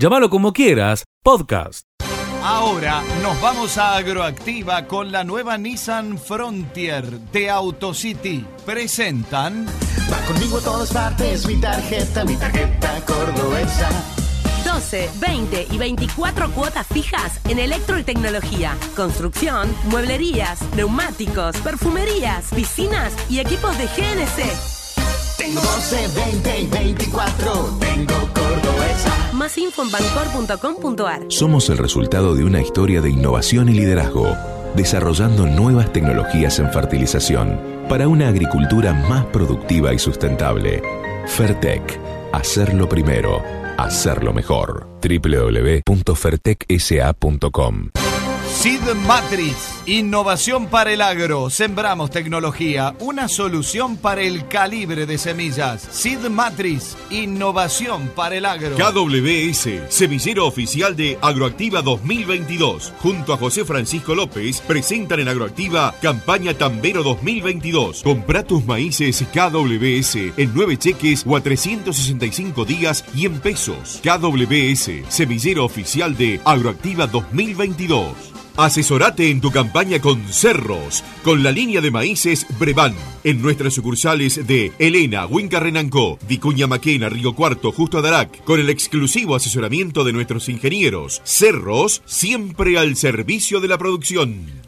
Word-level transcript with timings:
Llámalo 0.00 0.30
como 0.30 0.54
quieras, 0.54 1.04
podcast. 1.22 1.86
Ahora 2.42 3.02
nos 3.22 3.38
vamos 3.42 3.76
a 3.76 3.96
Agroactiva 3.96 4.86
con 4.86 5.12
la 5.12 5.24
nueva 5.24 5.58
Nissan 5.58 6.16
Frontier 6.16 7.04
de 7.04 7.50
AutoCity. 7.50 8.46
Presentan. 8.64 9.66
Va 10.10 10.16
conmigo 10.26 10.56
a 10.56 10.60
todas 10.62 10.90
partes, 10.90 11.46
mi 11.46 11.60
tarjeta, 11.60 12.24
mi 12.24 12.34
tarjeta 12.34 13.04
cordobesa. 13.04 13.90
12, 14.64 15.10
20 15.20 15.66
y 15.70 15.76
24 15.76 16.50
cuotas 16.52 16.86
fijas 16.86 17.38
en 17.46 17.58
electro 17.58 17.98
y 17.98 18.02
tecnología, 18.02 18.78
construcción, 18.96 19.68
mueblerías, 19.90 20.62
neumáticos, 20.76 21.58
perfumerías, 21.58 22.46
piscinas 22.54 23.12
y 23.28 23.40
equipos 23.40 23.76
de 23.76 23.84
GNC. 23.84 25.36
Tengo 25.36 25.60
12, 25.60 26.08
20 26.08 26.58
y 26.58 26.66
24, 26.68 27.78
tengo 27.80 28.14
cordobesa. 28.14 28.49
Más 29.40 29.56
info 29.56 29.82
en. 29.82 31.24
Somos 31.28 31.70
el 31.70 31.78
resultado 31.78 32.34
de 32.34 32.44
una 32.44 32.60
historia 32.60 33.00
de 33.00 33.08
innovación 33.08 33.70
y 33.70 33.72
liderazgo, 33.72 34.36
desarrollando 34.76 35.46
nuevas 35.46 35.90
tecnologías 35.94 36.58
en 36.58 36.70
fertilización 36.70 37.58
para 37.88 38.06
una 38.06 38.28
agricultura 38.28 38.92
más 38.92 39.24
productiva 39.24 39.94
y 39.94 39.98
sustentable. 39.98 40.82
Fertec, 41.26 41.98
hacerlo 42.34 42.86
primero, 42.86 43.42
hacerlo 43.78 44.34
mejor. 44.34 44.86
www.fertecsa.com 45.00 47.90
Seed 48.52 48.82
Matrix, 49.06 49.82
innovación 49.86 50.66
para 50.66 50.92
el 50.92 51.00
agro. 51.00 51.48
Sembramos 51.48 52.10
tecnología, 52.10 52.94
una 52.98 53.26
solución 53.28 53.96
para 53.96 54.20
el 54.20 54.48
calibre 54.48 55.06
de 55.06 55.16
semillas. 55.16 55.88
Seed 55.90 56.28
Matrix, 56.28 56.96
innovación 57.10 58.10
para 58.14 58.36
el 58.36 58.44
agro. 58.44 58.76
KWS, 58.76 59.88
semillero 59.88 60.46
oficial 60.46 60.94
de 60.94 61.16
Agroactiva 61.22 61.80
2022. 61.80 62.92
Junto 62.98 63.32
a 63.32 63.38
José 63.38 63.64
Francisco 63.64 64.14
López, 64.14 64.60
presentan 64.60 65.20
en 65.20 65.28
Agroactiva 65.28 65.94
campaña 66.02 66.52
Tambero 66.52 67.02
2022. 67.02 68.02
Compra 68.02 68.42
tus 68.42 68.66
maíces 68.66 69.24
KWS 69.32 70.16
en 70.36 70.52
9 70.52 70.76
cheques 70.76 71.24
o 71.26 71.36
a 71.36 71.40
365 71.40 72.66
días 72.66 73.04
y 73.14 73.24
en 73.24 73.40
pesos. 73.40 74.00
KWS, 74.02 75.08
semillero 75.08 75.64
oficial 75.64 76.14
de 76.14 76.40
Agroactiva 76.44 77.06
2022. 77.06 78.39
Asesorate 78.62 79.30
en 79.30 79.40
tu 79.40 79.50
campaña 79.50 80.02
con 80.02 80.22
Cerros, 80.28 81.02
con 81.24 81.42
la 81.42 81.50
línea 81.50 81.80
de 81.80 81.90
maíces 81.90 82.46
Brevan. 82.58 82.94
En 83.24 83.40
nuestras 83.40 83.72
sucursales 83.72 84.46
de 84.46 84.70
Elena, 84.78 85.24
Huinca 85.24 85.60
Renancó, 85.60 86.18
Vicuña 86.28 86.66
Maquena, 86.66 87.08
Río 87.08 87.34
Cuarto, 87.34 87.72
Justo 87.72 87.96
Adarac, 87.96 88.44
con 88.44 88.60
el 88.60 88.68
exclusivo 88.68 89.34
asesoramiento 89.34 90.04
de 90.04 90.12
nuestros 90.12 90.50
ingenieros. 90.50 91.22
Cerros, 91.24 92.02
siempre 92.04 92.76
al 92.76 92.96
servicio 92.96 93.60
de 93.60 93.68
la 93.68 93.78
producción. 93.78 94.59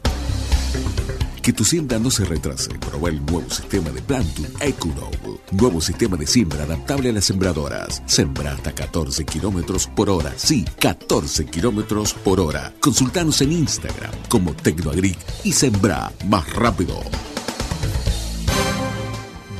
Que 1.43 1.51
tu 1.51 1.65
siembra 1.65 1.99
no 1.99 2.09
se 2.09 2.23
retrase. 2.23 2.69
Proba 2.79 3.09
el 3.09 3.17
nuevo 3.25 3.49
sistema 3.49 3.89
de 3.89 4.01
Plantum 4.01 4.45
EcoNow. 4.61 5.11
Nuevo 5.51 5.81
sistema 5.81 6.15
de 6.15 6.25
siembra 6.25 6.63
adaptable 6.63 7.09
a 7.09 7.11
las 7.11 7.25
sembradoras. 7.25 8.01
Sembra 8.05 8.53
hasta 8.53 8.71
14 8.71 9.25
kilómetros 9.25 9.87
por 9.87 10.09
hora. 10.09 10.31
Sí, 10.37 10.63
14 10.79 11.45
kilómetros 11.47 12.13
por 12.13 12.39
hora. 12.39 12.73
Consultanos 12.79 13.41
en 13.41 13.51
Instagram 13.51 14.13
como 14.29 14.53
Tecnoagric 14.53 15.17
y 15.43 15.51
sembra 15.51 16.13
más 16.29 16.49
rápido. 16.53 17.01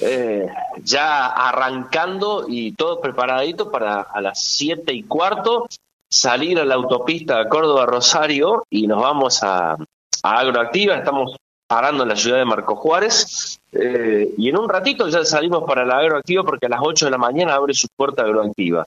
Eh, 0.00 0.46
ya 0.82 1.26
arrancando 1.26 2.44
y 2.48 2.72
todo 2.72 3.00
preparadito 3.00 3.70
para 3.70 4.02
a 4.02 4.20
las 4.20 4.42
siete 4.42 4.92
y 4.92 5.04
cuarto 5.04 5.66
salir 6.08 6.58
a 6.58 6.64
la 6.64 6.74
autopista 6.74 7.48
Córdoba-Rosario 7.48 8.64
y 8.68 8.86
nos 8.86 9.00
vamos 9.00 9.42
a, 9.42 9.72
a, 9.72 10.38
Agroactiva. 10.38 10.96
Estamos 10.96 11.36
parando 11.66 12.02
en 12.02 12.10
la 12.10 12.16
ciudad 12.16 12.38
de 12.38 12.44
Marco 12.44 12.76
Juárez 12.76 13.58
eh, 13.72 14.34
y 14.36 14.48
en 14.48 14.58
un 14.58 14.68
ratito 14.68 15.08
ya 15.08 15.24
salimos 15.24 15.64
para 15.64 15.84
la 15.84 15.98
Agroactiva 15.98 16.44
porque 16.44 16.66
a 16.66 16.70
las 16.70 16.80
8 16.82 17.06
de 17.06 17.10
la 17.10 17.18
mañana 17.18 17.54
abre 17.54 17.74
su 17.74 17.88
puerta 17.96 18.22
Agroactiva 18.22 18.84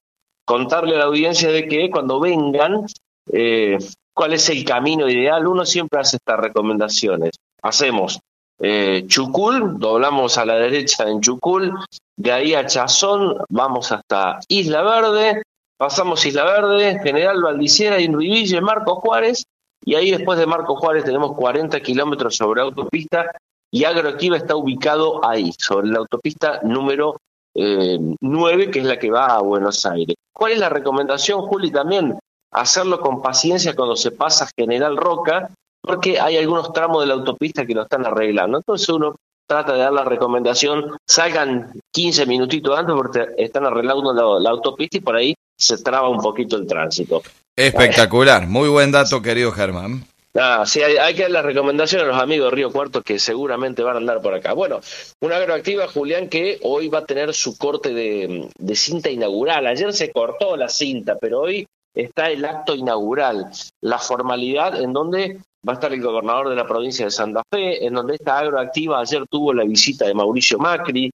contarle 0.49 0.95
a 0.95 0.99
la 0.99 1.05
audiencia 1.05 1.51
de 1.51 1.67
que 1.67 1.91
cuando 1.91 2.19
vengan, 2.19 2.87
eh, 3.31 3.77
cuál 4.15 4.33
es 4.33 4.49
el 4.49 4.65
camino 4.65 5.07
ideal. 5.07 5.45
Uno 5.45 5.63
siempre 5.63 5.99
hace 5.99 6.17
estas 6.17 6.39
recomendaciones. 6.39 7.33
Hacemos 7.61 8.19
eh, 8.59 9.05
Chucul, 9.07 9.79
doblamos 9.79 10.37
a 10.37 10.45
la 10.45 10.55
derecha 10.55 11.07
en 11.09 11.21
Chucul, 11.21 11.73
de 12.17 12.31
ahí 12.31 12.53
a 12.53 12.65
Chazón, 12.65 13.37
vamos 13.49 13.91
hasta 13.91 14.39
Isla 14.47 14.81
Verde, 14.83 15.43
pasamos 15.77 16.25
Isla 16.25 16.43
Verde, 16.43 16.99
General 17.01 17.41
Valdiciera, 17.41 18.01
Inruiville, 18.01 18.61
Marco 18.61 18.95
Juárez, 18.95 19.45
y 19.85 19.95
ahí 19.95 20.11
después 20.11 20.37
de 20.37 20.45
Marco 20.45 20.75
Juárez 20.75 21.05
tenemos 21.05 21.35
40 21.35 21.79
kilómetros 21.79 22.35
sobre 22.35 22.61
autopista 22.61 23.31
y 23.71 23.85
Agroactiva 23.85 24.37
está 24.37 24.55
ubicado 24.55 25.25
ahí, 25.25 25.53
sobre 25.57 25.87
la 25.87 25.99
autopista 25.99 26.59
número 26.63 27.17
eh, 27.55 27.97
9, 28.19 28.71
que 28.71 28.79
es 28.79 28.85
la 28.85 28.99
que 28.99 29.09
va 29.09 29.27
a 29.27 29.41
Buenos 29.41 29.85
Aires. 29.85 30.15
¿Cuál 30.33 30.53
es 30.53 30.59
la 30.59 30.69
recomendación, 30.69 31.41
Juli? 31.41 31.71
También 31.71 32.17
hacerlo 32.51 32.99
con 32.99 33.21
paciencia 33.21 33.75
cuando 33.75 33.95
se 33.95 34.11
pasa 34.11 34.49
General 34.57 34.97
Roca, 34.97 35.49
porque 35.81 36.19
hay 36.19 36.37
algunos 36.37 36.71
tramos 36.73 37.01
de 37.01 37.07
la 37.07 37.13
autopista 37.15 37.65
que 37.65 37.73
lo 37.73 37.83
están 37.83 38.05
arreglando. 38.05 38.57
Entonces 38.57 38.89
uno 38.89 39.15
trata 39.47 39.73
de 39.73 39.79
dar 39.79 39.93
la 39.93 40.03
recomendación, 40.03 40.95
salgan 41.07 41.71
15 41.91 42.25
minutitos 42.27 42.77
antes 42.77 42.95
porque 42.95 43.25
están 43.37 43.65
arreglando 43.65 44.13
la, 44.13 44.39
la 44.39 44.49
autopista 44.51 44.97
y 44.97 45.01
por 45.01 45.15
ahí 45.15 45.35
se 45.57 45.77
traba 45.79 46.09
un 46.09 46.21
poquito 46.21 46.55
el 46.55 46.67
tránsito. 46.67 47.23
Espectacular, 47.55 48.47
muy 48.47 48.69
buen 48.69 48.91
dato, 48.91 49.21
querido 49.21 49.51
Germán. 49.51 50.05
Ah, 50.35 50.63
sí, 50.65 50.81
hay, 50.81 50.97
hay, 50.97 51.15
que 51.15 51.23
dar 51.23 51.31
las 51.31 51.45
recomendaciones 51.45 52.05
a 52.05 52.11
los 52.11 52.21
amigos 52.21 52.51
de 52.51 52.55
Río 52.55 52.71
Cuarto 52.71 53.01
que 53.01 53.17
seguramente 53.17 53.81
van 53.81 53.95
a 53.95 53.97
andar 53.97 54.21
por 54.21 54.33
acá. 54.35 54.53
Bueno, 54.53 54.79
una 55.21 55.37
agroactiva, 55.37 55.87
Julián, 55.87 56.29
que 56.29 56.59
hoy 56.61 56.87
va 56.87 56.99
a 56.99 57.05
tener 57.05 57.33
su 57.33 57.57
corte 57.57 57.93
de, 57.93 58.47
de, 58.57 58.75
cinta 58.75 59.09
inaugural. 59.09 59.65
Ayer 59.65 59.91
se 59.91 60.11
cortó 60.11 60.55
la 60.55 60.69
cinta, 60.69 61.17
pero 61.19 61.41
hoy 61.41 61.67
está 61.93 62.29
el 62.29 62.45
acto 62.45 62.75
inaugural, 62.75 63.49
la 63.81 63.97
formalidad 63.97 64.81
en 64.81 64.93
donde 64.93 65.41
va 65.67 65.73
a 65.73 65.75
estar 65.75 65.91
el 65.91 66.01
gobernador 66.01 66.49
de 66.49 66.55
la 66.55 66.67
provincia 66.67 67.05
de 67.05 67.11
Santa 67.11 67.43
Fe, 67.51 67.85
en 67.85 67.93
donde 67.93 68.15
esta 68.15 68.39
agroactiva 68.39 68.99
ayer 68.99 69.25
tuvo 69.29 69.53
la 69.53 69.65
visita 69.65 70.05
de 70.05 70.13
Mauricio 70.13 70.57
Macri 70.57 71.11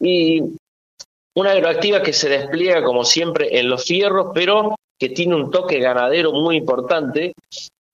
y 0.00 0.42
una 1.34 1.52
agroactiva 1.52 2.02
que 2.02 2.12
se 2.12 2.28
despliega 2.28 2.82
como 2.82 3.04
siempre 3.04 3.58
en 3.58 3.68
los 3.68 3.84
fierros, 3.84 4.32
pero 4.34 4.74
que 4.98 5.10
tiene 5.10 5.36
un 5.36 5.50
toque 5.50 5.78
ganadero 5.78 6.32
muy 6.32 6.56
importante 6.56 7.32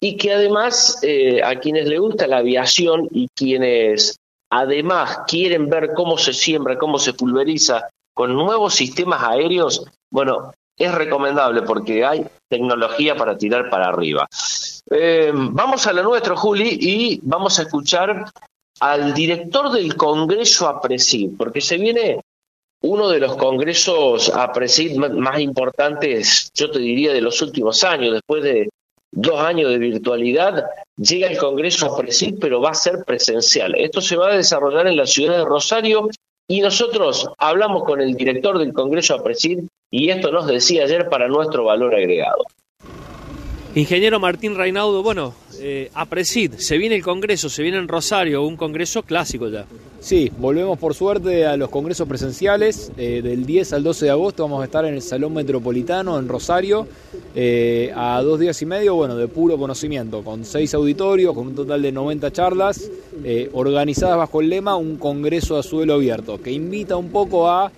y 0.01 0.17
que 0.17 0.33
además 0.33 0.99
eh, 1.03 1.43
a 1.43 1.59
quienes 1.61 1.87
le 1.87 1.99
gusta 1.99 2.27
la 2.27 2.39
aviación 2.39 3.09
y 3.11 3.29
quienes 3.35 4.17
además 4.51 5.21
quieren 5.27 5.69
ver 5.69 5.93
cómo 5.95 6.17
se 6.19 6.33
siembra, 6.33 6.79
cómo 6.79 6.99
se 6.99 7.13
pulveriza 7.13 7.89
con 8.15 8.35
nuevos 8.35 8.75
sistemas 8.75 9.23
aéreos, 9.23 9.85
bueno, 10.11 10.53
es 10.77 10.95
recomendable 10.95 11.63
porque 11.63 12.05
hay 12.05 12.27
tecnología 12.49 13.17
para 13.17 13.37
tirar 13.37 13.71
para 13.71 13.89
arriba. 13.89 14.27
Eh, 14.91 15.33
vamos 15.35 15.87
a 15.87 15.93
lo 15.93 16.03
nuestro, 16.03 16.37
Juli, 16.37 16.79
y 16.81 17.21
vamos 17.23 17.59
a 17.59 17.63
escuchar 17.63 18.27
al 18.81 19.15
director 19.15 19.71
del 19.71 19.97
Congreso 19.97 20.69
APRESID, 20.69 21.37
porque 21.39 21.61
se 21.61 21.79
viene 21.79 22.21
uno 22.83 23.09
de 23.09 23.19
los 23.19 23.37
congresos 23.37 24.29
APRESID 24.29 24.97
más 24.97 25.41
importantes, 25.41 26.51
yo 26.55 26.71
te 26.71 26.81
diría, 26.81 27.13
de 27.13 27.23
los 27.23 27.41
últimos 27.41 27.83
años, 27.83 28.13
después 28.13 28.43
de 28.43 28.69
dos 29.11 29.41
años 29.41 29.71
de 29.71 29.79
virtualidad, 29.79 30.65
llega 30.97 31.29
el 31.29 31.39
Congreso 31.39 31.95
APRESID, 31.95 32.39
pero 32.41 32.61
va 32.61 32.71
a 32.71 32.75
ser 32.75 33.05
presencial. 33.05 33.75
Esto 33.77 34.01
se 34.01 34.17
va 34.17 34.33
a 34.33 34.37
desarrollar 34.37 34.87
en 34.87 34.97
la 34.97 35.07
ciudad 35.07 35.39
de 35.39 35.45
Rosario 35.45 36.11
y 36.49 36.61
nosotros 36.61 37.29
hablamos 37.39 37.85
con 37.85 38.01
el 38.01 38.15
director 38.15 38.59
del 38.59 38.73
Congreso 38.73 39.15
APRESID 39.15 39.61
y 39.91 40.11
esto 40.11 40.31
nos 40.31 40.47
decía 40.47 40.85
ayer 40.85 41.09
para 41.09 41.29
nuestro 41.29 41.65
valor 41.65 41.95
agregado. 41.95 42.45
Ingeniero 43.77 44.21
Martín 44.21 44.55
Reinaudo, 44.55 45.03
bueno, 45.03 45.35
eh, 45.59 45.91
APRESID, 45.95 46.55
se 46.59 46.79
viene 46.79 46.95
el 46.95 47.03
Congreso, 47.03 47.49
se 47.49 47.61
viene 47.65 47.79
en 47.79 47.89
Rosario, 47.89 48.47
un 48.47 48.57
Congreso 48.57 49.03
clásico 49.03 49.49
ya. 49.49 49.67
Sí, 50.05 50.31
volvemos 50.39 50.79
por 50.79 50.93
suerte 50.95 51.47
a 51.47 51.57
los 51.57 51.71
congresos 51.71 52.07
presenciales. 52.07 52.93
Eh, 52.99 53.23
del 53.23 53.47
10 53.47 53.73
al 53.73 53.83
12 53.83 54.05
de 54.05 54.11
agosto 54.11 54.43
vamos 54.43 54.61
a 54.61 54.67
estar 54.67 54.85
en 54.85 54.93
el 54.93 55.01
Salón 55.01 55.33
Metropolitano 55.33 56.19
en 56.19 56.29
Rosario, 56.29 56.87
eh, 57.35 57.91
a 57.97 58.21
dos 58.23 58.39
días 58.39 58.61
y 58.61 58.67
medio, 58.67 58.97
bueno, 58.97 59.17
de 59.17 59.29
puro 59.29 59.57
conocimiento, 59.57 60.23
con 60.23 60.45
seis 60.45 60.75
auditorios, 60.75 61.35
con 61.35 61.47
un 61.47 61.55
total 61.55 61.81
de 61.81 61.91
90 61.91 62.31
charlas, 62.33 62.91
eh, 63.25 63.49
organizadas 63.55 64.19
bajo 64.19 64.43
el 64.43 64.51
lema 64.51 64.77
Un 64.77 64.99
Congreso 64.99 65.57
a 65.57 65.63
suelo 65.63 65.95
abierto, 65.95 66.39
que 66.41 66.53
invita 66.53 66.97
un 66.97 67.09
poco 67.09 67.49
a 67.51 67.73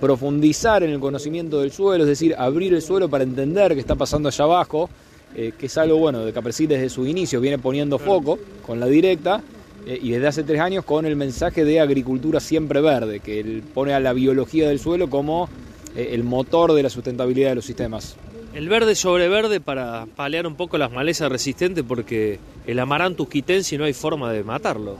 profundizar 0.00 0.82
en 0.82 0.90
el 0.90 1.00
conocimiento 1.00 1.60
del 1.60 1.70
suelo, 1.70 2.04
es 2.04 2.08
decir, 2.08 2.34
abrir 2.38 2.72
el 2.72 2.82
suelo 2.82 3.08
para 3.08 3.24
entender 3.24 3.74
qué 3.74 3.80
está 3.80 3.94
pasando 3.94 4.28
allá 4.28 4.44
abajo, 4.44 4.88
que 5.34 5.54
es 5.60 5.78
algo, 5.78 5.98
bueno, 5.98 6.24
de 6.24 6.32
Capresit 6.32 6.70
desde 6.70 6.88
su 6.88 7.06
inicio 7.06 7.40
viene 7.40 7.58
poniendo 7.58 7.98
foco 7.98 8.38
con 8.64 8.80
la 8.80 8.86
directa 8.86 9.42
eh, 9.88 9.98
y 10.02 10.10
desde 10.10 10.26
hace 10.26 10.44
tres 10.44 10.60
años 10.60 10.84
con 10.84 11.06
el 11.06 11.16
mensaje 11.16 11.64
de 11.64 11.80
agricultura 11.80 12.40
siempre 12.40 12.82
verde, 12.82 13.20
que 13.20 13.62
pone 13.72 13.94
a 13.94 14.00
la 14.00 14.12
biología 14.12 14.68
del 14.68 14.78
suelo 14.78 15.08
como 15.08 15.48
eh, 15.96 16.10
el 16.12 16.24
motor 16.24 16.74
de 16.74 16.82
la 16.82 16.90
sustentabilidad 16.90 17.50
de 17.50 17.54
los 17.54 17.64
sistemas. 17.64 18.16
El 18.52 18.68
verde 18.68 18.94
sobre 18.94 19.28
verde 19.28 19.60
para 19.60 20.04
paliar 20.14 20.46
un 20.46 20.56
poco 20.56 20.76
las 20.76 20.92
malezas 20.92 21.32
resistentes 21.32 21.84
porque 21.88 22.38
el 22.66 22.78
amaranthus 22.78 23.30
quitensi 23.30 23.78
no 23.78 23.84
hay 23.84 23.94
forma 23.94 24.30
de 24.30 24.44
matarlo. 24.44 24.96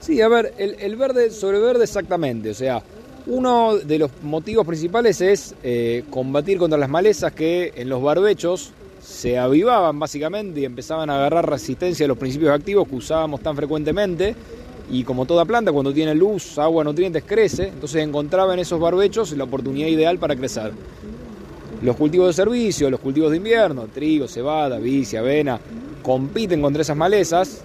Sí, 0.00 0.20
a 0.20 0.26
ver, 0.26 0.52
el, 0.58 0.96
verde 0.96 1.30
sobre 1.30 1.60
verde 1.60 1.84
exactamente, 1.84 2.50
o 2.50 2.54
sea, 2.54 2.82
uno 3.26 3.78
de 3.78 3.98
los 3.98 4.10
motivos 4.22 4.66
principales 4.66 5.20
es 5.20 5.54
eh, 5.62 6.04
combatir 6.10 6.58
contra 6.58 6.78
las 6.78 6.90
malezas 6.90 7.32
que 7.32 7.72
en 7.74 7.88
los 7.88 8.02
barbechos 8.02 8.72
se 9.02 9.38
avivaban 9.38 9.98
básicamente 9.98 10.60
y 10.60 10.64
empezaban 10.64 11.08
a 11.10 11.16
agarrar 11.16 11.48
resistencia 11.48 12.04
a 12.04 12.08
los 12.08 12.18
principios 12.18 12.50
activos 12.50 12.88
que 12.88 12.96
usábamos 12.96 13.40
tan 13.40 13.56
frecuentemente. 13.56 14.34
Y 14.90 15.04
como 15.04 15.24
toda 15.24 15.46
planta, 15.46 15.72
cuando 15.72 15.94
tiene 15.94 16.14
luz, 16.14 16.58
agua, 16.58 16.84
nutrientes, 16.84 17.24
crece. 17.24 17.68
Entonces 17.68 18.02
encontraba 18.02 18.52
en 18.52 18.60
esos 18.60 18.78
barbechos 18.78 19.32
la 19.32 19.44
oportunidad 19.44 19.88
ideal 19.88 20.18
para 20.18 20.36
crecer. 20.36 20.72
Los 21.80 21.96
cultivos 21.96 22.28
de 22.28 22.32
servicio, 22.34 22.90
los 22.90 23.00
cultivos 23.00 23.30
de 23.30 23.38
invierno, 23.38 23.86
trigo, 23.92 24.28
cebada, 24.28 24.78
vicia, 24.78 25.20
avena, 25.20 25.58
compiten 26.02 26.60
contra 26.60 26.82
esas 26.82 26.96
malezas, 26.96 27.62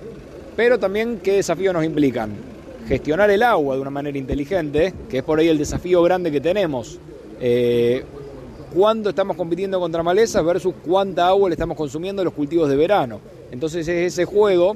pero 0.55 0.79
también 0.79 1.19
qué 1.21 1.33
desafíos 1.33 1.73
nos 1.73 1.83
implican. 1.83 2.58
Gestionar 2.89 3.29
el 3.29 3.43
agua 3.43 3.75
de 3.75 3.81
una 3.81 3.91
manera 3.91 4.17
inteligente, 4.17 4.95
que 5.11 5.19
es 5.19 5.23
por 5.23 5.37
ahí 5.37 5.47
el 5.47 5.59
desafío 5.59 6.01
grande 6.01 6.31
que 6.31 6.41
tenemos. 6.41 6.97
Eh, 7.39 8.03
estamos 9.07 9.37
compitiendo 9.37 9.79
contra 9.79 10.01
malezas 10.01 10.43
versus 10.43 10.73
cuánta 10.83 11.27
agua 11.27 11.49
le 11.49 11.53
estamos 11.53 11.77
consumiendo 11.77 12.23
a 12.23 12.25
los 12.25 12.33
cultivos 12.33 12.67
de 12.67 12.75
verano. 12.75 13.19
Entonces 13.51 13.87
es 13.87 14.13
ese 14.13 14.25
juego 14.25 14.75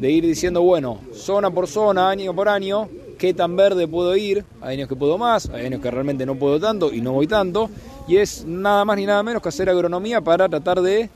de 0.00 0.10
ir 0.10 0.24
diciendo, 0.24 0.62
bueno, 0.62 1.00
zona 1.12 1.50
por 1.50 1.66
zona, 1.66 2.08
año 2.08 2.34
por 2.34 2.48
año, 2.48 2.88
qué 3.18 3.34
tan 3.34 3.56
verde 3.56 3.86
puedo 3.86 4.16
ir, 4.16 4.42
hay 4.62 4.78
años 4.78 4.88
que 4.88 4.96
puedo 4.96 5.18
más, 5.18 5.50
hay 5.50 5.66
años 5.66 5.82
que 5.82 5.90
realmente 5.90 6.24
no 6.24 6.36
puedo 6.36 6.58
tanto 6.58 6.94
y 6.94 7.02
no 7.02 7.12
voy 7.12 7.26
tanto, 7.26 7.68
y 8.08 8.16
es 8.16 8.46
nada 8.46 8.86
más 8.86 8.96
ni 8.96 9.04
nada 9.04 9.22
menos 9.22 9.42
que 9.42 9.50
hacer 9.50 9.68
agronomía 9.68 10.22
para 10.22 10.48
tratar 10.48 10.80
de 10.80 11.10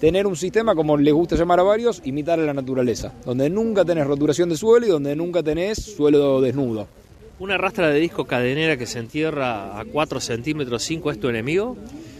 tener 0.00 0.26
un 0.26 0.36
sistema, 0.36 0.74
como 0.74 0.96
les 0.96 1.14
gusta 1.14 1.36
llamar 1.36 1.60
a 1.60 1.64
varios, 1.64 2.02
imitar 2.04 2.38
a 2.38 2.44
la 2.44 2.54
naturaleza, 2.54 3.12
donde 3.24 3.50
nunca 3.50 3.84
tenés 3.84 4.06
roturación 4.06 4.48
de 4.48 4.56
suelo 4.56 4.86
y 4.86 4.90
donde 4.90 5.16
nunca 5.16 5.42
tenés 5.42 5.78
suelo 5.78 6.40
desnudo. 6.40 6.86
¿Una 7.38 7.58
rastra 7.58 7.90
de 7.90 8.00
disco 8.00 8.24
cadenera 8.24 8.76
que 8.76 8.86
se 8.86 8.98
entierra 8.98 9.78
a 9.78 9.84
4 9.84 10.20
centímetros 10.20 10.82
5 10.82 11.10
es 11.10 11.20
tu 11.20 11.28
enemigo? 11.28 11.76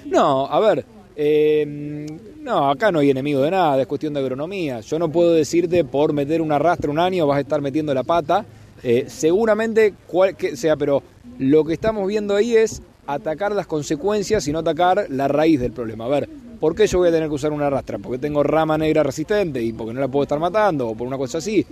No, 0.07 0.47
a 0.47 0.61
ver, 0.61 0.85
eh, 1.17 2.07
no, 2.43 2.71
acá 2.71 2.93
no 2.93 2.99
hay 2.99 3.11
enemigo 3.11 3.41
de 3.41 3.51
nada, 3.51 3.81
es 3.81 3.87
cuestión 3.87 4.13
de 4.13 4.21
agronomía. 4.21 4.81
Yo 4.81 4.99
no 4.99 5.11
puedo 5.11 5.33
decirte 5.33 5.85
por 5.85 6.13
meter 6.13 6.43
una 6.43 6.59
rastra 6.59 6.91
un 6.91 6.99
año 6.99 7.27
vas 7.27 7.39
a 7.39 7.41
estar 7.41 7.61
metiendo 7.61 7.95
la 7.95 8.03
pata. 8.03 8.45
Eh, 8.83 9.07
seguramente 9.09 9.95
cual 10.07 10.37
que 10.37 10.57
sea, 10.57 10.77
pero 10.77 11.03
lo 11.39 11.65
que 11.65 11.73
estamos 11.73 12.07
viendo 12.07 12.37
ahí 12.37 12.55
es 12.55 12.83
atacar 13.07 13.53
las 13.53 13.67
consecuencias 13.67 14.47
y 14.47 14.53
no 14.53 14.61
atacar 14.61 15.07
la 15.09 15.29
raíz 15.29 15.59
del 15.61 15.73
problema. 15.73 16.05
A 16.05 16.09
ver, 16.09 16.29
¿por 16.61 16.75
qué 16.75 16.87
yo 16.87 16.99
voy 16.99 17.09
a 17.09 17.13
tener 17.13 17.29
que 17.29 17.35
usar 17.35 17.53
una 17.53 17.71
rastra? 17.71 17.99
¿Porque 17.99 18.19
tengo 18.19 18.43
rama 18.43 18.79
negra 18.79 19.03
resistente 19.03 19.63
y 19.63 19.73
porque 19.73 19.93
no 19.93 20.01
la 20.01 20.09
puedo 20.09 20.25
estar 20.25 20.39
matando 20.39 20.89
o 20.89 20.95
por 20.95 21.07
una 21.07 21.19
cosa 21.19 21.39
así? 21.39 21.65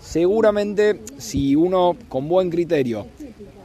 seguramente 0.00 1.00
si 1.18 1.54
uno 1.54 1.96
con 2.08 2.28
buen 2.28 2.50
criterio 2.50 3.06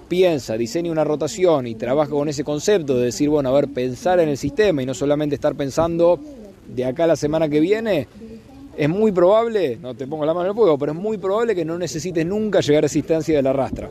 piensa, 0.08 0.58
diseña 0.58 0.92
una 0.92 1.04
rotación 1.04 1.66
y 1.66 1.76
trabaja 1.76 2.12
con 2.12 2.30
ese 2.30 2.44
concepto 2.44 2.98
de 2.98 3.06
decir, 3.06 3.30
bueno, 3.30 3.50
a 3.50 3.54
ver, 3.54 3.70
pensar 3.70 4.20
en 4.20 4.30
el 4.30 4.38
sistema 4.38 4.84
y 4.84 4.86
no 4.86 4.94
solamente 4.94 5.36
estar 5.36 5.56
pensando 5.56 6.20
de 6.68 6.86
acá 6.86 7.06
a 7.06 7.08
la 7.08 7.16
semana 7.16 7.50
que 7.50 7.60
viene, 7.60 8.08
es 8.78 8.90
muy 8.90 9.12
probable, 9.12 9.80
no 9.82 9.96
te 9.96 10.06
pongo 10.06 10.26
la 10.26 10.34
mano 10.34 10.46
en 10.46 10.52
el 10.52 10.56
fuego, 10.56 10.78
pero 10.78 10.92
es 10.92 10.98
muy 10.98 11.18
probable 11.18 11.56
que 11.56 11.66
no 11.66 11.78
necesites 11.80 12.26
nunca 12.26 12.60
llegar 12.60 12.84
a 12.84 12.88
esa 12.88 12.98
instancia 13.00 13.36
de 13.36 13.42
la 13.42 13.54
rastra. 13.54 13.90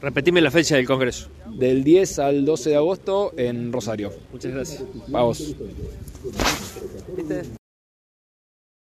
Repetime 0.00 0.40
la 0.40 0.50
fecha 0.50 0.76
del 0.76 0.86
Congreso. 0.86 1.28
Del 1.46 1.82
10 1.82 2.18
al 2.20 2.44
12 2.44 2.70
de 2.70 2.76
agosto 2.76 3.32
en 3.36 3.72
Rosario. 3.72 4.12
Muchas 4.32 4.52
gracias. 4.52 4.84
Vamos. 5.08 5.54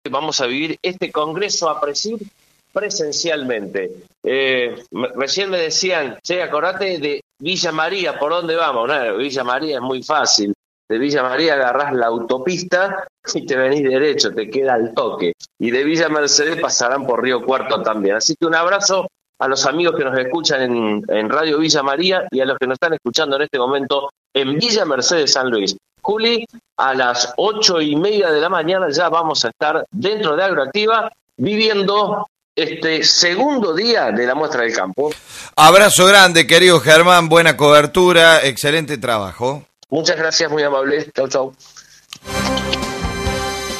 Vamos 0.09 0.41
a 0.41 0.47
vivir 0.47 0.77
este 0.81 1.11
Congreso 1.11 1.69
a 1.69 1.81
presidir 1.81 2.27
presencialmente. 2.71 3.91
Eh, 4.23 4.75
recién 5.15 5.49
me 5.49 5.57
decían, 5.57 6.17
che, 6.23 6.41
acordate 6.41 6.97
de 6.97 7.21
Villa 7.39 7.71
María, 7.71 8.17
¿por 8.17 8.31
dónde 8.31 8.55
vamos? 8.55 8.89
Villa 9.17 9.43
María 9.43 9.75
es 9.75 9.81
muy 9.81 10.01
fácil. 10.03 10.53
De 10.89 10.97
Villa 10.97 11.23
María 11.23 11.53
agarrás 11.53 11.93
la 11.93 12.07
autopista 12.07 13.07
y 13.33 13.45
te 13.45 13.55
venís 13.55 13.83
derecho, 13.83 14.33
te 14.33 14.49
queda 14.49 14.73
al 14.73 14.93
toque. 14.93 15.33
Y 15.59 15.71
de 15.71 15.83
Villa 15.83 16.09
Mercedes 16.09 16.59
pasarán 16.59 17.05
por 17.05 17.21
Río 17.21 17.43
Cuarto 17.43 17.81
también. 17.81 18.15
Así 18.15 18.35
que 18.39 18.45
un 18.45 18.55
abrazo 18.55 19.07
a 19.39 19.47
los 19.47 19.65
amigos 19.65 19.95
que 19.97 20.03
nos 20.03 20.17
escuchan 20.17 20.61
en, 20.61 21.03
en 21.07 21.29
Radio 21.29 21.59
Villa 21.59 21.83
María 21.83 22.27
y 22.31 22.39
a 22.39 22.45
los 22.45 22.57
que 22.57 22.67
nos 22.67 22.75
están 22.75 22.93
escuchando 22.93 23.35
en 23.35 23.43
este 23.43 23.59
momento 23.59 24.09
en 24.33 24.57
Villa 24.57 24.85
Mercedes 24.85 25.33
San 25.33 25.49
Luis. 25.49 25.75
Juli, 26.01 26.45
a 26.77 26.93
las 26.93 27.33
ocho 27.37 27.79
y 27.81 27.95
media 27.95 28.29
de 28.31 28.41
la 28.41 28.49
mañana 28.49 28.87
ya 28.91 29.09
vamos 29.09 29.45
a 29.45 29.49
estar 29.49 29.85
dentro 29.91 30.35
de 30.35 30.43
Agroactiva 30.43 31.11
viviendo 31.37 32.27
este 32.55 33.03
segundo 33.03 33.73
día 33.73 34.11
de 34.11 34.27
la 34.27 34.35
muestra 34.35 34.61
del 34.61 34.73
campo. 34.73 35.11
Abrazo 35.55 36.05
grande, 36.05 36.45
querido 36.45 36.79
Germán, 36.79 37.29
buena 37.29 37.57
cobertura, 37.57 38.43
excelente 38.45 38.97
trabajo. 38.97 39.65
Muchas 39.89 40.17
gracias, 40.17 40.51
muy 40.51 40.63
amable. 40.63 41.09
Chau, 41.15 41.27
chau. 41.27 41.53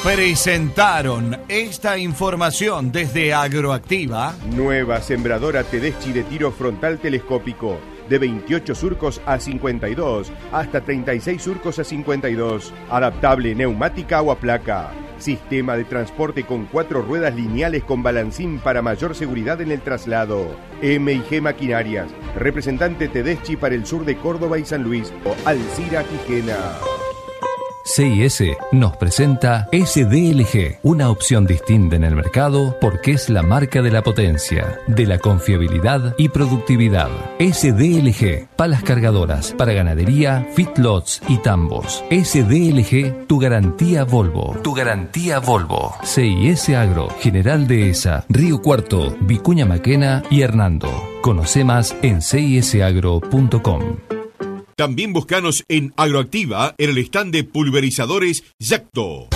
Presentaron 0.04 1.34
esta 1.48 1.96
información 1.96 2.92
desde 2.92 3.32
Agroactiva. 3.32 4.34
Nueva 4.54 5.00
sembradora 5.00 5.64
Tedeschi 5.64 6.12
de 6.12 6.24
tiro 6.24 6.52
frontal 6.52 6.98
telescópico. 6.98 7.78
De 8.10 8.18
28 8.18 8.74
surcos 8.74 9.22
a 9.24 9.40
52 9.40 10.30
hasta 10.52 10.82
36 10.82 11.40
surcos 11.40 11.78
a 11.78 11.84
52. 11.84 12.70
Adaptable 12.90 13.54
neumática 13.54 14.20
o 14.20 14.30
a 14.30 14.38
placa 14.38 14.92
Sistema 15.16 15.74
de 15.74 15.86
transporte 15.86 16.44
con 16.44 16.66
cuatro 16.66 17.00
ruedas 17.00 17.34
lineales 17.34 17.82
con 17.82 18.02
balancín 18.02 18.58
para 18.58 18.82
mayor 18.82 19.14
seguridad 19.14 19.62
en 19.62 19.70
el 19.70 19.80
traslado. 19.80 20.54
MIG 20.82 21.40
Maquinarias, 21.40 22.10
representante 22.36 23.08
Tedeschi 23.08 23.56
para 23.56 23.74
el 23.74 23.86
sur 23.86 24.04
de 24.04 24.18
Córdoba 24.18 24.58
y 24.58 24.66
San 24.66 24.82
Luis. 24.82 25.10
O 25.24 25.34
Alcira 25.48 26.04
Quijena. 26.04 26.58
CIS 27.84 28.42
nos 28.72 28.96
presenta 28.96 29.68
SDLG, 29.70 30.78
una 30.82 31.10
opción 31.10 31.46
distinta 31.46 31.96
en 31.96 32.04
el 32.04 32.16
mercado 32.16 32.76
porque 32.80 33.12
es 33.12 33.28
la 33.28 33.42
marca 33.42 33.82
de 33.82 33.90
la 33.90 34.02
potencia, 34.02 34.78
de 34.86 35.06
la 35.06 35.18
confiabilidad 35.18 36.14
y 36.16 36.30
productividad. 36.30 37.10
SDLG, 37.38 38.48
palas 38.56 38.82
cargadoras 38.82 39.52
para 39.52 39.74
ganadería, 39.74 40.48
fitlots 40.54 41.20
y 41.28 41.36
tambos. 41.38 42.02
SDLG, 42.10 43.26
tu 43.26 43.38
garantía 43.38 44.04
Volvo. 44.04 44.56
Tu 44.62 44.72
garantía 44.72 45.38
Volvo. 45.38 45.94
CIS 46.02 46.70
Agro, 46.70 47.08
General 47.20 47.66
Dehesa, 47.66 48.24
Río 48.30 48.62
Cuarto, 48.62 49.14
Vicuña 49.20 49.66
Maquena 49.66 50.22
y 50.30 50.40
Hernando. 50.40 50.90
Conoce 51.20 51.64
más 51.64 51.94
en 52.02 52.22
cisagro.com. 52.22 54.13
También 54.76 55.12
buscanos 55.12 55.64
en 55.68 55.92
Agroactiva 55.96 56.74
en 56.78 56.90
el 56.90 56.98
stand 56.98 57.32
de 57.32 57.44
pulverizadores 57.44 58.44
Yacto. 58.58 59.28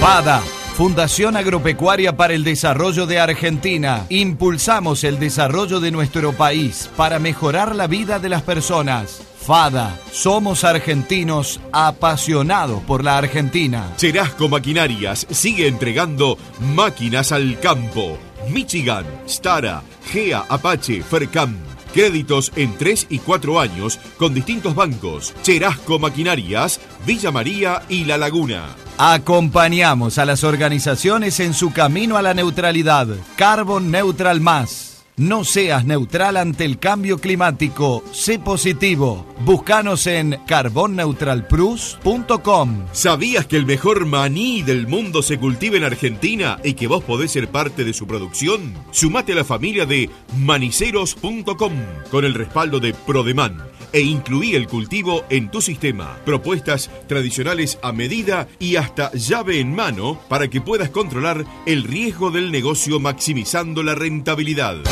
FADA. 0.00 0.42
Fundación 0.76 1.36
Agropecuaria 1.36 2.16
para 2.16 2.34
el 2.34 2.42
Desarrollo 2.42 3.06
de 3.06 3.20
Argentina. 3.20 4.06
Impulsamos 4.08 5.04
el 5.04 5.20
desarrollo 5.20 5.78
de 5.78 5.92
nuestro 5.92 6.32
país 6.32 6.90
para 6.96 7.20
mejorar 7.20 7.76
la 7.76 7.86
vida 7.86 8.18
de 8.18 8.28
las 8.28 8.42
personas. 8.42 9.22
FADA. 9.40 9.96
Somos 10.10 10.64
argentinos 10.64 11.60
apasionados 11.70 12.82
por 12.82 13.04
la 13.04 13.18
Argentina. 13.18 13.92
Cherasco 13.96 14.48
Maquinarias 14.48 15.28
sigue 15.30 15.68
entregando 15.68 16.38
máquinas 16.74 17.30
al 17.30 17.60
campo. 17.60 18.18
Michigan, 18.50 19.04
Stara, 19.28 19.82
GEA, 20.10 20.44
Apache, 20.48 21.02
Fercam. 21.02 21.73
Créditos 21.94 22.50
en 22.56 22.76
3 22.76 23.06
y 23.08 23.20
4 23.20 23.60
años 23.60 24.00
con 24.18 24.34
distintos 24.34 24.74
bancos. 24.74 25.32
Cherasco 25.42 26.00
Maquinarias, 26.00 26.80
Villa 27.06 27.30
María 27.30 27.82
y 27.88 28.04
La 28.04 28.18
Laguna. 28.18 28.74
Acompañamos 28.98 30.18
a 30.18 30.24
las 30.24 30.42
organizaciones 30.44 31.38
en 31.38 31.54
su 31.54 31.72
camino 31.72 32.16
a 32.16 32.22
la 32.22 32.34
neutralidad. 32.34 33.06
Carbon 33.36 33.92
Neutral 33.92 34.40
Más. 34.40 34.83
No 35.16 35.44
seas 35.44 35.84
neutral 35.84 36.36
ante 36.36 36.64
el 36.64 36.80
cambio 36.80 37.18
climático. 37.18 38.02
Sé 38.10 38.40
positivo. 38.40 39.24
Búscanos 39.44 40.08
en 40.08 40.40
carbonneutralplus.com. 40.44 42.86
¿Sabías 42.90 43.46
que 43.46 43.56
el 43.56 43.64
mejor 43.64 44.06
maní 44.06 44.62
del 44.62 44.88
mundo 44.88 45.22
se 45.22 45.38
cultiva 45.38 45.76
en 45.76 45.84
Argentina 45.84 46.58
y 46.64 46.74
que 46.74 46.88
vos 46.88 47.04
podés 47.04 47.30
ser 47.30 47.46
parte 47.46 47.84
de 47.84 47.92
su 47.92 48.08
producción? 48.08 48.74
Sumate 48.90 49.34
a 49.34 49.36
la 49.36 49.44
familia 49.44 49.86
de 49.86 50.10
maniceros.com 50.36 51.72
con 52.10 52.24
el 52.24 52.34
respaldo 52.34 52.80
de 52.80 52.92
Prodeman 52.92 53.62
e 53.94 54.00
incluí 54.00 54.56
el 54.56 54.66
cultivo 54.66 55.24
en 55.30 55.50
tu 55.50 55.62
sistema. 55.62 56.18
Propuestas 56.26 56.90
tradicionales 57.06 57.78
a 57.80 57.92
medida 57.92 58.48
y 58.58 58.76
hasta 58.76 59.12
llave 59.12 59.60
en 59.60 59.74
mano 59.74 60.20
para 60.28 60.48
que 60.48 60.60
puedas 60.60 60.90
controlar 60.90 61.46
el 61.64 61.84
riesgo 61.84 62.30
del 62.30 62.50
negocio 62.50 62.98
maximizando 62.98 63.82
la 63.84 63.94
rentabilidad. 63.94 64.82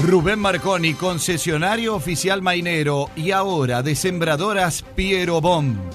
Rubén 0.00 0.40
Marconi, 0.40 0.94
concesionario 0.94 1.94
oficial 1.94 2.42
mainero 2.42 3.08
y 3.14 3.30
ahora 3.30 3.82
de 3.82 3.94
sembradoras 3.94 4.82
Piero 4.96 5.40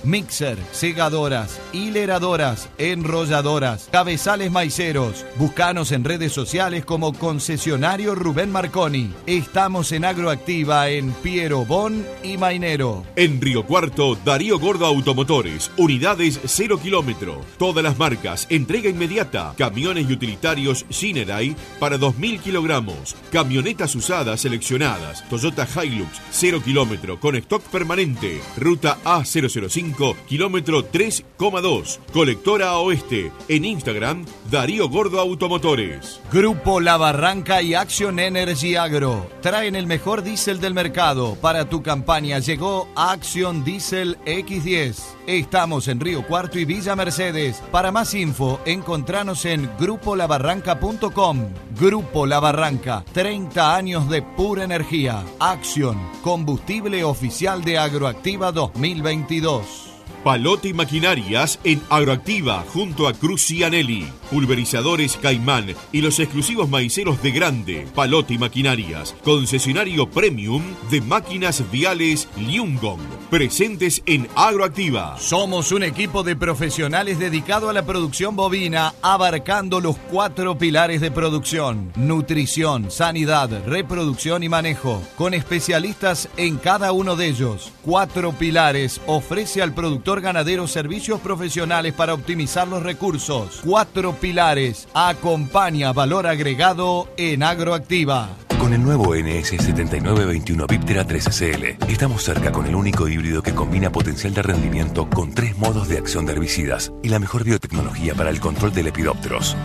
mixer, 0.03 0.57
segadoras, 0.71 1.59
hileradoras, 1.73 2.69
enrolladoras, 2.77 3.89
cabezales 3.91 4.51
maiceros. 4.51 5.25
Buscanos 5.37 5.91
en 5.91 6.03
redes 6.03 6.31
sociales 6.31 6.85
como 6.85 7.11
concesionario 7.13 8.15
Rubén 8.15 8.51
Marconi. 8.51 9.13
Estamos 9.25 9.91
en 9.91 10.05
Agroactiva 10.05 10.89
en 10.89 11.11
Piero 11.11 11.65
Bon 11.65 12.05
y 12.23 12.37
Mainero. 12.37 13.03
En 13.15 13.41
Río 13.41 13.65
Cuarto, 13.65 14.15
Darío 14.23 14.57
Gordo 14.59 14.85
Automotores, 14.85 15.71
unidades 15.75 16.39
0 16.45 16.79
kilómetro. 16.81 17.41
Todas 17.57 17.83
las 17.83 17.97
marcas, 17.97 18.47
entrega 18.49 18.89
inmediata. 18.89 19.53
Camiones 19.57 20.09
y 20.09 20.13
utilitarios 20.13 20.85
Shinerai 20.89 21.55
para 21.79 21.97
2.000 21.97 22.39
kilogramos. 22.39 23.15
Camionetas 23.31 23.86
usadas 23.95 24.41
seleccionadas. 24.41 25.27
Toyota 25.29 25.67
Hilux 25.83 26.09
0 26.31 26.61
kilómetro 26.63 27.19
con 27.19 27.35
stock 27.35 27.63
permanente. 27.63 28.41
Ruta 28.57 28.97
A005, 29.03 30.15
kilómetro 30.27 30.91
3,2. 30.91 31.99
Colectora 32.11 32.77
Oeste. 32.77 33.31
En 33.47 33.65
Instagram, 33.65 34.25
Darío 34.49 34.89
Gordo 34.89 35.19
Automotores. 35.19 36.19
Grupo 36.31 36.79
La 36.79 36.97
Barranca 36.97 37.61
y 37.61 37.73
Action 37.73 38.19
Energy 38.19 38.75
Agro 38.75 39.29
traen 39.41 39.75
el 39.75 39.87
mejor 39.87 40.23
diésel 40.23 40.59
del 40.59 40.73
mercado. 40.73 41.35
Para 41.41 41.69
tu 41.69 41.81
campaña 41.81 42.39
llegó 42.39 42.87
Action 42.95 43.63
Diesel 43.63 44.17
X10. 44.25 45.16
Estamos 45.27 45.89
en 45.89 45.99
Río 45.99 46.25
Cuarto 46.25 46.57
y 46.57 46.63
Villa 46.63 46.95
Mercedes. 46.95 47.61
Para 47.69 47.91
más 47.91 48.13
info, 48.13 48.61
encontranos 48.65 49.43
en 49.43 49.69
grupolabarranca.com. 49.77 51.49
Grupo 51.77 52.25
La 52.25 52.39
Barranca, 52.39 53.03
30 53.11 53.75
años 53.75 54.09
de 54.09 54.21
pura 54.21 54.63
energía. 54.63 55.25
Action, 55.37 55.99
combustible 56.23 57.03
oficial 57.03 57.61
de 57.65 57.77
Agroactiva 57.77 58.53
2022. 58.53 59.87
Palote 60.23 60.69
y 60.69 60.73
maquinarias 60.73 61.59
en 61.65 61.81
Agroactiva 61.89 62.63
junto 62.71 63.09
a 63.09 63.13
Crucianelli. 63.13 64.07
Pulverizadores 64.29 65.17
Caimán 65.17 65.75
y 65.91 66.01
los 66.01 66.19
exclusivos 66.19 66.69
maiceros 66.69 67.21
de 67.21 67.31
Grande. 67.31 67.87
Palote 67.95 68.33
y 68.33 68.37
maquinarias. 68.37 69.15
Concesionario 69.23 70.09
premium 70.09 70.63
de 70.89 71.01
máquinas 71.01 71.63
viales 71.71 72.27
Liungong. 72.37 72.99
Presentes 73.29 74.01
en 74.05 74.27
Agroactiva. 74.35 75.17
Somos 75.19 75.71
un 75.71 75.83
equipo 75.83 76.23
de 76.23 76.35
profesionales 76.35 77.19
dedicado 77.19 77.69
a 77.69 77.73
la 77.73 77.85
producción 77.85 78.35
bovina, 78.35 78.93
abarcando 79.01 79.81
los 79.81 79.97
cuatro 79.97 80.57
pilares 80.57 81.01
de 81.01 81.11
producción: 81.11 81.91
nutrición, 81.95 82.91
sanidad, 82.91 83.49
reproducción 83.65 84.43
y 84.43 84.49
manejo. 84.49 85.01
Con 85.17 85.33
especialistas 85.33 86.29
en 86.37 86.57
cada 86.57 86.91
uno 86.91 87.15
de 87.15 87.27
ellos. 87.27 87.71
Cuatro 87.83 88.33
pilares 88.33 89.01
ofrece 89.07 89.61
al 89.61 89.73
productor 89.73 90.21
ganadero 90.21 90.67
servicios 90.67 91.19
profesionales 91.19 91.93
para 91.93 92.13
optimizar 92.13 92.67
los 92.67 92.83
recursos. 92.83 93.61
Cuatro 93.63 94.16
pilares 94.17 94.87
acompaña 94.93 95.93
valor 95.93 96.27
agregado 96.27 97.07
en 97.17 97.43
Agroactiva. 97.43 98.29
Con 98.59 98.73
el 98.73 98.83
nuevo 98.83 99.15
NS7921 99.15 100.67
Viptera 100.67 101.05
3SL, 101.05 101.89
estamos 101.89 102.23
cerca 102.23 102.51
con 102.51 102.65
el 102.65 102.75
único 102.75 103.07
híbrido 103.07 103.41
que 103.41 103.53
combina 103.53 103.91
potencial 103.91 104.33
de 104.33 104.41
rendimiento 104.41 105.07
con 105.09 105.33
tres 105.33 105.57
modos 105.57 105.87
de 105.87 105.97
acción 105.97 106.25
de 106.25 106.33
herbicidas 106.33 106.91
y 107.03 107.09
la 107.09 107.19
mejor 107.19 107.43
biotecnología 107.43 108.15
para 108.15 108.29
el 108.29 108.39
control 108.39 108.73
de 108.73 108.83
lepidópteros. 108.83 109.55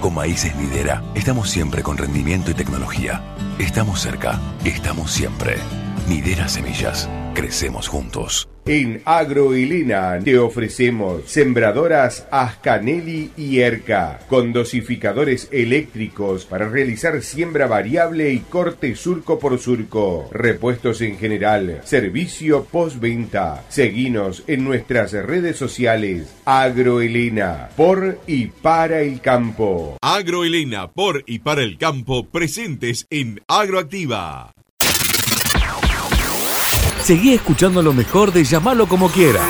Con 0.00 0.14
Maíces 0.14 0.54
Lidera, 0.56 1.02
estamos 1.14 1.50
siempre 1.50 1.82
con 1.82 1.96
rendimiento 1.96 2.50
y 2.50 2.54
tecnología. 2.54 3.22
Estamos 3.58 4.00
cerca, 4.00 4.38
estamos 4.64 5.10
siempre. 5.10 5.56
Nidera 6.12 6.46
Semillas, 6.46 7.08
crecemos 7.32 7.88
juntos. 7.88 8.46
En 8.66 9.00
Agroelena 9.06 10.20
te 10.22 10.38
ofrecemos 10.38 11.22
sembradoras 11.24 12.28
Ascanelli 12.30 13.30
y 13.34 13.60
Erca, 13.60 14.18
con 14.28 14.52
dosificadores 14.52 15.48
eléctricos 15.50 16.44
para 16.44 16.68
realizar 16.68 17.22
siembra 17.22 17.66
variable 17.66 18.30
y 18.30 18.40
corte 18.40 18.94
surco 18.94 19.38
por 19.38 19.58
surco, 19.58 20.28
repuestos 20.32 21.00
en 21.00 21.16
general, 21.16 21.80
servicio 21.82 22.66
postventa. 22.66 23.64
Seguinos 23.70 24.44
en 24.48 24.64
nuestras 24.64 25.12
redes 25.12 25.56
sociales 25.56 26.30
Agroelena, 26.44 27.70
por 27.74 28.20
y 28.26 28.48
para 28.48 29.00
el 29.00 29.22
campo. 29.22 29.96
Agroelena, 30.02 30.92
por 30.92 31.24
y 31.26 31.38
para 31.38 31.62
el 31.62 31.78
campo, 31.78 32.26
presentes 32.28 33.06
en 33.08 33.40
Agroactiva. 33.48 34.52
Seguí 37.02 37.34
escuchando 37.34 37.82
lo 37.82 37.92
mejor 37.92 38.32
de 38.32 38.44
llamarlo 38.44 38.86
como 38.86 39.08
quieras. 39.10 39.42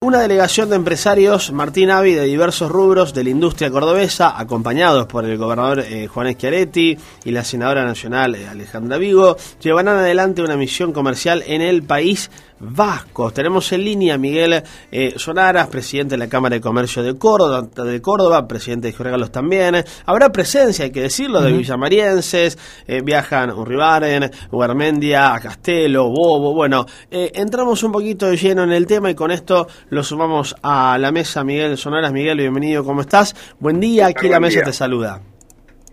Una 0.00 0.20
delegación 0.20 0.70
de 0.70 0.76
empresarios, 0.76 1.52
Martín 1.52 1.90
Avi, 1.90 2.14
de 2.14 2.24
diversos 2.24 2.70
rubros 2.70 3.12
de 3.12 3.24
la 3.24 3.30
industria 3.30 3.70
cordobesa, 3.70 4.40
acompañados 4.40 5.06
por 5.06 5.26
el 5.26 5.36
gobernador 5.36 5.80
eh, 5.80 6.06
Juan 6.06 6.32
Schiaretti 6.32 6.96
y 7.24 7.30
la 7.32 7.44
senadora 7.44 7.84
nacional 7.84 8.34
eh, 8.34 8.48
Alejandra 8.48 8.96
Vigo, 8.96 9.36
llevarán 9.60 9.96
adelante 9.98 10.40
una 10.40 10.56
misión 10.56 10.92
comercial 10.92 11.42
en 11.46 11.60
el 11.60 11.82
país 11.82 12.30
vasco. 12.60 13.30
Tenemos 13.30 13.70
en 13.72 13.84
línea 13.84 14.14
a 14.14 14.18
Miguel 14.18 14.62
eh, 14.90 15.14
Sonaras, 15.16 15.68
presidente 15.68 16.14
de 16.14 16.18
la 16.18 16.28
Cámara 16.28 16.56
de 16.56 16.60
Comercio 16.60 17.02
de 17.02 17.16
Córdoba, 17.16 17.68
de 17.84 18.00
Córdoba 18.00 18.46
presidente 18.46 18.88
de 18.88 18.94
Jorgalos 18.94 19.30
también. 19.30 19.84
Habrá 20.06 20.30
presencia, 20.30 20.84
hay 20.84 20.90
que 20.90 21.02
decirlo, 21.02 21.40
de 21.40 21.52
villamarienses, 21.52 22.58
eh, 22.86 23.00
viajan 23.02 23.50
Urribaren, 23.50 24.30
Guarmendia, 24.50 25.38
Castelo, 25.42 26.08
Bobo. 26.08 26.54
Bueno, 26.54 26.86
eh, 27.10 27.30
entramos 27.34 27.82
un 27.82 27.92
poquito 27.92 28.26
de 28.26 28.36
lleno 28.36 28.64
en 28.64 28.72
el 28.72 28.86
tema 28.86 29.10
y 29.10 29.14
con 29.14 29.30
esto 29.30 29.68
lo 29.90 30.02
sumamos 30.02 30.54
a 30.62 30.98
la 30.98 31.12
mesa. 31.12 31.44
Miguel 31.44 31.76
Sonaras, 31.76 32.12
Miguel, 32.12 32.38
bienvenido, 32.38 32.84
¿cómo 32.84 33.00
estás? 33.00 33.34
Buen 33.58 33.80
día, 33.80 34.06
aquí 34.06 34.28
la 34.28 34.40
mesa 34.40 34.62
te 34.62 34.72
saluda. 34.72 35.37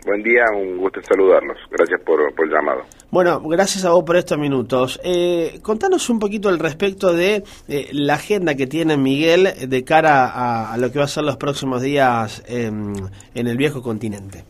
Buen 0.06 0.22
día, 0.22 0.44
un 0.54 0.78
gusto 0.78 1.02
saludarlos. 1.02 1.58
Gracias 1.68 2.00
por, 2.02 2.32
por 2.32 2.46
el 2.46 2.52
llamado. 2.52 2.82
Bueno, 3.10 3.40
gracias 3.40 3.84
a 3.84 3.90
vos 3.90 4.04
por 4.04 4.14
estos 4.14 4.38
minutos. 4.38 5.00
Eh, 5.02 5.58
contanos 5.62 6.08
un 6.08 6.20
poquito 6.20 6.48
al 6.48 6.60
respecto 6.60 7.12
de 7.12 7.42
eh, 7.66 7.88
la 7.90 8.14
agenda 8.14 8.54
que 8.54 8.68
tiene 8.68 8.96
Miguel 8.96 9.48
de 9.68 9.84
cara 9.84 10.26
a, 10.26 10.72
a, 10.72 10.78
lo 10.78 10.92
que 10.92 11.00
va 11.00 11.06
a 11.06 11.08
ser 11.08 11.24
los 11.24 11.36
próximos 11.36 11.82
días 11.82 12.44
en, 12.46 12.92
en 13.34 13.46
el 13.48 13.56
viejo 13.56 13.82
continente. 13.82 14.44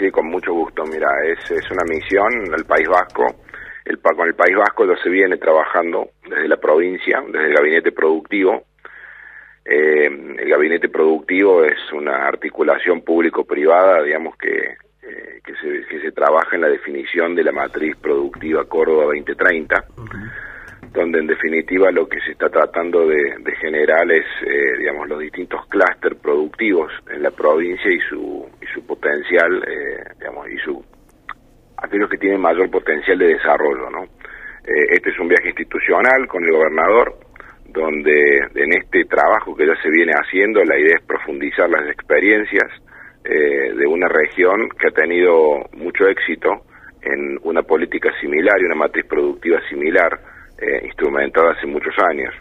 Sí, 0.00 0.10
con 0.10 0.26
mucho 0.26 0.52
gusto. 0.52 0.82
Mira, 0.82 1.06
es, 1.30 1.48
es 1.48 1.70
una 1.70 1.84
misión 1.88 2.52
el 2.52 2.64
País 2.64 2.88
Vasco. 2.88 3.24
El, 3.84 4.00
con 4.00 4.26
el 4.26 4.34
País 4.34 4.56
Vasco 4.56 4.84
lo 4.84 4.96
se 4.96 5.10
viene 5.10 5.36
trabajando 5.36 6.10
desde 6.28 6.48
la 6.48 6.56
provincia, 6.56 7.22
desde 7.28 7.46
el 7.46 7.54
gabinete 7.54 7.92
productivo. 7.92 8.64
Eh, 9.64 10.06
el 10.06 10.48
gabinete 10.48 10.88
productivo 10.88 11.64
es 11.64 11.78
una 11.92 12.26
articulación 12.26 13.02
público-privada, 13.02 14.02
digamos, 14.02 14.36
que, 14.36 14.76
eh, 15.02 15.40
que, 15.44 15.54
se, 15.54 15.86
que 15.86 16.00
se 16.00 16.12
trabaja 16.12 16.56
en 16.56 16.62
la 16.62 16.68
definición 16.68 17.34
de 17.34 17.44
la 17.44 17.52
matriz 17.52 17.96
productiva 17.96 18.64
Córdoba 18.64 19.04
2030, 19.04 19.84
donde 20.92 21.20
en 21.20 21.26
definitiva 21.26 21.90
lo 21.90 22.08
que 22.08 22.20
se 22.20 22.32
está 22.32 22.48
tratando 22.50 23.06
de, 23.06 23.36
de 23.38 23.56
generar 23.56 24.10
es, 24.10 24.26
eh, 24.44 24.78
digamos, 24.78 25.08
los 25.08 25.20
distintos 25.20 25.64
clústeres 25.68 26.18
productivos 26.18 26.92
en 27.10 27.22
la 27.22 27.30
provincia 27.30 27.90
y 27.90 28.00
su, 28.00 28.48
y 28.60 28.66
su 28.66 28.84
potencial, 28.84 29.62
eh, 29.66 30.04
digamos, 30.18 30.50
y 30.50 30.58
su 30.58 30.84
aquellos 31.82 32.08
que 32.08 32.18
tienen 32.18 32.40
mayor 32.40 32.70
potencial 32.70 33.18
de 33.18 33.34
desarrollo, 33.34 33.90
¿no? 33.90 34.04
Eh, 34.04 34.94
este 34.94 35.10
es 35.10 35.18
un 35.18 35.28
viaje 35.28 35.48
institucional 35.48 36.28
con 36.28 36.44
el 36.44 36.52
gobernador, 36.52 37.16
donde 37.72 38.38
en 38.54 38.72
este 38.72 39.04
trabajo 39.04 39.56
que 39.56 39.66
ya 39.66 39.74
se 39.82 39.90
viene 39.90 40.12
haciendo, 40.12 40.62
la 40.64 40.78
idea 40.78 40.96
es 40.98 41.06
profundizar 41.06 41.68
las 41.68 41.88
experiencias 41.88 42.70
eh, 43.24 43.72
de 43.74 43.86
una 43.86 44.08
región 44.08 44.68
que 44.78 44.88
ha 44.88 44.90
tenido 44.90 45.60
mucho 45.72 46.06
éxito 46.06 46.64
en 47.02 47.38
una 47.42 47.62
política 47.62 48.10
similar 48.20 48.60
y 48.60 48.64
una 48.64 48.74
matriz 48.74 49.06
productiva 49.06 49.60
similar, 49.68 50.18
eh, 50.58 50.86
instrumentada 50.86 51.52
hace 51.52 51.66
muchos 51.66 51.94
años. 52.10 52.34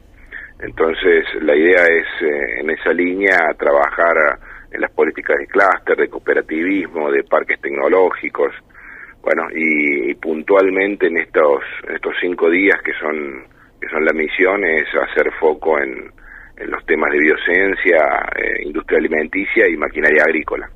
Entonces, 0.59 1.25
la 1.41 1.55
idea 1.55 1.85
es, 1.85 2.07
eh, 2.21 2.59
en 2.59 2.69
esa 2.69 2.93
línea, 2.93 3.37
trabajar 3.57 4.37
en 4.71 4.81
las 4.81 4.91
políticas 4.91 5.37
de 5.37 5.47
clúster, 5.47 5.97
de 5.97 6.09
cooperativismo, 6.09 7.11
de 7.11 7.23
parques 7.23 7.59
tecnológicos, 7.61 8.53
bueno, 9.21 9.47
y, 9.53 10.11
y 10.11 10.13
puntualmente 10.15 11.07
en 11.07 11.17
estos, 11.17 11.63
en 11.87 11.95
estos 11.95 12.13
cinco 12.19 12.49
días 12.49 12.81
que 12.83 12.93
son 12.93 13.50
que 13.81 13.89
son 13.89 14.05
la 14.05 14.13
misión, 14.13 14.63
es 14.63 14.87
hacer 15.09 15.31
foco 15.39 15.79
en, 15.79 16.11
en 16.57 16.71
los 16.71 16.85
temas 16.85 17.11
de 17.11 17.19
biociencia, 17.19 17.97
eh, 18.35 18.67
industria 18.67 18.99
alimenticia 18.99 19.67
y 19.67 19.75
maquinaria 19.75 20.23
agrícola. 20.23 20.69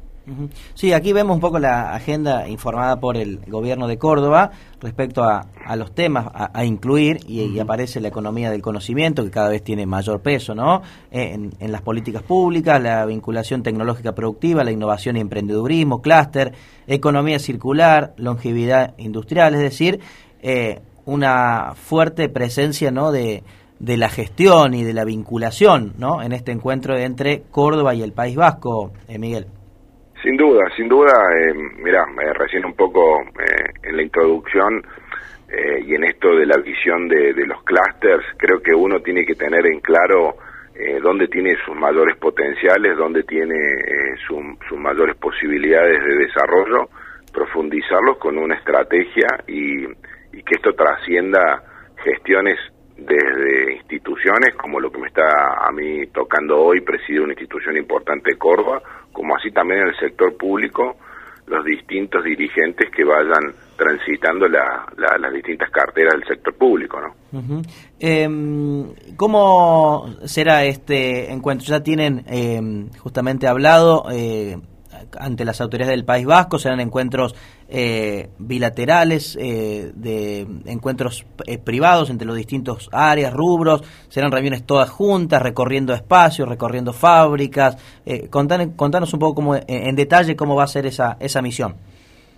Sí, 0.73 0.91
aquí 0.91 1.13
vemos 1.13 1.35
un 1.35 1.39
poco 1.39 1.59
la 1.59 1.93
agenda 1.93 2.47
informada 2.47 2.99
por 2.99 3.15
el 3.15 3.41
gobierno 3.47 3.87
de 3.87 3.99
Córdoba 3.99 4.49
respecto 4.81 5.23
a, 5.23 5.45
a 5.63 5.75
los 5.75 5.93
temas 5.93 6.25
a, 6.33 6.49
a 6.51 6.65
incluir 6.65 7.19
y, 7.27 7.41
y, 7.43 7.59
aparece 7.59 8.01
la 8.01 8.07
economía 8.07 8.49
del 8.49 8.63
conocimiento 8.63 9.23
que 9.23 9.29
cada 9.29 9.49
vez 9.49 9.63
tiene 9.63 9.85
mayor 9.85 10.21
peso, 10.21 10.55
¿no? 10.55 10.81
En, 11.11 11.51
en, 11.59 11.71
las 11.71 11.83
políticas 11.83 12.23
públicas, 12.23 12.81
la 12.81 13.05
vinculación 13.05 13.61
tecnológica 13.61 14.13
productiva, 14.15 14.63
la 14.63 14.71
innovación 14.71 15.15
y 15.17 15.19
emprendedurismo, 15.19 16.01
clúster, 16.01 16.53
economía 16.87 17.37
circular, 17.37 18.15
longevidad 18.17 18.95
industrial, 18.97 19.53
es 19.53 19.61
decir, 19.61 19.99
eh, 20.41 20.79
una 21.05 21.73
fuerte 21.75 22.29
presencia, 22.29 22.91
¿no? 22.91 23.11
De, 23.11 23.43
de 23.79 23.97
la 23.97 24.09
gestión 24.09 24.73
y 24.73 24.83
de 24.83 24.93
la 24.93 25.03
vinculación, 25.03 25.93
¿no? 25.97 26.21
En 26.21 26.31
este 26.31 26.51
encuentro 26.51 26.97
entre 26.97 27.43
Córdoba 27.51 27.93
y 27.93 28.01
el 28.01 28.13
País 28.13 28.35
Vasco, 28.35 28.91
eh, 29.07 29.19
Miguel. 29.19 29.47
Sin 30.25 30.37
duda, 30.37 30.65
sin 30.75 30.87
duda, 30.87 31.13
eh, 31.37 31.53
mira, 31.83 32.03
eh, 32.19 32.33
recién 32.33 32.65
un 32.65 32.73
poco 32.73 33.21
eh, 33.21 33.69
en 33.83 33.95
la 33.95 34.01
introducción 34.01 34.81
eh, 35.47 35.83
y 35.85 35.93
en 35.93 36.03
esto 36.03 36.35
de 36.35 36.47
la 36.47 36.57
visión 36.57 37.07
de, 37.07 37.45
los 37.45 37.61
clústeres, 37.63 38.25
creo 38.37 38.59
que 38.59 38.73
uno 38.73 39.01
tiene 39.01 39.23
que 39.23 39.35
tener 39.35 39.65
en 39.67 39.79
claro 39.81 40.35
dónde 41.01 41.29
tiene 41.29 41.55
sus 41.65 41.73
mayores 41.73 42.17
potenciales, 42.17 42.97
dónde 42.97 43.23
tiene 43.23 43.55
su, 44.27 44.41
sus 44.67 44.77
mayores 44.77 45.15
posibilidades 45.15 46.03
de 46.03 46.15
desarrollo, 46.25 46.89
profundizarlos 47.31 48.17
con 48.17 48.37
una 48.37 48.55
estrategia 48.55 49.27
y, 49.47 49.85
y 50.35 50.43
que 50.43 50.55
esto 50.55 50.73
trascienda 50.73 51.63
gestiones 52.03 52.59
desde 52.97 53.75
instituciones 53.75 54.55
como 54.55 54.79
lo 54.79 54.91
que 54.91 54.99
me 54.99 55.07
está 55.07 55.65
a 55.65 55.71
mí 55.71 56.05
tocando 56.07 56.57
hoy, 56.57 56.81
presidir 56.81 57.21
una 57.21 57.33
institución 57.33 57.77
importante 57.77 58.31
de 58.31 58.37
Córdoba, 58.37 58.81
como 59.11 59.35
así 59.35 59.51
también 59.51 59.81
en 59.81 59.87
el 59.89 59.97
sector 59.97 60.35
público, 60.37 60.97
los 61.47 61.63
distintos 61.63 62.23
dirigentes 62.23 62.89
que 62.91 63.03
vayan 63.03 63.53
transitando 63.77 64.47
la, 64.47 64.85
la, 64.97 65.17
las 65.17 65.33
distintas 65.33 65.69
carteras 65.69 66.13
del 66.13 66.27
sector 66.27 66.55
público, 66.55 66.99
¿no? 66.99 67.15
Uh 67.31 67.61
¿Cómo 69.17 70.07
será 70.25 70.63
este 70.65 71.31
encuentro? 71.31 71.67
Ya 71.67 71.81
tienen 71.83 72.23
eh, 72.27 72.61
justamente 72.99 73.47
hablado 73.47 74.05
eh, 74.11 74.57
ante 75.19 75.45
las 75.45 75.61
autoridades 75.61 75.95
del 75.95 76.05
País 76.05 76.25
Vasco, 76.25 76.59
serán 76.59 76.79
encuentros 76.79 77.35
eh, 77.69 78.29
bilaterales, 78.37 79.37
eh, 79.39 79.91
de 79.93 80.47
encuentros 80.65 81.25
eh, 81.45 81.57
privados 81.57 82.09
entre 82.09 82.27
los 82.27 82.35
distintos 82.35 82.89
áreas, 82.91 83.33
rubros, 83.33 83.83
serán 84.09 84.31
reuniones 84.31 84.65
todas 84.65 84.89
juntas, 84.89 85.41
recorriendo 85.41 85.93
espacios, 85.93 86.47
recorriendo 86.47 86.93
fábricas. 86.93 87.77
Eh, 88.05 88.27
contanos, 88.29 88.69
contanos 88.75 89.13
un 89.13 89.19
poco 89.19 89.35
cómo, 89.35 89.55
en 89.55 89.95
detalle 89.95 90.35
cómo 90.35 90.55
va 90.55 90.63
a 90.63 90.67
ser 90.67 90.85
esa, 90.85 91.17
esa 91.19 91.41
misión. 91.41 91.75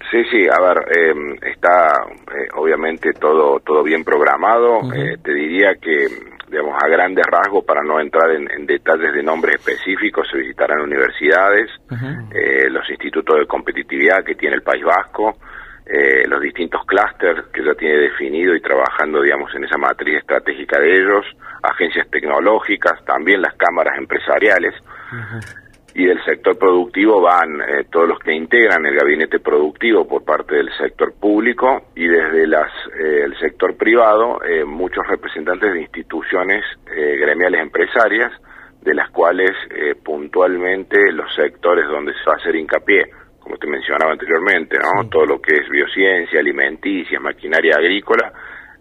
Sí, 0.09 0.23
sí, 0.31 0.47
a 0.47 0.61
ver, 0.61 0.77
eh, 0.95 1.13
está 1.51 2.05
eh, 2.31 2.47
obviamente 2.55 3.11
todo 3.13 3.59
todo 3.59 3.83
bien 3.83 4.03
programado. 4.05 4.77
Uh 4.79 4.83
-huh. 4.83 5.13
eh, 5.13 5.17
te 5.21 5.33
diría 5.33 5.75
que, 5.81 6.07
digamos, 6.47 6.75
a 6.81 6.87
grandes 6.87 7.25
rasgos, 7.25 7.63
para 7.65 7.81
no 7.83 7.99
entrar 7.99 8.31
en, 8.31 8.49
en 8.51 8.65
detalles 8.65 9.13
de 9.13 9.23
nombres 9.23 9.55
específicos, 9.55 10.27
se 10.31 10.37
visitarán 10.37 10.81
universidades, 10.81 11.69
uh 11.89 11.95
-huh. 11.95 12.29
eh, 12.33 12.69
los 12.69 12.89
institutos 12.89 13.39
de 13.39 13.45
competitividad 13.45 14.23
que 14.23 14.35
tiene 14.35 14.55
el 14.55 14.61
País 14.61 14.83
Vasco, 14.83 15.37
eh, 15.85 16.27
los 16.27 16.41
distintos 16.41 16.81
clústeres 16.85 17.45
que 17.53 17.63
ya 17.63 17.73
tiene 17.75 17.97
definido 17.97 18.55
y 18.55 18.61
trabajando, 18.61 19.21
digamos, 19.21 19.53
en 19.55 19.63
esa 19.63 19.77
matriz 19.77 20.17
estratégica 20.17 20.79
de 20.79 20.93
ellos, 20.93 21.25
agencias 21.63 22.09
tecnológicas, 22.09 23.03
también 23.05 23.41
las 23.41 23.55
cámaras 23.55 23.97
empresariales. 23.97 24.73
Uh 25.11 25.15
-huh 25.15 25.66
y 25.97 26.05
del 26.05 26.23
sector 26.23 26.59
productivo 26.59 27.19
van 27.19 27.59
eh, 27.59 27.85
todos 27.91 28.07
los 28.07 28.19
que 28.19 28.31
integran 28.31 28.85
el 28.85 28.93
gabinete 28.95 29.39
productivo 29.39 30.07
por 30.07 30.23
parte 30.23 30.53
del 30.53 30.69
sector 30.77 31.11
público 31.19 31.87
y 31.95 32.07
desde 32.07 32.45
las 32.45 32.71
eh, 32.99 33.23
el 33.23 33.35
sector 33.39 33.75
privado 33.75 34.39
eh, 34.43 34.63
muchos 34.63 35.07
representantes 35.07 35.73
de 35.73 35.81
instituciones 35.81 36.63
eh, 36.95 37.17
gremiales 37.19 37.61
empresarias 37.61 38.31
de 38.79 38.93
las 38.93 39.09
cuales 39.09 39.49
eh, 39.71 39.95
puntualmente 39.95 41.11
los 41.13 41.33
sectores 41.33 41.87
donde 41.87 42.13
se 42.13 42.25
va 42.27 42.33
a 42.33 42.37
hacer 42.37 42.55
hincapié 42.55 43.09
como 43.39 43.57
te 43.57 43.65
mencionaba 43.65 44.11
anteriormente 44.11 44.77
no 44.77 45.01
sí. 45.01 45.09
todo 45.09 45.25
lo 45.25 45.41
que 45.41 45.55
es 45.55 45.67
biociencia 45.67 46.39
alimenticia 46.39 47.19
maquinaria 47.19 47.73
agrícola 47.75 48.31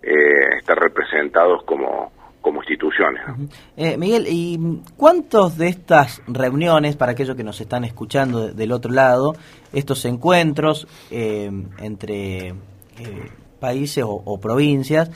eh, 0.03 0.59
están 0.59 0.77
representados 0.77 1.65
como 1.65 2.13
como 2.47 2.63
instituciones. 2.63 3.23
Eh, 3.77 3.97
Miguel, 3.99 4.27
¿y 4.29 4.81
cuántos 4.97 5.59
de 5.59 5.67
estas 5.67 6.23
reuniones, 6.29 6.95
para 6.95 7.11
aquellos 7.11 7.35
que 7.35 7.43
nos 7.43 7.61
están 7.61 7.83
escuchando 7.83 8.53
del 8.53 8.71
otro 8.71 8.93
lado, 8.93 9.35
estos 9.73 10.05
encuentros 10.05 10.87
eh, 11.11 11.51
entre 11.81 12.51
eh, 12.51 12.55
países 13.59 14.05
o, 14.07 14.39
provincias, 14.39 15.11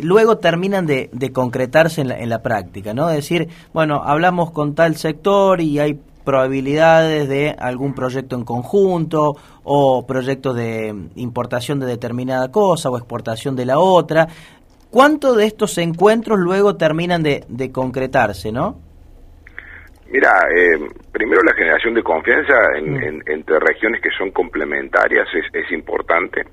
luego 0.00 0.38
terminan 0.38 0.86
de, 0.86 1.10
de 1.12 1.32
concretarse 1.32 2.02
en 2.02 2.08
la, 2.10 2.20
en 2.20 2.28
la 2.28 2.40
práctica? 2.40 2.94
¿no? 2.94 3.08
Decir, 3.08 3.48
bueno, 3.74 4.04
hablamos 4.04 4.52
con 4.52 4.76
tal 4.76 4.94
sector 4.94 5.60
y 5.60 5.80
hay 5.80 5.98
probabilidades 6.26 7.28
de 7.28 7.54
algún 7.56 7.94
proyecto 7.94 8.34
en 8.34 8.44
conjunto 8.44 9.36
o 9.62 10.06
proyectos 10.06 10.56
de 10.56 11.08
importación 11.14 11.78
de 11.78 11.86
determinada 11.86 12.50
cosa 12.50 12.90
o 12.90 12.98
exportación 12.98 13.54
de 13.54 13.64
la 13.64 13.78
otra. 13.78 14.28
¿Cuántos 14.96 15.36
de 15.36 15.44
estos 15.44 15.76
encuentros 15.76 16.38
luego 16.38 16.78
terminan 16.78 17.22
de, 17.22 17.44
de 17.48 17.70
concretarse, 17.70 18.50
no? 18.50 18.80
Mira, 20.10 20.30
eh, 20.56 20.88
primero 21.12 21.42
la 21.42 21.52
generación 21.52 21.92
de 21.92 22.02
confianza 22.02 22.54
en, 22.78 22.94
mm. 22.94 23.02
en, 23.02 23.22
entre 23.26 23.58
regiones 23.60 24.00
que 24.00 24.08
son 24.16 24.30
complementarias 24.30 25.28
es, 25.34 25.44
es 25.52 25.70
importante. 25.72 26.46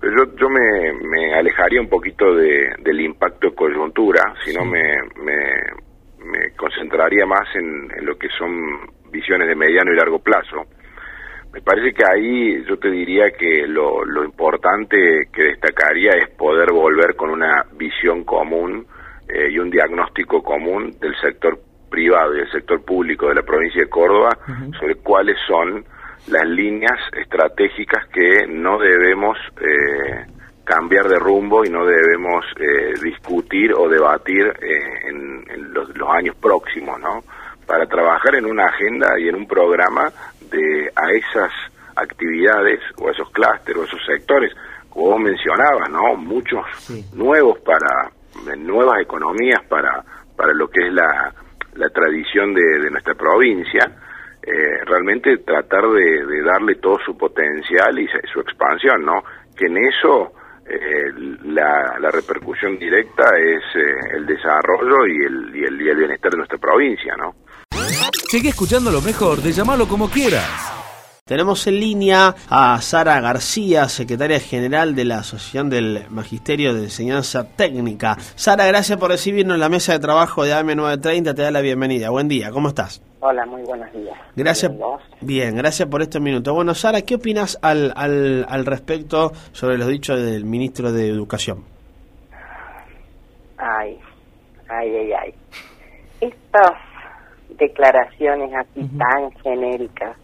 Pero 0.00 0.24
yo, 0.24 0.36
yo 0.36 0.48
me, 0.48 0.94
me, 1.06 1.34
alejaría 1.34 1.82
un 1.82 1.90
poquito 1.90 2.34
de, 2.34 2.72
del 2.78 2.98
impacto 2.98 3.50
de 3.50 3.54
coyuntura, 3.54 4.22
sino 4.42 4.62
sí. 4.62 4.68
me, 4.70 4.94
me, 5.22 5.36
me, 6.24 6.50
concentraría 6.56 7.26
más 7.26 7.46
en, 7.54 7.92
en 7.94 8.06
lo 8.06 8.16
que 8.16 8.28
son 8.38 8.88
visiones 9.10 9.48
de 9.48 9.54
mediano 9.54 9.92
y 9.92 9.96
largo 9.96 10.18
plazo. 10.18 10.64
Me 11.52 11.60
parece 11.60 11.92
que 11.92 12.02
ahí 12.04 12.64
yo 12.64 12.78
te 12.78 12.90
diría 12.90 13.30
que 13.30 13.66
lo, 13.66 14.04
lo 14.04 14.24
importante 14.24 15.28
que 15.32 15.42
destacaría 15.44 16.12
es 16.12 16.30
poder 16.30 16.72
volver 16.72 17.14
con 17.14 17.30
una 17.30 17.64
visión 17.76 18.24
común 18.24 18.86
eh, 19.28 19.50
y 19.50 19.58
un 19.58 19.70
diagnóstico 19.70 20.42
común 20.42 20.94
del 20.98 21.14
sector 21.20 21.58
privado 21.90 22.34
y 22.34 22.38
del 22.38 22.50
sector 22.50 22.82
público 22.82 23.28
de 23.28 23.34
la 23.34 23.42
provincia 23.42 23.82
de 23.82 23.90
Córdoba 23.90 24.30
uh 24.48 24.50
-huh. 24.50 24.80
sobre 24.80 24.94
cuáles 24.96 25.36
son 25.46 25.84
las 26.28 26.46
líneas 26.46 26.98
estratégicas 27.12 28.06
que 28.08 28.46
no 28.48 28.78
debemos 28.78 29.36
eh, 29.60 30.24
cambiar 30.64 31.08
de 31.08 31.18
rumbo 31.18 31.64
y 31.64 31.68
no 31.68 31.84
debemos 31.84 32.44
eh, 32.58 32.94
discutir 33.02 33.72
o 33.74 33.88
debatir 33.88 34.46
eh, 34.62 35.08
en, 35.08 35.44
en 35.50 35.72
los, 35.74 35.94
los 35.96 36.08
años 36.10 36.36
próximos, 36.36 36.98
¿no? 37.00 37.20
Para 37.66 37.86
trabajar 37.86 38.36
en 38.36 38.46
una 38.46 38.66
agenda 38.66 39.18
y 39.18 39.28
en 39.28 39.34
un 39.34 39.46
programa 39.46 40.10
de 40.52 40.90
a 40.94 41.10
esas 41.10 41.50
actividades 41.96 42.80
o 42.98 43.10
esos 43.10 43.28
clústeres 43.30 43.76
o 43.76 43.84
esos 43.84 44.06
sectores, 44.06 44.52
como 44.88 45.10
vos 45.10 45.20
mencionabas, 45.20 45.90
¿no? 45.90 46.14
Muchos 46.16 46.64
nuevos 47.14 47.58
para 47.60 48.10
nuevas 48.56 49.00
economías 49.00 49.62
para 49.68 50.04
para 50.36 50.52
lo 50.54 50.68
que 50.68 50.86
es 50.86 50.92
la, 50.92 51.32
la 51.74 51.88
tradición 51.90 52.54
de, 52.54 52.80
de 52.80 52.90
nuestra 52.90 53.14
provincia, 53.14 53.84
eh, 54.42 54.84
realmente 54.84 55.38
tratar 55.38 55.84
de, 55.88 56.26
de, 56.26 56.42
darle 56.42 56.76
todo 56.76 56.98
su 57.04 57.16
potencial 57.16 57.98
y 57.98 58.08
su 58.32 58.40
expansión, 58.40 59.04
¿no? 59.04 59.22
Que 59.56 59.66
en 59.66 59.76
eso 59.78 60.32
eh, 60.66 61.12
la, 61.44 61.96
la, 62.00 62.10
repercusión 62.10 62.76
directa 62.78 63.24
es 63.38 63.62
eh, 63.76 64.16
el 64.16 64.26
desarrollo 64.26 65.06
y 65.06 65.24
el, 65.24 65.56
y 65.56 65.64
el, 65.64 65.80
y 65.80 65.88
el 65.88 65.96
bienestar 65.96 66.32
de 66.32 66.38
nuestra 66.38 66.58
provincia, 66.58 67.14
¿no? 67.16 67.34
Sigue 68.30 68.50
escuchando 68.50 68.90
lo 68.90 69.00
mejor 69.00 69.42
de 69.42 69.52
llamarlo 69.52 69.86
como 69.86 70.08
quieras. 70.08 70.72
Tenemos 71.24 71.66
en 71.66 71.78
línea 71.78 72.34
a 72.50 72.80
Sara 72.82 73.20
García, 73.20 73.88
secretaria 73.88 74.40
general 74.40 74.94
de 74.94 75.04
la 75.04 75.18
Asociación 75.18 75.70
del 75.70 76.06
Magisterio 76.10 76.74
de 76.74 76.84
Enseñanza 76.84 77.46
Técnica. 77.56 78.16
Sara, 78.34 78.66
gracias 78.66 78.98
por 78.98 79.10
recibirnos 79.10 79.54
en 79.54 79.60
la 79.60 79.68
mesa 79.68 79.92
de 79.92 80.00
trabajo 80.00 80.44
de 80.44 80.52
AM930. 80.52 81.34
Te 81.34 81.42
da 81.42 81.50
la 81.50 81.60
bienvenida. 81.60 82.10
Buen 82.10 82.26
día, 82.26 82.50
¿cómo 82.50 82.68
estás? 82.68 83.00
Hola, 83.20 83.46
muy 83.46 83.62
buenos 83.62 83.92
días. 83.92 84.18
Gracias. 84.34 84.72
Bien, 85.20 85.54
gracias 85.56 85.88
por 85.88 86.02
estos 86.02 86.20
minutos. 86.20 86.52
Bueno, 86.52 86.74
Sara, 86.74 87.02
¿qué 87.02 87.14
opinas 87.14 87.56
al, 87.62 87.92
al, 87.94 88.44
al 88.48 88.66
respecto 88.66 89.32
sobre 89.52 89.78
los 89.78 89.86
dichos 89.88 90.20
del 90.20 90.44
ministro 90.44 90.90
de 90.90 91.08
Educación? 91.08 91.64
Ay, 93.58 93.96
ay, 94.68 94.96
ay, 94.96 95.12
ay. 95.12 95.34
Declaraciones 97.58 98.52
así 98.54 98.80
uh 98.80 98.84
-huh. 98.84 98.98
tan 98.98 99.30
genéricas 99.42 100.16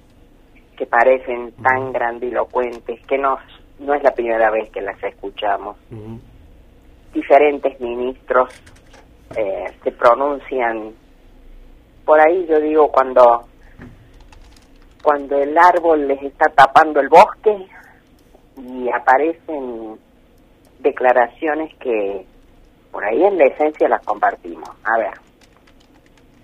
que 0.77 0.87
parecen 0.87 1.53
tan 1.62 1.93
grandilocuentes, 1.93 3.05
que 3.07 3.19
no, 3.19 3.37
no 3.81 3.95
es 3.95 4.03
la 4.03 4.12
primera 4.12 4.51
vez 4.51 4.71
que 4.71 4.81
las 4.81 5.03
escuchamos. 5.03 5.77
Uh 5.91 5.97
-huh. 5.97 6.21
Diferentes 7.12 7.81
ministros 7.81 8.49
eh, 9.37 9.64
se 9.83 9.91
pronuncian, 9.93 10.93
por 12.05 12.21
ahí 12.21 12.47
yo 12.47 12.61
digo 12.61 12.88
cuando, 12.88 13.45
cuando 15.03 15.37
el 15.38 15.57
árbol 15.59 16.07
les 16.07 16.23
está 16.23 16.47
tapando 16.55 17.01
el 17.01 17.09
bosque 17.09 17.67
y 18.57 18.88
aparecen 18.91 19.99
declaraciones 20.81 21.75
que 21.77 22.25
por 22.91 23.05
ahí 23.05 23.23
en 23.23 23.38
la 23.38 23.45
esencia 23.45 23.88
las 23.88 24.05
compartimos. 24.05 24.71
A 24.85 24.99
ver, 24.99 25.28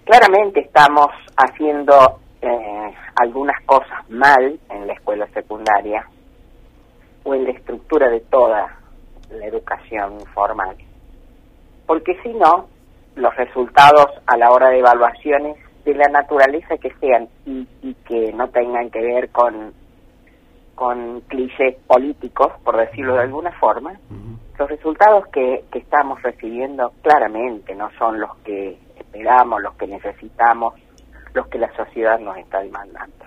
claramente 0.04 0.60
estamos 0.60 1.08
haciendo 1.36 2.20
eh, 2.40 2.94
algunas 3.16 3.60
cosas 3.64 4.08
mal 4.08 4.58
en 4.70 4.86
la 4.86 4.92
escuela 4.92 5.26
secundaria 5.28 6.06
o 7.24 7.34
en 7.34 7.44
la 7.44 7.50
estructura 7.50 8.08
de 8.08 8.20
toda 8.20 8.78
la 9.30 9.46
educación 9.46 10.20
formal. 10.34 10.76
Porque 11.86 12.18
si 12.22 12.32
no, 12.34 12.66
los 13.16 13.34
resultados 13.36 14.06
a 14.26 14.36
la 14.36 14.50
hora 14.50 14.70
de 14.70 14.78
evaluaciones 14.78 15.56
de 15.84 15.94
la 15.94 16.06
naturaleza 16.08 16.76
que 16.78 16.92
sean 17.00 17.28
y, 17.46 17.66
y 17.82 17.94
que 18.06 18.32
no 18.32 18.48
tengan 18.48 18.90
que 18.90 19.00
ver 19.00 19.30
con, 19.30 19.72
con 20.74 21.20
clichés 21.22 21.76
políticos, 21.86 22.52
por 22.64 22.76
decirlo 22.76 23.14
de 23.14 23.22
alguna 23.22 23.52
forma, 23.52 23.92
uh 23.92 24.14
-huh. 24.14 24.58
los 24.58 24.68
resultados 24.68 25.26
que, 25.28 25.64
que 25.70 25.78
estamos 25.78 26.22
recibiendo 26.22 26.92
claramente 27.02 27.74
no 27.74 27.90
son 27.98 28.20
los 28.20 28.34
que 28.38 28.78
esperamos, 29.14 29.62
los 29.62 29.74
que 29.74 29.86
necesitamos 29.86 30.74
los 31.34 31.46
que 31.48 31.58
la 31.58 31.74
sociedad 31.74 32.18
nos 32.20 32.36
está 32.36 32.60
demandando. 32.60 33.24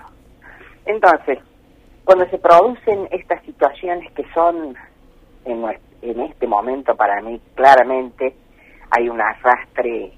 Entonces, 0.86 1.39
cuando 2.06 2.26
se 2.30 2.38
producen 2.38 3.08
estas 3.12 3.43
situaciones 3.43 4.12
que 4.13 4.23
son 4.34 4.76
en, 5.43 5.65
en 6.02 6.19
este 6.21 6.47
momento 6.47 6.95
para 6.95 7.21
mí 7.21 7.41
claramente 7.56 8.34
hay 8.91 9.10
un 9.10 9.19
arrastre 9.19 10.13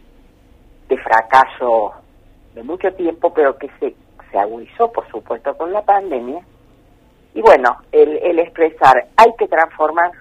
de 0.87 0.97
fracaso 0.97 1.93
de 2.53 2.61
mucho 2.61 2.93
tiempo, 2.93 3.33
pero 3.33 3.57
que 3.57 3.69
se, 3.79 3.95
se 4.31 4.37
agudizó, 4.37 4.91
por 4.91 5.09
supuesto, 5.09 5.57
con 5.57 5.71
la 5.71 5.81
pandemia. 5.81 6.41
Y 7.33 7.41
bueno, 7.41 7.77
el, 7.91 8.17
el 8.17 8.39
expresar, 8.39 9.07
hay 9.17 9.33
que 9.37 9.47
transformar 9.47 10.11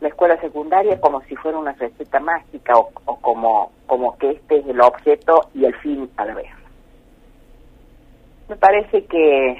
la 0.00 0.08
escuela 0.08 0.40
secundaria 0.40 1.00
como 1.00 1.20
si 1.22 1.34
fuera 1.36 1.58
una 1.58 1.72
receta 1.72 2.20
mágica 2.20 2.74
o, 2.76 2.90
o 3.04 3.16
como, 3.20 3.72
como 3.86 4.16
que 4.18 4.30
este 4.30 4.58
es 4.58 4.66
el 4.66 4.80
objeto 4.80 5.48
y 5.54 5.64
el 5.64 5.74
fin 5.76 6.10
a 6.16 6.24
la 6.24 6.34
vez. 6.34 6.50
Me 8.48 8.56
parece 8.56 9.04
que 9.04 9.58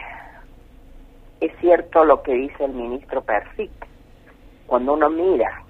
es 1.41 1.53
cierto 1.61 2.05
lo 2.05 2.23
que 2.23 2.33
dice 2.33 2.65
el 2.65 2.73
ministro 2.73 3.23
Persic. 3.23 3.71
Cuando 4.67 4.95
uno 4.95 5.11
mira 5.11 5.63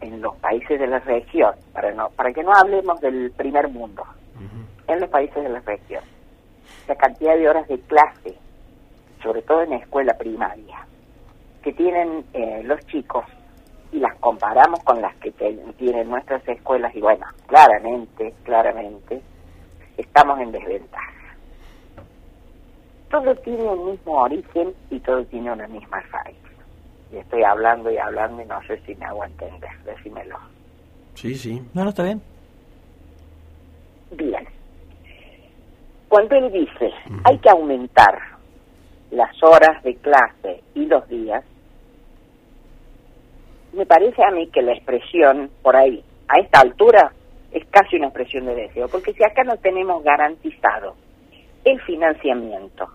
en 0.00 0.20
los 0.20 0.36
países 0.36 0.78
de 0.78 0.86
la 0.86 1.00
región, 1.00 1.54
para, 1.72 1.92
no, 1.92 2.10
para 2.10 2.32
que 2.32 2.42
no 2.42 2.52
hablemos 2.54 3.00
del 3.00 3.32
primer 3.32 3.68
mundo, 3.68 4.02
uh 4.36 4.40
-huh. 4.40 4.92
en 4.92 5.00
los 5.00 5.10
países 5.10 5.42
de 5.42 5.48
la 5.48 5.60
región, 5.60 6.04
la 6.86 6.94
cantidad 6.96 7.36
de 7.36 7.48
horas 7.48 7.66
de 7.68 7.80
clase, 7.80 8.36
sobre 9.22 9.42
todo 9.42 9.62
en 9.62 9.70
la 9.70 9.76
escuela 9.76 10.14
primaria, 10.16 10.86
que 11.62 11.72
tienen 11.72 12.24
eh, 12.32 12.62
los 12.64 12.80
chicos 12.86 13.24
y 13.92 13.98
las 13.98 14.14
comparamos 14.18 14.80
con 14.84 15.00
las 15.00 15.14
que 15.16 15.30
tienen 15.32 16.08
nuestras 16.08 16.46
escuelas 16.48 16.94
y 16.94 17.00
bueno, 17.00 17.26
claramente, 17.46 18.34
claramente, 18.44 19.20
estamos 19.96 20.40
en 20.40 20.52
desventaja 20.52 21.18
todo 23.10 23.34
tiene 23.36 23.62
un 23.62 23.92
mismo 23.92 24.12
origen 24.22 24.74
y 24.90 25.00
todo 25.00 25.24
tiene 25.26 25.52
una 25.52 25.66
misma 25.68 26.00
raíz. 26.12 26.36
Y 27.12 27.16
estoy 27.16 27.42
hablando 27.42 27.90
y 27.90 27.96
hablando 27.96 28.42
y 28.42 28.46
no 28.46 28.60
sé 28.66 28.80
si 28.84 28.94
me 28.96 29.06
hago 29.06 29.24
entender, 29.24 29.70
decímelo. 29.84 30.36
Sí, 31.14 31.34
sí. 31.34 31.62
No, 31.74 31.84
no, 31.84 31.90
está 31.90 32.04
bien. 32.04 32.20
Bien. 34.12 34.46
Cuando 36.08 36.36
él 36.36 36.52
dice, 36.52 36.86
uh 37.06 37.12
-huh. 37.12 37.20
hay 37.24 37.38
que 37.38 37.50
aumentar 37.50 38.18
las 39.10 39.42
horas 39.42 39.82
de 39.82 39.96
clase 39.96 40.62
y 40.74 40.86
los 40.86 41.08
días, 41.08 41.44
me 43.72 43.86
parece 43.86 44.22
a 44.24 44.30
mí 44.30 44.48
que 44.48 44.62
la 44.62 44.72
expresión 44.72 45.50
por 45.62 45.76
ahí, 45.76 46.02
a 46.28 46.40
esta 46.40 46.60
altura, 46.60 47.12
es 47.52 47.64
casi 47.70 47.96
una 47.96 48.06
expresión 48.06 48.46
de 48.46 48.54
deseo, 48.54 48.88
porque 48.88 49.12
si 49.12 49.24
acá 49.24 49.44
no 49.44 49.56
tenemos 49.56 50.02
garantizado 50.02 50.94
el 51.64 51.80
financiamiento 51.82 52.88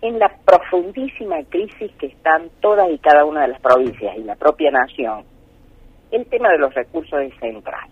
en 0.00 0.18
la 0.18 0.28
profundísima 0.44 1.42
crisis 1.48 1.92
que 1.98 2.06
están 2.06 2.50
todas 2.60 2.90
y 2.90 2.98
cada 2.98 3.24
una 3.24 3.42
de 3.42 3.48
las 3.48 3.60
provincias 3.60 4.16
y 4.16 4.24
la 4.24 4.34
propia 4.34 4.70
nación, 4.70 5.24
el 6.10 6.26
tema 6.26 6.50
de 6.50 6.58
los 6.58 6.74
recursos 6.74 7.20
es 7.20 7.34
central. 7.38 7.88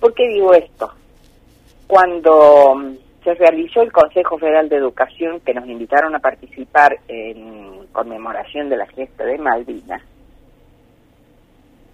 ¿Por 0.00 0.14
qué 0.14 0.26
digo 0.28 0.52
esto? 0.52 0.92
Cuando 1.86 2.74
mm, 2.74 2.94
se 3.24 3.34
realizó 3.34 3.82
el 3.82 3.92
Consejo 3.92 4.36
Federal 4.38 4.68
de 4.68 4.76
Educación, 4.76 5.40
que 5.40 5.54
nos 5.54 5.66
invitaron 5.66 6.14
a 6.14 6.18
participar 6.18 6.98
en 7.06 7.86
conmemoración 7.92 8.68
de 8.68 8.76
la 8.78 8.86
gesta 8.86 9.24
de 9.24 9.38
Malvinas, 9.38 10.02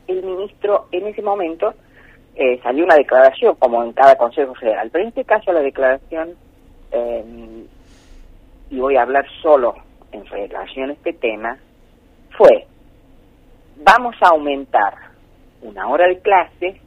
el 0.09 0.23
ministro 0.25 0.89
en 0.91 1.07
ese 1.07 1.23
momento 1.23 1.75
eh, 2.35 2.61
salió 2.63 2.85
una 2.85 2.97
declaración, 2.97 3.55
como 3.57 3.83
en 3.85 3.93
cada 3.93 4.17
Consejo 4.17 4.55
Federal, 4.55 4.91
pero 4.91 5.03
en 5.03 5.09
este 5.09 5.25
caso 5.25 5.53
la 5.53 5.61
declaración 5.61 6.35
eh, 6.91 7.25
y 8.71 8.79
voy 8.79 8.97
a 8.97 9.03
hablar 9.03 9.27
solo 9.43 9.75
en 10.13 10.25
relación 10.27 10.91
a 10.91 10.93
este 10.95 11.13
tema, 11.13 11.59
fue, 12.37 12.67
vamos 13.77 14.15
a 14.21 14.29
aumentar 14.29 14.95
una 15.63 15.89
hora 15.89 16.07
de 16.07 16.21
clase 16.21 16.81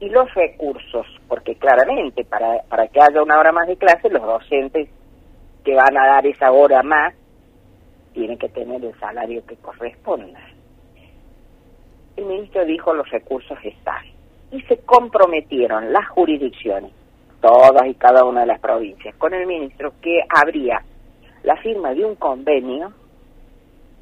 y 0.00 0.08
los 0.08 0.32
recursos, 0.34 1.06
porque 1.28 1.54
claramente 1.56 2.24
para, 2.24 2.62
para 2.68 2.88
que 2.88 3.00
haya 3.00 3.22
una 3.22 3.38
hora 3.38 3.52
más 3.52 3.68
de 3.68 3.76
clase, 3.76 4.08
los 4.08 4.22
docentes 4.22 4.88
que 5.64 5.74
van 5.74 5.96
a 5.96 6.06
dar 6.06 6.26
esa 6.26 6.50
hora 6.50 6.82
más 6.82 7.14
tienen 8.12 8.38
que 8.38 8.48
tener 8.48 8.84
el 8.84 8.98
salario 8.98 9.44
que 9.46 9.56
corresponda. 9.56 10.40
El 12.16 12.26
ministro 12.26 12.64
dijo 12.64 12.92
los 12.94 13.08
recursos 13.10 13.58
están 13.64 14.04
y 14.50 14.60
se 14.62 14.78
comprometieron 14.78 15.92
las 15.92 16.08
jurisdicciones 16.08 16.92
todas 17.40 17.86
y 17.86 17.94
cada 17.94 18.24
una 18.24 18.40
de 18.40 18.46
las 18.46 18.60
provincias, 18.60 19.14
con 19.16 19.34
el 19.34 19.46
ministro 19.46 19.92
que 20.00 20.20
habría 20.28 20.82
la 21.42 21.56
firma 21.56 21.92
de 21.92 22.04
un 22.04 22.14
convenio, 22.14 22.92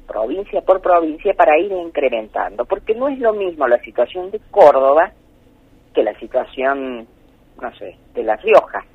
provincia 0.07 0.61
por 0.61 0.79
provincia, 0.79 1.33
para 1.33 1.57
ir 1.57 1.71
incrementando, 1.71 2.65
porque 2.65 2.93
no 2.93 3.07
es 3.07 3.17
lo 3.19 3.33
mismo 3.33 3.67
la 3.67 3.79
situación 3.79 4.29
de 4.29 4.39
Córdoba 4.51 5.11
que 5.93 6.03
la 6.03 6.17
situación, 6.19 7.07
no 7.59 7.75
sé, 7.75 7.97
de 8.13 8.23
La 8.23 8.35
Rioja. 8.35 8.85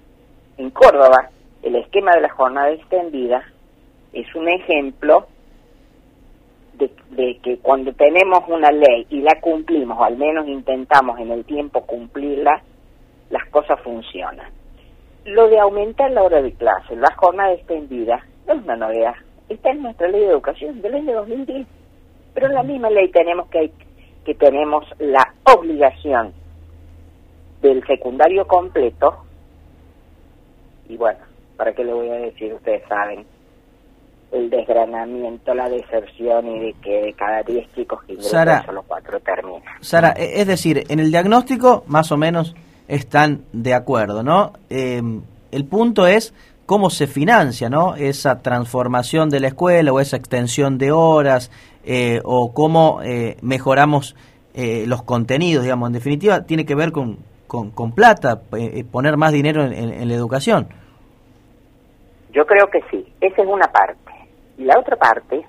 En 0.59 0.71
Córdoba 0.71 1.31
el 1.63 1.75
esquema 1.75 2.13
de 2.13 2.21
la 2.21 2.31
jornada 2.31 2.71
extendida 2.71 3.43
es 4.13 4.33
un 4.37 4.49
ejemplo 4.49 5.27
de, 6.79 6.91
de, 7.11 7.39
que 7.43 7.59
cuando 7.59 7.93
tenemos 7.93 8.41
una 8.49 8.71
ley 8.71 9.07
y 9.11 9.21
la 9.21 9.41
cumplimos, 9.41 9.99
o 9.99 10.05
al 10.05 10.17
menos 10.17 10.47
intentamos 10.47 11.19
en 11.19 11.31
el 11.31 11.45
tiempo 11.45 11.83
cumplirla, 11.83 12.63
las 13.31 13.45
cosas 13.51 13.81
funcionan. 13.81 14.51
Lo 15.25 15.49
de 15.49 15.59
aumentar 15.59 16.11
la 16.13 16.23
hora 16.23 16.41
de 16.41 16.53
clase, 16.53 16.95
la 16.97 17.13
jornada 17.17 17.53
extendida, 17.53 18.25
no 18.47 18.55
es 18.55 18.63
una 18.63 18.77
novedad. 18.77 19.15
Está 19.49 19.71
en 19.71 19.83
nuestra 19.83 20.09
ley 20.09 20.21
de 20.21 20.31
educación 20.31 20.81
del 20.83 20.95
año 20.95 21.15
2010. 21.17 21.67
Pero 22.35 22.47
en 22.47 22.55
la 22.55 22.63
misma 22.63 22.91
ley 22.91 23.09
tenemos 23.11 23.49
que, 23.49 23.73
que 24.25 24.35
tenemos 24.35 24.85
la 24.99 25.35
obligación 25.57 26.33
del 27.63 27.85
secundario 27.87 28.47
completo. 28.47 29.25
Y 30.89 30.97
bueno, 30.97 31.21
¿para 31.57 31.73
qué 31.73 31.85
le 31.85 31.93
voy 31.93 32.09
a 32.11 32.19
decir? 32.19 32.53
Ustedes 32.55 32.83
saben 32.89 33.27
el 34.33 34.51
desgranamiento, 34.51 35.55
la 35.55 35.69
deserción 35.69 36.47
y 36.49 36.59
de 36.61 36.73
que 36.83 37.03
de 37.03 37.13
cada 37.15 37.43
10 37.43 37.73
chicos 37.75 38.03
que 38.05 38.13
ingresan 38.15 38.31
Sara. 38.31 38.65
solo 38.67 38.83
4 38.87 39.21
terminan. 39.21 39.63
Sara, 39.81 40.13
e- 40.17 40.41
es 40.41 40.47
decir, 40.47 40.85
en 40.89 41.01
el 41.01 41.11
diagnóstico 41.11 41.85
más 41.87 42.11
o 42.13 42.17
menos 42.17 42.55
están 42.89 43.43
de 43.53 43.75
acuerdo, 43.75 44.23
¿no? 44.23 44.53
Eh, 44.71 45.01
el 45.53 45.65
punto 45.65 46.07
es 46.07 46.35
cómo 46.67 46.91
se 46.91 47.07
financia, 47.07 47.71
¿no? 47.71 47.95
Esa 47.97 48.43
transformación 48.43 49.31
de 49.31 49.41
la 49.41 49.49
escuela 49.49 49.93
o 49.93 50.01
esa 50.01 50.17
extensión 50.17 50.77
de 50.79 50.91
horas 50.93 51.51
eh, 51.85 52.21
o 52.25 52.53
cómo 52.53 53.01
eh, 53.05 53.37
mejoramos 53.43 54.17
eh, 54.55 54.85
los 54.89 55.03
contenidos, 55.03 55.63
digamos. 55.63 55.89
En 55.89 55.93
definitiva, 55.93 56.45
tiene 56.45 56.67
que 56.67 56.75
ver 56.75 56.91
con, 56.91 57.19
con, 57.47 57.71
con 57.71 57.93
plata, 57.93 58.43
eh, 58.59 58.85
poner 58.91 59.17
más 59.17 59.33
dinero 59.33 59.65
en, 59.65 59.73
en- 59.73 59.93
en 59.93 60.09
la 60.09 60.15
educación. 60.15 60.67
Yo 62.33 62.45
creo 62.45 62.69
que 62.69 62.81
sí, 62.91 63.07
esa 63.21 63.43
es 63.43 63.49
una 63.49 63.71
parte. 63.73 63.97
Y 64.59 64.65
la 64.65 64.79
otra 64.79 64.97
parte, 64.97 65.45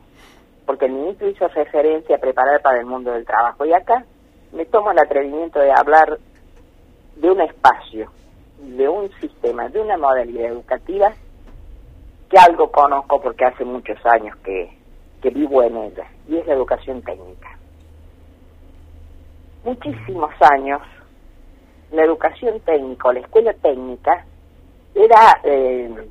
porque 0.66 0.86
el 0.86 0.94
ministro 0.94 1.30
hizo 1.30 1.48
referencia 1.48 2.16
a 2.16 2.20
preparar 2.20 2.62
para 2.62 2.80
el 2.80 2.86
mundo 2.86 3.12
del 3.12 3.26
trabajo, 3.26 3.66
y 3.66 3.74
acá 3.74 4.06
me 4.52 4.66
tomo 4.66 4.92
el 4.92 5.00
atrevimiento 5.00 5.60
de 5.60 5.72
hablar 5.72 6.18
de 7.16 7.32
un 7.32 7.42
espacio, 7.42 8.12
de 8.60 8.88
un 8.88 9.10
sistema, 9.20 9.70
de 9.70 9.80
una 9.80 9.98
modalidad 9.98 10.52
educativa 10.52 11.14
que 12.30 12.38
algo 12.38 12.72
conozco 12.72 13.22
porque 13.22 13.46
hace 13.46 13.64
muchos 13.64 13.98
años 14.06 14.36
que, 14.38 14.70
que 15.22 15.30
vivo 15.30 15.64
en 15.64 15.78
ella, 15.78 16.08
y 16.28 16.38
es 16.38 16.46
la 16.46 16.54
educación 16.54 17.02
técnica. 17.02 17.58
Muchísimos 19.64 20.32
años, 20.42 20.82
la 21.92 22.04
educación 22.04 22.60
técnica 22.62 23.08
o 23.08 23.14
la 23.14 23.20
escuela 23.22 23.54
técnica 23.54 24.26
era 24.94 25.40
eh, 25.44 26.10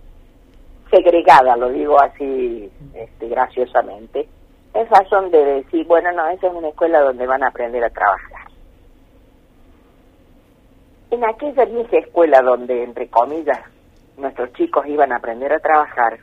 segregada, 0.91 1.57
lo 1.57 1.69
digo 1.71 2.01
así 2.01 2.71
este, 2.95 3.29
graciosamente, 3.29 4.29
en 4.75 4.87
razón 4.89 5.31
de 5.31 5.45
decir, 5.45 5.87
bueno, 5.87 6.13
no, 6.13 6.29
esa 6.29 6.47
es 6.49 6.53
una 6.53 6.69
escuela 6.69 7.01
donde 7.01 7.27
van 7.27 7.43
a 7.43 7.49
aprender 7.49 7.83
a 7.83 7.91
trabajar. 7.91 8.47
En 11.11 11.25
aquella 11.25 11.65
vieja 11.65 11.99
escuela 11.99 12.41
donde, 12.43 12.83
entre 12.83 13.09
comillas, 13.09 13.61
nuestros 14.17 14.53
chicos 14.53 14.87
iban 14.87 15.13
a 15.13 15.17
aprender 15.17 15.53
a 15.53 15.61
trabajar, 15.61 16.19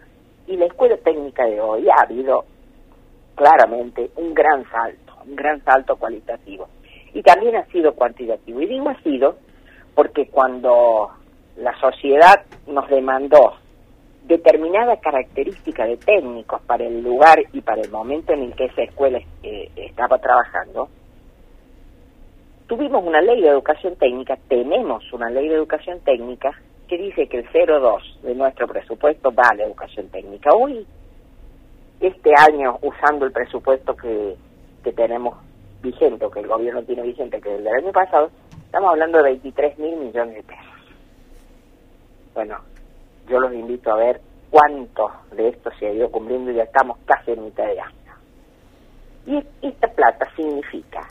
y 0.48 0.58
la 0.58 0.66
escuela 0.66 0.98
técnica 0.98 1.46
de 1.46 1.60
hoy 1.62 1.88
ha 1.90 2.02
habido 2.02 2.46
claramente 3.36 4.12
un 4.18 4.34
gran 4.34 4.70
salto, 4.70 5.14
un 5.26 5.36
gran 5.36 5.64
salto 5.64 5.96
cualitativo. 5.96 6.68
Y 7.14 7.22
también 7.22 7.56
ha 7.56 7.66
sido 7.68 7.94
cuantitativo. 7.94 8.62
Y 8.62 8.68
digo 8.68 8.90
ha 8.90 9.02
sido 9.02 9.36
porque 9.96 10.28
cuando 10.28 11.10
la 11.58 11.78
sociedad 11.80 12.44
nos 12.68 12.88
demandó 12.90 13.54
determinada 14.26 14.98
característica 14.98 15.86
de 15.86 15.98
técnicos 15.98 16.62
para 16.62 16.86
el 16.86 17.04
lugar 17.04 17.40
y 17.52 17.62
para 17.62 17.82
el 17.82 17.92
momento 17.92 18.34
en 18.34 18.44
el 18.44 18.56
que 18.56 18.66
esa 18.66 18.84
escuela 18.84 19.20
eh, 19.44 19.70
estaba 19.76 20.18
trabajando, 20.18 20.90
tuvimos 22.68 23.04
una 23.04 23.22
ley 23.22 23.42
de 23.42 23.50
educación 23.50 23.96
técnica, 23.98 24.38
tenemos 24.48 25.12
una 25.12 25.30
ley 25.30 25.50
de 25.50 25.56
educación 25.56 26.00
técnica 26.02 26.52
que 26.88 26.98
dice 26.98 27.28
que 27.28 27.40
el 27.40 27.50
0,2 27.50 28.22
de 28.22 28.36
nuestro 28.36 28.68
presupuesto 28.68 29.32
va 29.34 29.50
a 29.50 29.56
la 29.56 29.66
educación 29.66 30.08
técnica. 30.10 30.52
Hoy, 30.54 30.86
este 32.00 32.32
año, 32.50 32.78
usando 32.82 33.26
el 33.26 33.32
presupuesto 33.32 33.96
que, 33.96 34.36
que 34.84 34.94
tenemos 34.94 35.38
vigente, 35.82 36.26
o 36.26 36.32
que 36.32 36.40
el 36.40 36.48
gobierno 36.48 36.84
tiene 36.84 37.04
vigente, 37.04 37.42
que 37.42 37.56
el 37.56 37.64
del 37.64 37.74
año 37.74 37.92
pasado, 37.92 38.30
estamos 38.66 38.92
hablando 38.92 39.18
de 39.18 39.24
23 39.26 39.78
mil 39.80 39.96
millones 39.98 40.36
de 40.36 40.44
pesos. 40.44 40.66
Bueno, 42.34 42.58
yo 43.28 43.40
los 43.40 43.54
invito 43.54 43.92
a 43.92 43.98
ver 43.98 44.22
cuánto 44.50 45.12
de 45.32 45.50
esto 45.50 45.72
se 45.80 45.88
ha 45.88 45.94
ido 45.94 46.12
cumpliendo 46.12 46.52
y 46.52 46.56
ya 46.56 46.64
estamos 46.64 46.98
casi 47.06 47.32
en 47.32 47.46
mitad 47.46 47.66
de 47.66 47.80
año. 47.80 47.94
Y 49.26 49.68
esta 49.68 49.88
plata 49.88 50.28
significa 50.36 51.08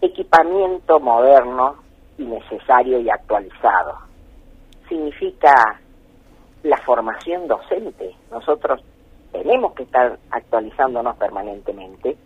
equipamiento 0.00 1.00
moderno 1.00 1.76
y 2.18 2.24
necesario 2.24 3.00
y 3.00 3.10
actualizado. 3.10 3.98
Significa 4.88 5.80
la 6.62 6.76
formación 6.78 7.48
docente. 7.48 8.14
Nosotros 8.30 8.82
tenemos 9.32 9.74
que 9.74 9.84
estar 9.84 10.18
actualizándonos 10.30 11.16
permanentemente 11.16 12.16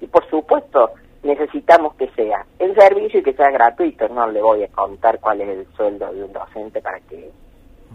y 0.00 0.06
por 0.06 0.28
supuesto 0.28 0.92
necesitamos 1.22 1.94
que 1.94 2.08
sea 2.10 2.44
el 2.58 2.74
servicio 2.74 3.20
y 3.20 3.22
que 3.22 3.34
sea 3.34 3.50
gratuito. 3.50 4.08
No 4.08 4.28
le 4.28 4.40
voy 4.40 4.64
a 4.64 4.68
contar 4.68 5.20
cuál 5.20 5.40
es 5.40 5.48
el 5.48 5.66
sueldo 5.76 6.12
de 6.12 6.24
un 6.24 6.32
docente 6.32 6.80
para 6.80 7.00
que 7.00 7.30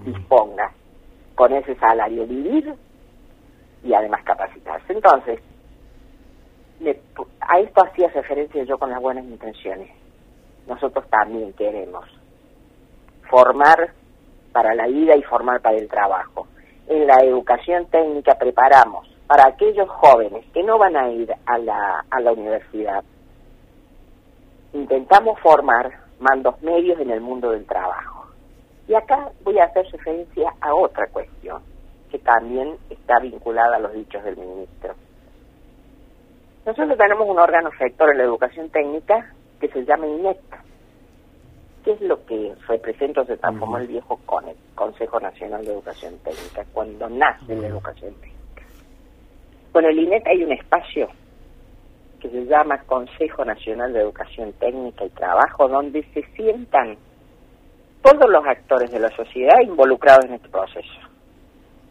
disponga 0.03 0.71
con 1.35 1.53
ese 1.53 1.75
salario 1.75 2.25
vivir 2.27 2.73
y 3.83 3.93
además 3.93 4.23
capacitarse. 4.23 4.93
Entonces, 4.93 5.39
a 7.39 7.59
esto 7.59 7.83
hacía 7.83 8.07
referencia 8.09 8.63
yo 8.63 8.77
con 8.77 8.89
las 8.89 9.01
buenas 9.01 9.25
intenciones. 9.25 9.89
Nosotros 10.67 11.07
también 11.09 11.53
queremos 11.53 12.05
formar 13.29 13.93
para 14.51 14.73
la 14.75 14.87
vida 14.87 15.15
y 15.15 15.23
formar 15.23 15.61
para 15.61 15.77
el 15.77 15.87
trabajo. 15.87 16.47
En 16.87 17.07
la 17.07 17.17
educación 17.23 17.85
técnica 17.87 18.35
preparamos 18.35 19.07
para 19.27 19.47
aquellos 19.47 19.89
jóvenes 19.89 20.45
que 20.53 20.63
no 20.63 20.77
van 20.77 20.95
a 20.95 21.09
ir 21.09 21.33
a 21.45 21.57
la, 21.57 22.05
a 22.09 22.19
la 22.19 22.31
universidad. 22.31 23.03
Intentamos 24.73 25.39
formar 25.39 25.91
mandos 26.19 26.61
medios 26.61 26.99
en 26.99 27.11
el 27.11 27.21
mundo 27.21 27.51
del 27.51 27.65
trabajo. 27.65 28.12
Y 28.87 28.95
acá 28.95 29.31
voy 29.43 29.57
a 29.59 29.65
hacer 29.65 29.85
referencia 29.91 30.53
a 30.61 30.73
otra 30.73 31.07
cuestión 31.07 31.61
que 32.11 32.19
también 32.19 32.77
está 32.89 33.19
vinculada 33.19 33.77
a 33.77 33.79
los 33.79 33.93
dichos 33.93 34.23
del 34.23 34.37
ministro. 34.37 34.93
Nosotros 36.65 36.97
tenemos 36.97 37.27
un 37.27 37.39
órgano 37.39 37.69
rector 37.71 38.11
en 38.11 38.19
la 38.19 38.23
educación 38.23 38.69
técnica 38.69 39.33
que 39.59 39.67
se 39.69 39.83
llama 39.85 40.07
INET. 40.07 40.39
¿Qué 41.83 41.91
es 41.91 42.01
lo 42.01 42.25
que 42.25 42.53
representa 42.67 43.21
o 43.21 43.25
se 43.25 43.35
transformó 43.35 43.77
el 43.77 43.87
viejo 43.87 44.17
CONET, 44.25 44.55
Consejo 44.75 45.19
Nacional 45.19 45.65
de 45.65 45.73
Educación 45.73 46.17
Técnica, 46.19 46.63
cuando 46.71 47.09
nace 47.09 47.55
la 47.55 47.67
educación 47.67 48.13
técnica? 48.15 48.63
Bueno, 49.73 49.89
en 49.89 49.97
el 49.97 50.03
INET 50.05 50.27
hay 50.27 50.43
un 50.43 50.51
espacio 50.53 51.09
que 52.21 52.29
se 52.29 52.45
llama 52.45 52.77
Consejo 52.83 53.43
Nacional 53.43 53.91
de 53.91 53.99
Educación 53.99 54.53
Técnica 54.53 55.03
y 55.03 55.09
Trabajo, 55.09 55.67
donde 55.67 56.03
se 56.13 56.23
sientan 56.35 56.97
todos 58.03 58.29
los 58.29 58.45
actores 58.45 58.91
de 58.91 58.99
la 58.99 59.09
sociedad 59.15 59.59
involucrados 59.63 60.25
en 60.25 60.33
este 60.33 60.49
proceso. 60.49 60.99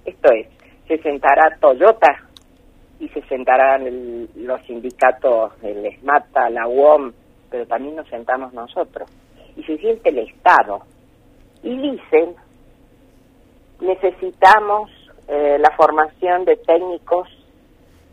Esto 0.05 0.33
es, 0.33 0.47
se 0.87 0.99
sentará 0.99 1.57
Toyota 1.61 2.23
y 3.01 3.09
se 3.09 3.23
sentarán 3.23 3.87
el- 3.87 4.29
los 4.37 4.61
sindicatos, 4.67 5.53
el 5.63 5.85
ESMATA, 5.87 6.51
la 6.51 6.69
UOM, 6.69 7.13
pero 7.51 7.67
también 7.67 7.97
nos 7.97 8.09
sentamos 8.09 8.53
nosotros. 8.53 9.11
Y 9.57 9.63
se 9.65 9.77
siente 9.79 10.11
el 10.11 10.19
Estado. 10.19 10.83
Y 11.63 11.77
dicen, 11.77 12.35
necesitamos 13.81 14.91
eh, 15.29 15.57
la 15.61 15.71
formación 15.77 16.45
de 16.45 16.57
técnicos 16.57 17.29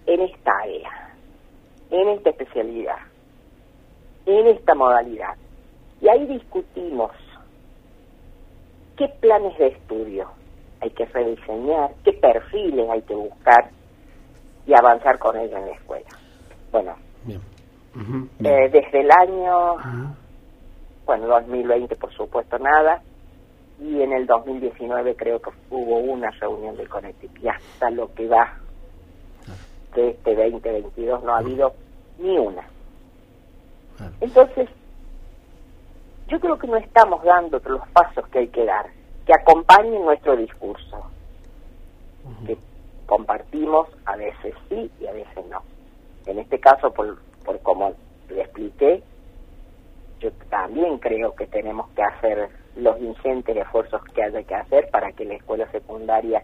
en 0.05 0.21
esta 0.21 0.51
área, 0.63 1.15
en 1.91 2.09
esta 2.09 2.29
especialidad, 2.29 2.97
en 4.25 4.47
esta 4.47 4.75
modalidad. 4.75 5.35
Y 6.01 6.07
ahí 6.07 6.25
discutimos 6.27 7.11
qué 8.99 9.07
planes 9.21 9.57
de 9.57 9.67
estudio 9.67 10.29
hay 10.81 10.89
que 10.91 11.05
rediseñar, 11.05 11.91
qué 12.03 12.11
perfiles 12.13 12.89
hay 12.89 13.01
que 13.03 13.15
buscar 13.15 13.69
y 14.67 14.73
avanzar 14.77 15.17
con 15.17 15.37
ellos 15.37 15.57
en 15.57 15.67
la 15.67 15.73
escuela. 15.73 16.09
Bueno, 16.71 16.95
eh, 18.43 18.69
desde 18.69 18.99
el 18.99 19.09
año, 19.09 19.77
bueno, 21.05 21.27
2020 21.27 21.95
por 21.95 22.13
supuesto 22.13 22.59
nada, 22.59 23.01
y 23.79 24.01
en 24.01 24.11
el 24.11 24.27
2019 24.27 25.15
creo 25.15 25.39
que 25.39 25.49
hubo 25.69 25.99
una 25.99 26.29
reunión 26.31 26.75
del 26.75 26.89
Conectic 26.89 27.41
y 27.41 27.47
hasta 27.47 27.89
lo 27.89 28.13
que 28.13 28.27
va 28.27 28.57
de 29.95 30.09
este 30.09 30.35
2022 30.35 31.23
no 31.23 31.33
ha 31.33 31.39
habido 31.39 31.73
ni 32.17 32.37
una. 32.37 32.67
Entonces, 34.19 34.69
yo 36.29 36.39
creo 36.39 36.57
que 36.57 36.67
no 36.67 36.77
estamos 36.77 37.23
dando 37.23 37.59
los 37.65 37.87
pasos 37.89 38.27
que 38.29 38.39
hay 38.39 38.47
que 38.47 38.65
dar, 38.65 38.85
que 39.25 39.33
acompañen 39.33 40.03
nuestro 40.05 40.35
discurso, 40.37 41.09
que 42.45 42.57
compartimos 43.05 43.87
a 44.05 44.15
veces 44.15 44.53
sí 44.69 44.91
y 44.99 45.07
a 45.07 45.11
veces 45.11 45.45
no. 45.49 45.61
En 46.25 46.39
este 46.39 46.59
caso, 46.59 46.91
por, 46.91 47.19
por 47.43 47.59
como 47.61 47.93
le 48.29 48.41
expliqué, 48.41 49.01
yo 50.19 50.31
también 50.49 50.99
creo 50.99 51.33
que 51.33 51.47
tenemos 51.47 51.89
que 51.91 52.03
hacer 52.03 52.49
los 52.75 52.99
ingentes 53.01 53.57
esfuerzos 53.57 54.03
que 54.13 54.23
haya 54.23 54.43
que 54.43 54.55
hacer 54.55 54.89
para 54.91 55.11
que 55.11 55.25
la 55.25 55.35
escuela 55.35 55.69
secundaria 55.71 56.43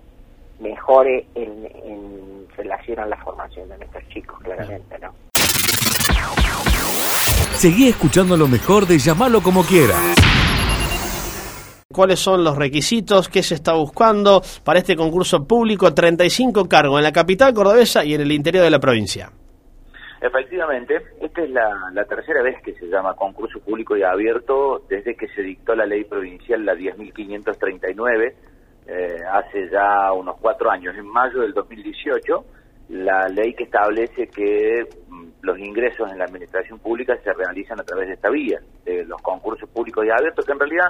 mejore 0.59 1.27
en, 1.35 1.65
en 1.65 2.47
relación 2.55 2.99
a 2.99 3.05
la 3.05 3.17
formación 3.17 3.69
de 3.69 3.77
nuestros 3.77 4.07
chicos, 4.09 4.39
claramente, 4.39 4.97
¿no? 4.99 5.13
Seguí 7.55 7.87
escuchando 7.87 8.35
lo 8.35 8.49
mejor 8.49 8.85
de 8.85 8.99
llamarlo 8.99 9.41
como 9.41 9.63
quiera. 9.63 9.95
¿Cuáles 11.91 12.19
son 12.19 12.43
los 12.43 12.57
requisitos? 12.57 13.29
¿Qué 13.29 13.41
se 13.41 13.55
está 13.55 13.73
buscando 13.73 14.41
para 14.65 14.79
este 14.79 14.97
concurso 14.97 15.47
público? 15.47 15.93
35 15.93 16.67
cargos 16.67 16.99
en 16.99 17.05
la 17.05 17.13
capital 17.13 17.53
cordobesa 17.53 18.03
y 18.03 18.13
en 18.13 18.21
el 18.21 18.33
interior 18.33 18.65
de 18.65 18.69
la 18.69 18.79
provincia. 18.79 19.29
Efectivamente, 20.21 21.01
esta 21.21 21.43
es 21.43 21.49
la, 21.51 21.91
la, 21.93 22.03
tercera 22.03 22.43
vez 22.43 22.61
que 22.61 22.73
se 22.73 22.87
llama 22.87 23.15
concurso 23.15 23.61
público 23.61 23.95
y 23.95 24.03
abierto 24.03 24.83
desde 24.89 25.15
que 25.15 25.27
se 25.29 25.41
dictó 25.41 25.75
la 25.75 25.85
ley 25.85 26.03
provincial, 26.03 26.65
la 26.65 26.75
10.539, 26.75 28.33
eh, 28.87 29.21
hace 29.31 29.69
ya 29.71 30.11
unos 30.11 30.35
cuatro 30.41 30.69
años, 30.69 30.93
en 30.97 31.07
mayo 31.07 31.39
del 31.39 31.53
2018, 31.53 32.45
la 32.89 33.27
ley 33.27 33.53
que 33.53 33.63
establece 33.63 34.27
que 34.27 34.87
mm, 35.07 35.25
los 35.41 35.57
ingresos 35.59 36.11
en 36.11 36.19
la 36.19 36.25
administración 36.25 36.79
pública 36.79 37.17
se 37.23 37.33
realizan 37.33 37.79
a 37.79 37.83
través 37.83 38.07
de 38.07 38.13
esta 38.13 38.29
vía, 38.29 38.59
de 38.83 39.05
los 39.05 39.21
concursos 39.21 39.69
públicos 39.69 40.05
y 40.05 40.09
abiertos, 40.09 40.45
que 40.45 40.51
en 40.51 40.59
realidad 40.59 40.87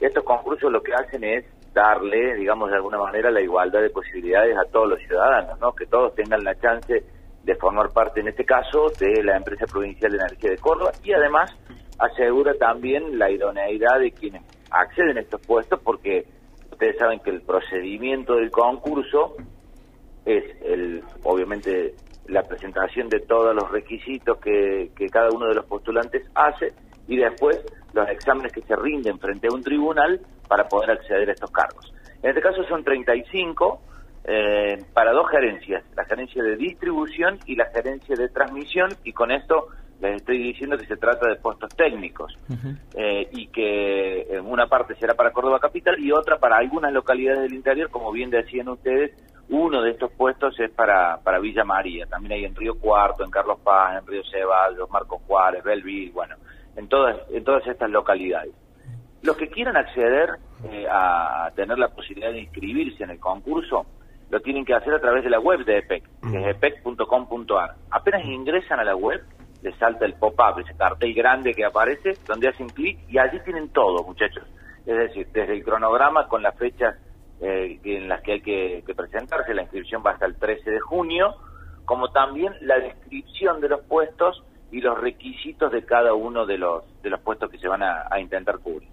estos 0.00 0.24
concursos 0.24 0.70
lo 0.72 0.82
que 0.82 0.94
hacen 0.94 1.24
es 1.24 1.44
darle, 1.72 2.34
digamos 2.36 2.70
de 2.70 2.76
alguna 2.76 2.98
manera, 2.98 3.30
la 3.30 3.40
igualdad 3.40 3.82
de 3.82 3.90
posibilidades 3.90 4.56
a 4.56 4.70
todos 4.70 4.88
los 4.88 4.98
ciudadanos, 5.00 5.58
¿no? 5.60 5.72
que 5.72 5.86
todos 5.86 6.14
tengan 6.14 6.42
la 6.44 6.54
chance 6.56 7.04
de 7.42 7.54
formar 7.56 7.90
parte, 7.92 8.20
en 8.20 8.28
este 8.28 8.44
caso, 8.44 8.90
de 8.98 9.22
la 9.22 9.36
empresa 9.36 9.66
provincial 9.66 10.12
de 10.12 10.18
energía 10.18 10.50
de 10.50 10.58
Córdoba 10.58 10.92
y 11.02 11.12
además 11.12 11.50
asegura 11.98 12.54
también 12.54 13.18
la 13.18 13.30
idoneidad 13.30 13.98
de 14.00 14.12
quienes 14.12 14.42
acceden 14.70 15.18
a 15.18 15.20
estos 15.20 15.40
puestos 15.42 15.80
porque 15.80 16.24
ustedes 16.70 16.96
saben 16.96 17.20
que 17.20 17.30
el 17.30 17.42
procedimiento 17.42 18.36
del 18.36 18.50
concurso 18.50 19.36
es 20.24 20.44
el 20.62 21.02
obviamente 21.22 21.94
la 22.26 22.42
presentación 22.42 23.08
de 23.08 23.20
todos 23.20 23.54
los 23.54 23.70
requisitos 23.70 24.38
que, 24.38 24.90
que 24.96 25.08
cada 25.08 25.30
uno 25.30 25.46
de 25.46 25.54
los 25.54 25.66
postulantes 25.66 26.26
hace 26.34 26.72
y 27.06 27.16
después 27.16 27.62
los 27.92 28.08
exámenes 28.08 28.52
que 28.52 28.62
se 28.62 28.74
rinden 28.76 29.18
frente 29.18 29.48
a 29.48 29.54
un 29.54 29.62
tribunal 29.62 30.20
para 30.48 30.66
poder 30.68 30.92
acceder 30.92 31.28
a 31.28 31.32
estos 31.32 31.50
cargos. 31.50 31.92
En 32.22 32.30
este 32.30 32.40
caso 32.40 32.64
son 32.64 32.82
35 32.82 33.80
eh, 34.26 34.78
para 34.94 35.12
dos 35.12 35.28
gerencias, 35.30 35.84
la 35.94 36.04
gerencia 36.06 36.42
de 36.42 36.56
distribución 36.56 37.38
y 37.46 37.56
la 37.56 37.66
gerencia 37.66 38.16
de 38.16 38.28
transmisión, 38.30 38.88
y 39.04 39.12
con 39.12 39.30
esto 39.30 39.68
les 40.00 40.16
estoy 40.16 40.38
diciendo 40.38 40.78
que 40.78 40.86
se 40.86 40.96
trata 40.96 41.28
de 41.28 41.36
puestos 41.36 41.68
técnicos 41.76 42.36
eh, 42.94 43.28
y 43.32 43.46
que 43.48 44.22
en 44.22 44.46
una 44.46 44.66
parte 44.66 44.94
será 44.96 45.14
para 45.14 45.30
Córdoba 45.30 45.60
Capital 45.60 45.98
y 45.98 46.10
otra 46.10 46.38
para 46.38 46.56
algunas 46.56 46.92
localidades 46.92 47.42
del 47.42 47.54
interior, 47.54 47.90
como 47.90 48.10
bien 48.12 48.30
decían 48.30 48.68
ustedes, 48.68 49.12
uno 49.48 49.82
de 49.82 49.90
estos 49.90 50.10
puestos 50.12 50.58
es 50.58 50.70
para, 50.70 51.18
para 51.22 51.38
Villa 51.38 51.64
María, 51.64 52.06
también 52.06 52.32
hay 52.32 52.44
en 52.44 52.54
Río 52.54 52.78
Cuarto, 52.78 53.24
en 53.24 53.30
Carlos 53.30 53.58
Paz, 53.62 53.98
en 54.00 54.06
Río 54.06 54.22
Ceballos, 54.30 54.90
Marcos 54.90 55.20
Juárez, 55.26 55.62
Belville, 55.62 56.12
bueno, 56.12 56.36
en 56.76 56.88
todas, 56.88 57.16
en 57.30 57.44
todas 57.44 57.66
estas 57.66 57.90
localidades. 57.90 58.54
Los 59.22 59.36
que 59.36 59.48
quieran 59.48 59.76
acceder 59.76 60.30
eh, 60.70 60.86
a 60.90 61.50
tener 61.54 61.78
la 61.78 61.88
posibilidad 61.88 62.30
de 62.30 62.40
inscribirse 62.40 63.04
en 63.04 63.10
el 63.10 63.20
concurso, 63.20 63.86
lo 64.30 64.40
tienen 64.40 64.64
que 64.64 64.74
hacer 64.74 64.92
a 64.94 65.00
través 65.00 65.22
de 65.24 65.30
la 65.30 65.38
web 65.38 65.64
de 65.64 65.78
EPEC, 65.78 66.02
que 66.30 66.40
es 66.40 66.56
epec.com.ar. 66.56 67.74
Apenas 67.90 68.24
ingresan 68.24 68.80
a 68.80 68.84
la 68.84 68.96
web, 68.96 69.22
les 69.62 69.76
salta 69.76 70.04
el 70.04 70.14
pop-up, 70.14 70.58
ese 70.58 70.76
cartel 70.76 71.14
grande 71.14 71.54
que 71.54 71.64
aparece, 71.64 72.14
donde 72.26 72.48
hacen 72.48 72.68
clic 72.68 72.98
y 73.08 73.18
allí 73.18 73.38
tienen 73.44 73.68
todo, 73.68 74.02
muchachos. 74.04 74.44
Es 74.86 74.96
decir, 74.96 75.28
desde 75.32 75.54
el 75.54 75.64
cronograma 75.64 76.28
con 76.28 76.42
las 76.42 76.56
fechas 76.58 76.96
eh, 77.44 77.78
en 77.84 78.08
las 78.08 78.22
que 78.22 78.32
hay 78.32 78.40
que, 78.40 78.82
que, 78.86 78.94
presentarse, 78.94 79.52
la 79.54 79.62
inscripción 79.62 80.02
va 80.04 80.12
hasta 80.12 80.26
el 80.26 80.36
13 80.36 80.70
de 80.70 80.80
junio, 80.80 81.34
como 81.84 82.10
también 82.10 82.54
la 82.62 82.78
descripción 82.78 83.60
de 83.60 83.68
los 83.68 83.82
puestos 83.82 84.42
y 84.72 84.80
los 84.80 84.98
requisitos 84.98 85.70
de 85.70 85.84
cada 85.84 86.14
uno 86.14 86.46
de 86.46 86.58
los, 86.58 86.84
de 87.02 87.10
los 87.10 87.20
puestos 87.20 87.50
que 87.50 87.58
se 87.58 87.68
van 87.68 87.82
a, 87.82 88.06
a 88.10 88.18
intentar 88.18 88.58
cubrir. 88.58 88.88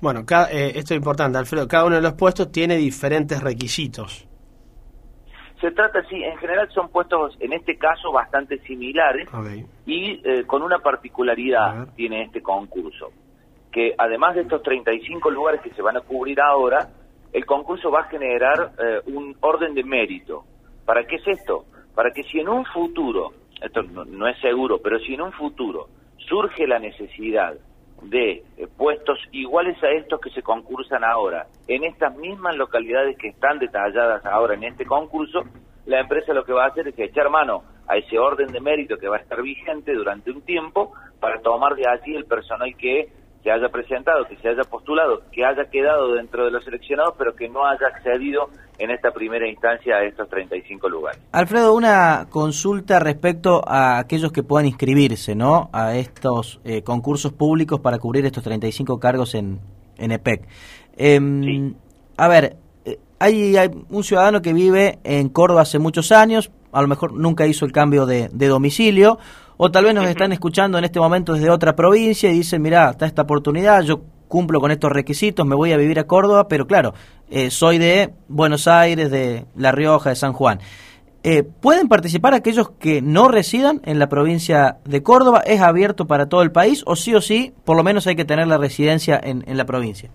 Bueno, 0.00 0.24
cada, 0.26 0.50
eh, 0.50 0.72
esto 0.78 0.94
es 0.94 0.98
importante, 0.98 1.38
Alfredo, 1.38 1.68
cada 1.68 1.84
uno 1.84 1.96
de 1.96 2.02
los 2.02 2.14
puestos 2.14 2.50
tiene 2.50 2.76
diferentes 2.76 3.40
requisitos. 3.42 4.26
Se 5.60 5.72
trata, 5.72 6.04
sí, 6.08 6.22
en 6.22 6.36
general 6.38 6.68
son 6.72 6.88
puestos, 6.88 7.36
en 7.40 7.52
este 7.52 7.76
caso, 7.76 8.12
bastante 8.12 8.58
similares 8.60 9.28
y 9.86 10.20
eh, 10.24 10.44
con 10.46 10.62
una 10.62 10.78
particularidad 10.78 11.88
tiene 11.96 12.22
este 12.22 12.42
concurso, 12.42 13.10
que 13.72 13.92
además 13.98 14.36
de 14.36 14.42
estos 14.42 14.62
35 14.62 15.30
lugares 15.30 15.60
que 15.60 15.70
se 15.70 15.82
van 15.82 15.96
a 15.96 16.00
cubrir 16.00 16.40
ahora, 16.40 16.88
el 17.32 17.44
concurso 17.44 17.90
va 17.90 18.00
a 18.00 18.08
generar 18.08 18.72
eh, 18.78 19.00
un 19.06 19.36
orden 19.40 19.74
de 19.74 19.84
mérito. 19.84 20.44
¿Para 20.84 21.04
qué 21.04 21.16
es 21.16 21.26
esto? 21.26 21.64
Para 21.94 22.10
que 22.12 22.22
si 22.24 22.40
en 22.40 22.48
un 22.48 22.64
futuro, 22.66 23.32
esto 23.60 23.82
no, 23.82 24.28
es 24.28 24.38
seguro, 24.40 24.78
pero 24.82 24.98
si 25.00 25.14
en 25.14 25.22
un 25.22 25.32
futuro 25.32 25.88
surge 26.16 26.66
la 26.66 26.78
necesidad 26.78 27.54
de 28.02 28.44
eh, 28.56 28.68
puestos 28.76 29.18
iguales 29.32 29.82
a 29.82 29.90
estos 29.90 30.20
que 30.20 30.30
se 30.30 30.42
concursan 30.42 31.02
ahora 31.04 31.46
en 31.66 31.84
estas 31.84 32.16
mismas 32.16 32.56
localidades 32.56 33.18
que 33.18 33.28
están 33.28 33.58
detalladas 33.58 34.24
ahora 34.24 34.54
en 34.54 34.64
este 34.64 34.86
concurso, 34.86 35.42
la 35.86 36.00
empresa 36.00 36.32
lo 36.32 36.44
que 36.44 36.52
va 36.52 36.64
a 36.64 36.68
hacer 36.68 36.88
es 36.88 36.98
echar 36.98 37.28
mano 37.30 37.64
a 37.88 37.96
ese 37.96 38.18
orden 38.18 38.52
de 38.52 38.60
mérito 38.60 38.96
que 38.96 39.08
va 39.08 39.16
a 39.16 39.20
estar 39.20 39.42
vigente 39.42 39.94
durante 39.94 40.30
un 40.30 40.42
tiempo 40.42 40.92
para 41.18 41.40
tomar 41.40 41.74
de 41.74 41.88
allí 41.88 42.14
el 42.14 42.26
personal 42.26 42.76
que 42.76 43.08
se 43.42 43.50
haya 43.50 43.68
presentado, 43.68 44.24
que 44.26 44.36
se 44.36 44.48
haya 44.48 44.62
postulado, 44.64 45.22
que 45.32 45.44
haya 45.44 45.64
quedado 45.70 46.14
dentro 46.14 46.44
de 46.44 46.50
los 46.50 46.64
seleccionados, 46.64 47.14
pero 47.16 47.34
que 47.34 47.48
no 47.48 47.64
haya 47.64 47.86
accedido 47.86 48.50
en 48.78 48.90
esta 48.90 49.10
primera 49.10 49.48
instancia 49.48 49.96
a 49.96 50.04
estos 50.04 50.28
35 50.28 50.88
lugares. 50.88 51.20
Alfredo, 51.32 51.74
una 51.74 52.26
consulta 52.30 52.98
respecto 52.98 53.62
a 53.66 53.98
aquellos 53.98 54.32
que 54.32 54.42
puedan 54.42 54.66
inscribirse, 54.66 55.34
¿no? 55.34 55.70
A 55.72 55.96
estos 55.96 56.60
eh, 56.64 56.82
concursos 56.82 57.32
públicos 57.32 57.80
para 57.80 57.98
cubrir 57.98 58.26
estos 58.26 58.42
35 58.44 58.98
cargos 58.98 59.34
en, 59.34 59.60
en 59.98 60.12
EPEC. 60.12 60.46
Eh, 60.96 61.72
A 62.16 62.28
ver, 62.28 62.56
eh, 62.84 62.98
hay, 63.20 63.56
hay, 63.56 63.70
un 63.90 64.02
ciudadano 64.02 64.42
que 64.42 64.52
vive 64.52 64.98
en 65.04 65.28
Córdoba 65.28 65.62
hace 65.62 65.78
muchos 65.78 66.10
años, 66.10 66.50
a 66.72 66.82
lo 66.82 66.88
mejor 66.88 67.12
nunca 67.12 67.46
hizo 67.46 67.64
el 67.64 67.72
cambio 67.72 68.06
de, 68.06 68.28
de 68.32 68.48
domicilio, 68.48 69.18
o 69.58 69.70
tal 69.70 69.84
vez 69.84 69.94
nos 69.94 70.06
están 70.06 70.32
escuchando 70.32 70.78
en 70.78 70.84
este 70.84 71.00
momento 71.00 71.34
desde 71.34 71.50
otra 71.50 71.74
provincia 71.74 72.30
y 72.30 72.34
dicen, 72.34 72.62
mira, 72.62 72.90
está 72.90 73.06
esta 73.06 73.22
oportunidad, 73.22 73.82
yo 73.82 74.02
cumplo 74.28 74.60
con 74.60 74.70
estos 74.70 74.92
requisitos, 74.92 75.44
me 75.44 75.56
voy 75.56 75.72
a 75.72 75.76
vivir 75.76 75.98
a 75.98 76.04
Córdoba, 76.04 76.46
pero 76.48 76.66
claro, 76.66 76.94
eh, 77.28 77.50
soy 77.50 77.78
de 77.78 78.14
Buenos 78.28 78.68
Aires, 78.68 79.10
de 79.10 79.46
La 79.56 79.72
Rioja, 79.72 80.10
de 80.10 80.16
San 80.16 80.32
Juan. 80.32 80.60
Eh, 81.24 81.42
¿Pueden 81.42 81.88
participar 81.88 82.34
aquellos 82.34 82.70
que 82.70 83.02
no 83.02 83.26
residan 83.26 83.80
en 83.84 83.98
la 83.98 84.08
provincia 84.08 84.76
de 84.84 85.02
Córdoba? 85.02 85.42
¿Es 85.44 85.60
abierto 85.60 86.06
para 86.06 86.28
todo 86.28 86.42
el 86.42 86.52
país 86.52 86.84
o 86.86 86.94
sí 86.94 87.14
o 87.16 87.20
sí, 87.20 87.52
por 87.64 87.76
lo 87.76 87.82
menos 87.82 88.06
hay 88.06 88.14
que 88.14 88.24
tener 88.24 88.46
la 88.46 88.58
residencia 88.58 89.18
en, 89.20 89.42
en 89.48 89.56
la 89.56 89.64
provincia? 89.64 90.10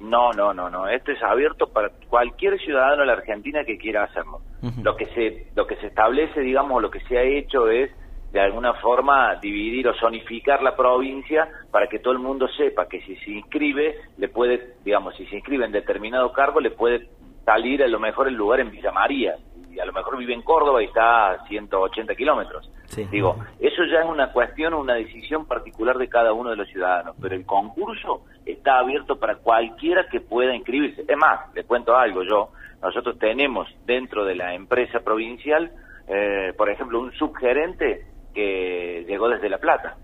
No, 0.00 0.32
no, 0.32 0.52
no, 0.52 0.68
no. 0.68 0.88
Esto 0.88 1.12
es 1.12 1.22
abierto 1.22 1.68
para 1.68 1.90
cualquier 2.08 2.58
ciudadano 2.60 3.00
de 3.02 3.06
la 3.06 3.12
Argentina 3.14 3.64
que 3.64 3.78
quiera 3.78 4.04
hacerlo. 4.04 4.40
Uh 4.62 4.68
-huh. 4.68 4.82
Lo 4.82 4.96
que 4.96 5.06
se 5.14 5.46
lo 5.54 5.66
que 5.66 5.76
se 5.76 5.86
establece, 5.86 6.40
digamos, 6.40 6.82
lo 6.82 6.90
que 6.90 7.00
se 7.00 7.18
ha 7.18 7.22
hecho 7.22 7.68
es 7.68 7.90
de 8.32 8.40
alguna 8.40 8.74
forma 8.74 9.34
dividir 9.36 9.88
o 9.88 9.94
zonificar 9.94 10.62
la 10.62 10.76
provincia 10.76 11.48
para 11.70 11.88
que 11.88 11.98
todo 11.98 12.12
el 12.12 12.20
mundo 12.20 12.46
sepa 12.48 12.86
que 12.86 13.00
si 13.02 13.16
se 13.16 13.30
inscribe, 13.32 13.96
le 14.18 14.28
puede, 14.28 14.74
digamos, 14.84 15.16
si 15.16 15.26
se 15.26 15.36
inscribe 15.36 15.64
en 15.64 15.72
determinado 15.72 16.32
cargo, 16.32 16.60
le 16.60 16.70
puede 16.70 17.08
salir 17.44 17.82
a 17.82 17.88
lo 17.88 17.98
mejor 17.98 18.28
el 18.28 18.34
lugar 18.34 18.60
en 18.60 18.70
Villa 18.70 18.92
María. 18.92 19.34
Y 19.70 19.78
a 19.78 19.84
lo 19.84 19.92
mejor 19.92 20.18
vive 20.18 20.34
en 20.34 20.42
Córdoba 20.42 20.82
y 20.82 20.86
está 20.86 21.30
a 21.30 21.46
180 21.46 22.14
kilómetros. 22.16 22.68
Sí. 22.86 23.06
Digo, 23.10 23.36
eso 23.60 23.84
ya 23.84 24.00
es 24.00 24.06
una 24.06 24.32
cuestión, 24.32 24.74
una 24.74 24.94
decisión 24.94 25.46
particular 25.46 25.96
de 25.96 26.08
cada 26.08 26.32
uno 26.32 26.50
de 26.50 26.56
los 26.56 26.68
ciudadanos, 26.68 27.14
pero 27.20 27.36
el 27.36 27.46
concurso 27.46 28.24
está 28.44 28.80
abierto 28.80 29.18
para 29.20 29.36
cualquiera 29.36 30.08
que 30.08 30.20
pueda 30.20 30.56
inscribirse. 30.56 31.04
Es 31.06 31.16
más, 31.16 31.54
le 31.54 31.62
cuento 31.64 31.96
algo 31.96 32.24
yo, 32.24 32.50
nosotros 32.82 33.16
tenemos 33.18 33.68
dentro 33.86 34.24
de 34.24 34.34
la 34.34 34.54
empresa 34.54 35.00
provincial, 35.00 35.70
eh, 36.08 36.52
por 36.56 36.68
ejemplo, 36.68 37.00
un 37.00 37.12
subgerente 37.12 38.06
que 38.34 39.04
llegó 39.08 39.28
desde 39.28 39.48
La 39.48 39.58
Plata 39.58 39.96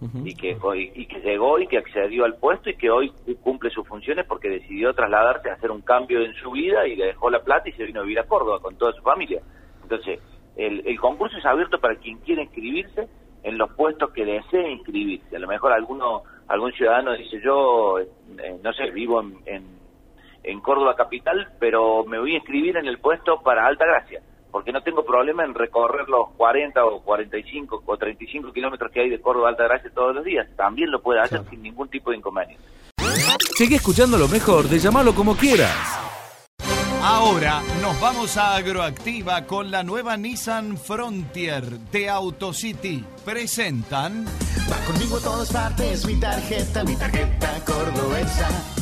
uh 0.00 0.06
-huh. 0.06 0.26
y 0.28 0.34
que 0.34 0.56
y, 0.94 1.06
que 1.06 1.20
llegó 1.20 1.58
y 1.58 1.66
que 1.66 1.78
accedió 1.78 2.24
al 2.24 2.36
puesto 2.36 2.70
y 2.70 2.76
que 2.76 2.90
hoy 2.90 3.12
cumple 3.42 3.70
sus 3.70 3.86
funciones 3.86 4.26
porque 4.26 4.48
decidió 4.48 4.94
trasladarse 4.94 5.50
a 5.50 5.54
hacer 5.54 5.70
un 5.70 5.82
cambio 5.82 6.20
en 6.20 6.34
su 6.34 6.50
vida 6.50 6.86
y 6.86 6.96
le 6.96 7.06
dejó 7.06 7.30
La 7.30 7.42
Plata 7.42 7.68
y 7.68 7.72
se 7.72 7.84
vino 7.84 8.00
a 8.00 8.02
vivir 8.02 8.18
a 8.20 8.26
Córdoba 8.26 8.60
con 8.60 8.76
toda 8.76 8.92
su 8.92 9.02
familia. 9.02 9.40
Entonces, 9.82 10.20
el, 10.56 10.82
el 10.86 11.00
concurso 11.00 11.38
es 11.38 11.46
abierto 11.46 11.78
para 11.78 11.96
quien 11.96 12.18
quiera 12.18 12.42
inscribirse 12.42 13.08
en 13.42 13.56
los 13.56 13.72
puestos 13.74 14.10
que 14.12 14.24
desee 14.24 14.70
inscribirse. 14.70 15.36
A 15.36 15.38
lo 15.38 15.46
mejor 15.46 15.72
alguno 15.72 16.22
algún 16.48 16.72
ciudadano 16.72 17.12
dice 17.12 17.40
yo, 17.42 17.98
eh, 18.00 18.08
no 18.62 18.72
sé, 18.72 18.90
vivo 18.90 19.20
en, 19.20 19.36
en, 19.46 19.64
en 20.42 20.60
Córdoba 20.60 20.96
Capital, 20.96 21.48
pero 21.60 22.04
me 22.04 22.18
voy 22.18 22.32
a 22.32 22.36
inscribir 22.36 22.76
en 22.76 22.86
el 22.86 22.98
puesto 22.98 23.40
para 23.42 23.66
Alta 23.66 23.84
Gracia, 23.84 24.22
porque 24.50 24.72
no 24.72 24.82
tengo 24.82 25.04
problema 25.04 25.44
en 25.44 25.54
recorrer 25.54 26.08
los 26.08 26.30
40 26.36 26.84
o 26.84 27.00
45 27.00 27.82
o 27.84 27.96
35 27.96 28.52
kilómetros 28.52 28.90
que 28.90 29.00
hay 29.00 29.10
de 29.10 29.20
Córdoba 29.20 29.48
a 29.48 29.50
Alta 29.50 29.64
Gracia 29.64 29.90
todos 29.94 30.14
los 30.14 30.24
días. 30.24 30.46
También 30.56 30.90
lo 30.90 31.00
puede 31.00 31.20
hacer 31.20 31.42
sin 31.50 31.62
ningún 31.62 31.88
tipo 31.88 32.10
de 32.10 32.18
inconveniente. 32.18 32.64
Sigue 33.56 33.76
escuchando 33.76 34.16
lo 34.16 34.28
mejor 34.28 34.64
de 34.68 34.78
llamarlo 34.78 35.14
como 35.14 35.36
quieras. 35.36 36.08
Ahora 37.02 37.62
nos 37.80 37.98
vamos 38.00 38.36
a 38.36 38.56
Agroactiva 38.56 39.46
con 39.46 39.70
la 39.70 39.82
nueva 39.82 40.16
Nissan 40.16 40.76
Frontier 40.76 41.64
de 41.64 42.08
AutoCity. 42.08 43.04
Presentan. 43.24 44.26
Va 44.70 44.76
conmigo 44.86 45.16
a 45.16 45.20
todas 45.20 45.52
partes, 45.52 46.04
mi 46.06 46.18
tarjeta, 46.20 46.84
mi 46.84 46.96
tarjeta 46.96 47.64
cordobesa. 47.64 48.77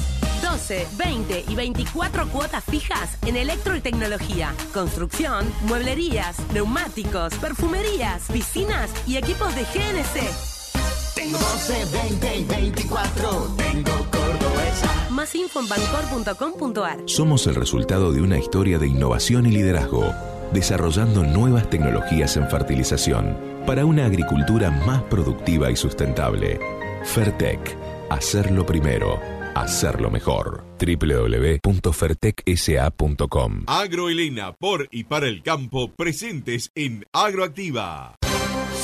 12, 0.50 0.86
20 0.96 1.44
y 1.48 1.54
24 1.56 2.28
cuotas 2.28 2.62
fijas 2.64 3.18
en 3.26 3.36
electro 3.36 3.74
y 3.74 3.80
tecnología, 3.80 4.54
construcción, 4.72 5.44
mueblerías, 5.62 6.36
neumáticos, 6.52 7.34
perfumerías, 7.34 8.22
piscinas 8.32 8.90
y 9.08 9.16
equipos 9.16 9.54
de 9.56 9.62
GNC. 9.62 11.16
Tengo 11.16 11.38
12, 11.38 11.84
20 11.92 12.36
y 12.36 12.44
24. 12.44 13.56
Tengo 13.56 13.90
cordobesa. 14.10 15.10
Más 15.10 15.34
info 15.34 15.60
en 15.60 15.68
bancor.com.ar. 15.68 16.98
Somos 17.06 17.46
el 17.48 17.56
resultado 17.56 18.12
de 18.12 18.22
una 18.22 18.38
historia 18.38 18.78
de 18.78 18.86
innovación 18.86 19.46
y 19.46 19.50
liderazgo, 19.50 20.12
desarrollando 20.52 21.24
nuevas 21.24 21.68
tecnologías 21.70 22.36
en 22.36 22.48
fertilización 22.48 23.36
para 23.66 23.84
una 23.84 24.06
agricultura 24.06 24.70
más 24.70 25.02
productiva 25.04 25.72
y 25.72 25.76
sustentable. 25.76 26.60
Fertec, 27.04 27.76
hacerlo 28.10 28.64
primero, 28.64 29.20
hacerlo 29.60 30.10
mejor. 30.10 30.64
www.fertecsa.com 30.78 33.64
Agroelena, 33.66 34.52
por 34.52 34.88
y 34.90 35.04
para 35.04 35.28
el 35.28 35.42
campo, 35.42 35.92
presentes 35.94 36.70
en 36.74 37.04
Agroactiva. 37.12 38.16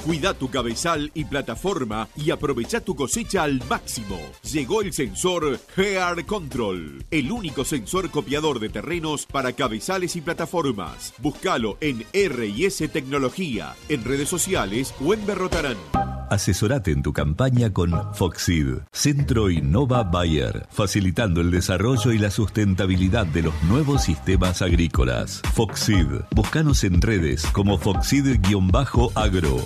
Cuida 0.05 0.35
tu 0.35 0.51
cabezal 0.51 1.12
y 1.14 1.24
plataforma 1.24 2.09
y 2.16 2.33
aprovecha 2.33 2.80
tu 2.80 2.97
cosecha 2.97 3.45
al 3.45 3.62
máximo. 3.68 4.18
Llegó 4.43 4.83
el 4.83 4.93
sensor 4.93 5.61
Gear 5.76 6.26
Control, 6.26 7.05
el 7.11 7.30
único 7.30 7.64
sensor 7.64 8.11
copiador 8.11 8.59
de 8.59 8.68
terrenos 8.68 9.26
para 9.26 9.53
cabezales 9.53 10.16
y 10.16 10.20
plataformas. 10.20 11.14
Búscalo 11.18 11.78
en 11.80 12.05
R&S 12.12 12.89
Tecnología, 12.89 13.76
en 13.89 14.03
redes 14.03 14.28
sociales 14.28 14.93
o 15.01 15.14
en 15.14 15.24
Berrotarán. 15.24 15.76
Asesorate 16.33 16.93
en 16.93 17.03
tu 17.03 17.12
campaña 17.12 17.74
con 17.74 17.93
Foxid, 18.14 18.78
Centro 18.91 19.51
Innova 19.51 20.03
Bayer, 20.03 20.66
facilitando 20.70 21.43
el 21.43 21.51
desarrollo 21.51 22.11
y 22.11 22.16
la 22.16 22.30
sustentabilidad 22.30 23.26
de 23.26 23.43
los 23.43 23.62
nuevos 23.64 24.05
sistemas 24.05 24.62
agrícolas. 24.62 25.43
Foxid, 25.53 26.07
búscanos 26.35 26.85
en 26.85 27.03
redes 27.03 27.45
como 27.53 27.76
Foxid-agro. 27.76 29.59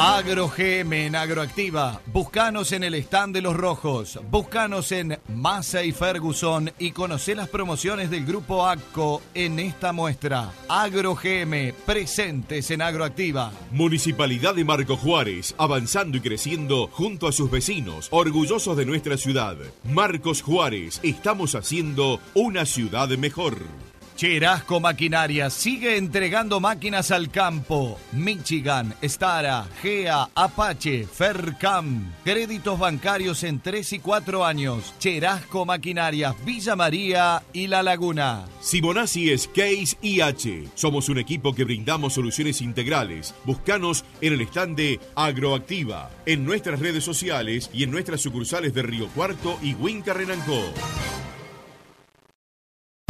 Agro 0.00 0.48
GM 0.48 1.06
en 1.06 1.16
Agroactiva. 1.16 2.00
Búscanos 2.06 2.70
en 2.70 2.84
el 2.84 2.94
stand 2.94 3.34
de 3.34 3.42
los 3.42 3.56
rojos. 3.56 4.20
Búscanos 4.30 4.92
en 4.92 5.18
Massa 5.34 5.82
y 5.82 5.90
Ferguson 5.90 6.70
y 6.78 6.92
conoce 6.92 7.34
las 7.34 7.48
promociones 7.48 8.08
del 8.08 8.24
grupo 8.24 8.64
ACCO 8.64 9.20
en 9.34 9.58
esta 9.58 9.92
muestra. 9.92 10.52
Agro 10.68 11.16
GM, 11.16 11.74
presentes 11.84 12.70
en 12.70 12.82
Agroactiva. 12.82 13.50
Municipalidad 13.72 14.54
de 14.54 14.64
Marco 14.64 14.96
Juárez, 14.96 15.56
avanzando 15.58 16.16
y 16.16 16.20
creciendo 16.20 16.86
junto 16.92 17.26
a 17.26 17.32
sus 17.32 17.50
vecinos, 17.50 18.06
orgullosos 18.12 18.76
de 18.76 18.86
nuestra 18.86 19.16
ciudad. 19.16 19.56
Marcos 19.82 20.42
Juárez, 20.42 21.00
estamos 21.02 21.56
haciendo 21.56 22.20
una 22.34 22.66
ciudad 22.66 23.08
mejor. 23.18 23.56
Cherasco 24.18 24.80
Maquinaria 24.80 25.48
sigue 25.48 25.96
entregando 25.96 26.58
máquinas 26.58 27.12
al 27.12 27.30
campo. 27.30 28.00
Michigan, 28.10 28.92
Stara, 29.00 29.68
GEA, 29.80 30.28
Apache, 30.34 31.06
Fercam. 31.06 32.12
Créditos 32.24 32.80
bancarios 32.80 33.44
en 33.44 33.60
3 33.60 33.92
y 33.92 33.98
4 34.00 34.44
años. 34.44 34.92
Cherasco 34.98 35.64
Maquinarias, 35.64 36.34
Villa 36.44 36.74
María 36.74 37.44
y 37.52 37.68
La 37.68 37.84
Laguna. 37.84 38.46
Sibonacci 38.60 39.30
es 39.30 39.46
Case 39.46 39.96
IH. 40.02 40.68
Somos 40.74 41.08
un 41.08 41.18
equipo 41.18 41.54
que 41.54 41.62
brindamos 41.62 42.14
soluciones 42.14 42.60
integrales. 42.60 43.36
Buscanos 43.44 44.04
en 44.20 44.32
el 44.32 44.40
stand 44.40 44.76
de 44.76 44.98
Agroactiva, 45.14 46.10
en 46.26 46.44
nuestras 46.44 46.80
redes 46.80 47.04
sociales 47.04 47.70
y 47.72 47.84
en 47.84 47.92
nuestras 47.92 48.20
sucursales 48.20 48.74
de 48.74 48.82
Río 48.82 49.06
Cuarto 49.10 49.60
y 49.62 49.74
Huinca 49.74 50.12
Renancó. 50.12 50.60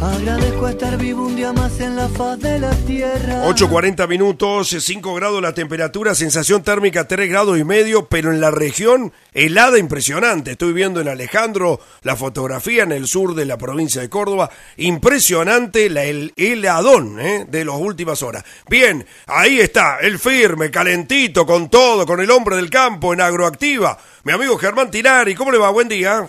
Agradezco 0.01 0.69
estar 0.69 0.97
vivo 0.97 1.25
un 1.25 1.35
día 1.35 1.51
más 1.51 1.77
en 1.81 1.97
la 1.97 2.07
faz 2.07 2.39
de 2.39 2.57
la 2.57 2.71
tierra. 2.71 3.43
8.40 3.45 4.07
minutos, 4.07 4.69
5 4.69 5.13
grados 5.13 5.41
la 5.41 5.53
temperatura, 5.53 6.15
sensación 6.15 6.63
térmica 6.63 7.05
3 7.05 7.29
grados 7.29 7.59
y 7.59 7.65
medio, 7.65 8.07
pero 8.07 8.31
en 8.31 8.39
la 8.39 8.49
región 8.49 9.11
helada 9.33 9.77
impresionante. 9.77 10.51
Estoy 10.51 10.71
viendo 10.71 11.01
en 11.01 11.09
Alejandro 11.09 11.81
la 12.03 12.15
fotografía 12.15 12.83
en 12.83 12.93
el 12.93 13.07
sur 13.07 13.35
de 13.35 13.45
la 13.45 13.57
provincia 13.57 13.99
de 13.99 14.09
Córdoba. 14.09 14.49
Impresionante 14.77 15.89
la, 15.89 16.05
el 16.05 16.31
heladón 16.37 17.19
¿eh? 17.19 17.45
de 17.49 17.65
las 17.65 17.75
últimas 17.75 18.23
horas. 18.23 18.45
Bien, 18.69 19.05
ahí 19.27 19.59
está, 19.59 19.97
el 19.99 20.17
firme, 20.17 20.71
calentito, 20.71 21.45
con 21.45 21.69
todo, 21.69 22.05
con 22.05 22.21
el 22.21 22.31
hombre 22.31 22.55
del 22.55 22.69
campo 22.69 23.13
en 23.13 23.19
agroactiva. 23.19 23.97
Mi 24.23 24.31
amigo 24.31 24.57
Germán 24.57 24.89
Tinari, 24.91 25.35
¿cómo 25.35 25.51
le 25.51 25.57
va? 25.57 25.69
Buen 25.71 25.89
día. 25.89 26.25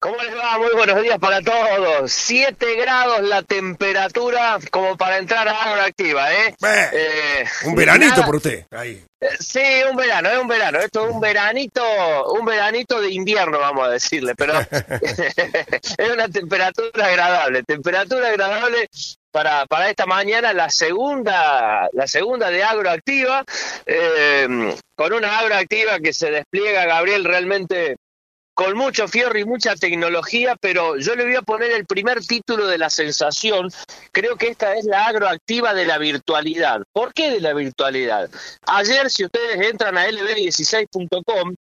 ¿Cómo 0.00 0.14
les 0.14 0.32
va? 0.32 0.37
Muy 0.58 0.72
buenos 0.74 1.02
días 1.02 1.18
para 1.18 1.40
todos. 1.40 2.10
7 2.10 2.74
grados 2.76 3.20
la 3.22 3.42
temperatura 3.42 4.58
como 4.70 4.96
para 4.96 5.18
entrar 5.18 5.46
a 5.48 5.62
agroactiva, 5.64 6.32
¿eh? 6.32 6.54
Eh, 6.92 7.44
Un 7.64 7.74
veranito 7.74 8.10
nada- 8.16 8.26
por 8.26 8.36
usted. 8.36 8.66
Ahí. 8.70 9.02
Eh, 9.20 9.26
Sí, 9.38 9.60
un 9.90 9.96
verano, 9.96 10.28
es 10.30 10.38
un 10.38 10.48
verano. 10.48 10.78
Esto 10.80 11.06
es 11.06 11.14
un 11.14 11.20
veranito, 11.20 11.82
un 12.32 12.44
veranito 12.44 13.00
de 13.00 13.10
invierno, 13.12 13.58
vamos 13.58 13.86
a 13.86 13.90
decirle, 13.90 14.34
pero 14.36 14.52
es 15.00 16.10
una 16.12 16.28
temperatura 16.28 17.06
agradable, 17.06 17.62
temperatura 17.62 18.28
agradable 18.28 18.88
para, 19.30 19.66
para 19.66 19.90
esta 19.90 20.06
mañana, 20.06 20.52
la 20.52 20.70
segunda, 20.70 21.88
la 21.92 22.06
segunda 22.06 22.50
de 22.50 22.64
agroactiva, 22.64 23.44
eh, 23.86 24.74
con 24.96 25.12
una 25.12 25.38
agroactiva 25.38 25.98
que 26.00 26.12
se 26.12 26.30
despliega, 26.30 26.84
Gabriel, 26.86 27.24
realmente 27.24 27.96
con 28.58 28.76
mucho 28.76 29.06
fierro 29.06 29.38
y 29.38 29.44
mucha 29.44 29.76
tecnología, 29.76 30.56
pero 30.60 30.96
yo 30.96 31.14
le 31.14 31.22
voy 31.22 31.36
a 31.36 31.42
poner 31.42 31.70
el 31.70 31.86
primer 31.86 32.26
título 32.26 32.66
de 32.66 32.76
la 32.76 32.90
sensación. 32.90 33.70
Creo 34.10 34.34
que 34.34 34.48
esta 34.48 34.74
es 34.74 34.84
la 34.84 35.06
agroactiva 35.06 35.72
de 35.74 35.86
la 35.86 35.96
virtualidad. 35.96 36.82
¿Por 36.92 37.14
qué 37.14 37.30
de 37.30 37.40
la 37.40 37.54
virtualidad? 37.54 38.28
Ayer, 38.66 39.10
si 39.10 39.24
ustedes 39.24 39.64
entran 39.64 39.96
a 39.96 40.08
lb16.com, 40.08 41.54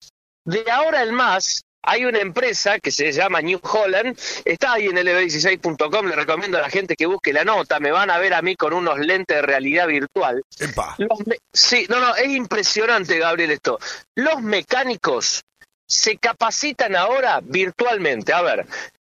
de 0.47 0.71
ahora 0.71 1.03
en 1.03 1.13
más 1.13 1.65
hay 1.83 2.07
una 2.07 2.21
empresa 2.21 2.79
que 2.79 2.91
se 2.91 3.13
llama 3.13 3.43
New 3.43 3.61
Holland, 3.63 4.19
está 4.47 4.73
ahí 4.73 4.87
en 4.87 4.97
lb16.com, 4.97 6.07
le 6.07 6.17
recomiendo 6.17 6.57
a 6.57 6.63
la 6.63 6.71
gente 6.71 6.97
que 6.97 7.05
busque 7.05 7.35
la 7.35 7.45
nota, 7.45 7.79
me 7.79 7.93
van 7.93 8.09
a 8.09 8.17
ver 8.17 8.33
a 8.33 8.41
mí 8.41 8.57
con 8.57 8.73
unos 8.73 8.99
lentes 9.01 9.37
de 9.37 9.43
realidad 9.43 9.87
virtual. 9.87 10.43
Los 10.97 11.19
sí, 11.53 11.85
no, 11.91 12.01
no, 12.01 12.17
es 12.17 12.29
impresionante, 12.29 13.19
Gabriel, 13.19 13.51
esto. 13.51 13.79
Los 14.15 14.41
mecánicos 14.41 15.43
se 15.87 16.16
capacitan 16.18 16.97
ahora 16.97 17.41
virtualmente. 17.43 18.32
A 18.32 18.43
ver, 18.43 18.66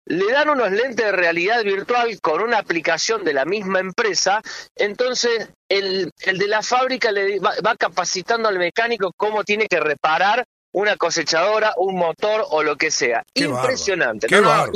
le 0.06 0.32
dan 0.32 0.48
unos 0.48 0.70
lentes 0.72 0.96
de 1.06 1.12
realidad 1.12 1.62
virtual 1.62 2.20
con 2.20 2.42
una 2.42 2.58
aplicación 2.58 3.24
de 3.24 3.32
la 3.34 3.44
misma 3.44 3.78
empresa, 3.80 4.42
entonces 4.76 5.48
el, 5.68 6.10
el 6.22 6.38
de 6.38 6.48
la 6.48 6.62
fábrica 6.62 7.12
le 7.12 7.38
va, 7.38 7.52
va 7.64 7.76
capacitando 7.76 8.48
al 8.48 8.58
mecánico 8.58 9.12
cómo 9.16 9.44
tiene 9.44 9.66
que 9.68 9.78
reparar 9.80 10.44
una 10.74 10.96
cosechadora, 10.96 11.74
un 11.76 11.96
motor 11.96 12.46
o 12.50 12.62
lo 12.62 12.76
que 12.76 12.90
sea. 12.90 13.22
Qué 13.34 13.44
Impresionante. 13.44 14.26
Qué 14.26 14.40
no, 14.40 14.66
no, 14.66 14.72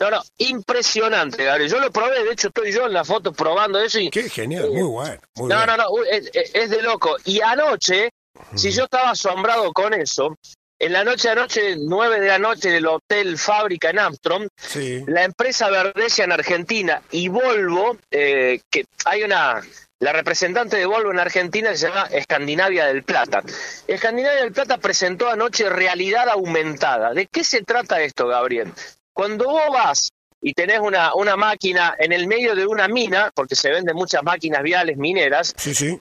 no, 0.00 0.10
no, 0.10 0.22
impresionante, 0.38 1.44
Gabriel. 1.44 1.70
Yo 1.70 1.80
lo 1.80 1.90
probé, 1.90 2.24
de 2.24 2.32
hecho 2.32 2.48
estoy 2.48 2.72
yo 2.72 2.86
en 2.86 2.92
la 2.92 3.04
foto 3.04 3.32
probando 3.32 3.78
eso 3.80 3.98
y... 3.98 4.08
Qué 4.10 4.28
genial, 4.30 4.70
muy 4.70 4.82
bueno. 4.82 5.20
Muy 5.36 5.48
no, 5.50 5.56
bueno. 5.56 5.76
no, 5.76 5.84
no, 5.84 6.04
es, 6.04 6.30
es- 6.32 6.54
es 6.54 6.70
de 6.70 6.82
loco. 6.82 7.16
Y 7.24 7.40
anoche, 7.40 8.10
si 8.54 8.70
yo 8.70 8.84
estaba 8.84 9.10
asombrado 9.10 9.72
con 9.72 9.92
eso, 9.94 10.34
en 10.82 10.92
la 10.92 11.04
noche 11.04 11.28
de 11.28 11.32
anoche, 11.32 11.76
9 11.78 12.20
de 12.20 12.26
la 12.26 12.38
noche, 12.38 12.70
del 12.70 12.86
Hotel 12.86 13.38
Fábrica 13.38 13.90
en 13.90 13.98
Armstrong, 14.00 14.48
Sí. 14.56 15.04
la 15.06 15.22
empresa 15.24 15.70
Verdesia 15.70 16.24
en 16.24 16.32
Argentina 16.32 17.00
y 17.12 17.28
Volvo, 17.28 17.96
eh, 18.10 18.60
que 18.68 18.84
hay 19.04 19.22
una, 19.22 19.62
la 20.00 20.12
representante 20.12 20.76
de 20.76 20.86
Volvo 20.86 21.12
en 21.12 21.20
Argentina 21.20 21.74
se 21.76 21.86
llama 21.88 22.08
Escandinavia 22.10 22.86
del 22.86 23.04
Plata. 23.04 23.42
Escandinavia 23.86 24.42
del 24.42 24.52
Plata 24.52 24.78
presentó 24.78 25.28
anoche 25.30 25.68
realidad 25.68 26.28
aumentada. 26.28 27.14
¿De 27.14 27.26
qué 27.26 27.44
se 27.44 27.62
trata 27.62 28.02
esto, 28.02 28.26
Gabriel? 28.26 28.72
Cuando 29.14 29.44
vos 29.44 29.68
vas 29.72 30.10
y 30.40 30.52
tenés 30.54 30.80
una, 30.80 31.14
una 31.14 31.36
máquina 31.36 31.94
en 31.98 32.10
el 32.12 32.26
medio 32.26 32.56
de 32.56 32.66
una 32.66 32.88
mina, 32.88 33.30
porque 33.32 33.54
se 33.54 33.70
venden 33.70 33.94
muchas 33.94 34.24
máquinas 34.24 34.62
viales 34.64 34.96
mineras, 34.96 35.54
Sí, 35.56 35.72
sí. 35.74 35.96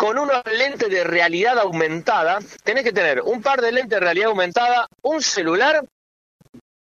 Con 0.00 0.16
unos 0.16 0.42
lentes 0.56 0.88
de 0.88 1.04
realidad 1.04 1.58
aumentada, 1.58 2.38
tenés 2.64 2.84
que 2.84 2.92
tener 2.92 3.20
un 3.20 3.42
par 3.42 3.60
de 3.60 3.70
lentes 3.70 3.90
de 3.90 4.00
realidad 4.00 4.28
aumentada, 4.28 4.88
un 5.02 5.20
celular, 5.20 5.84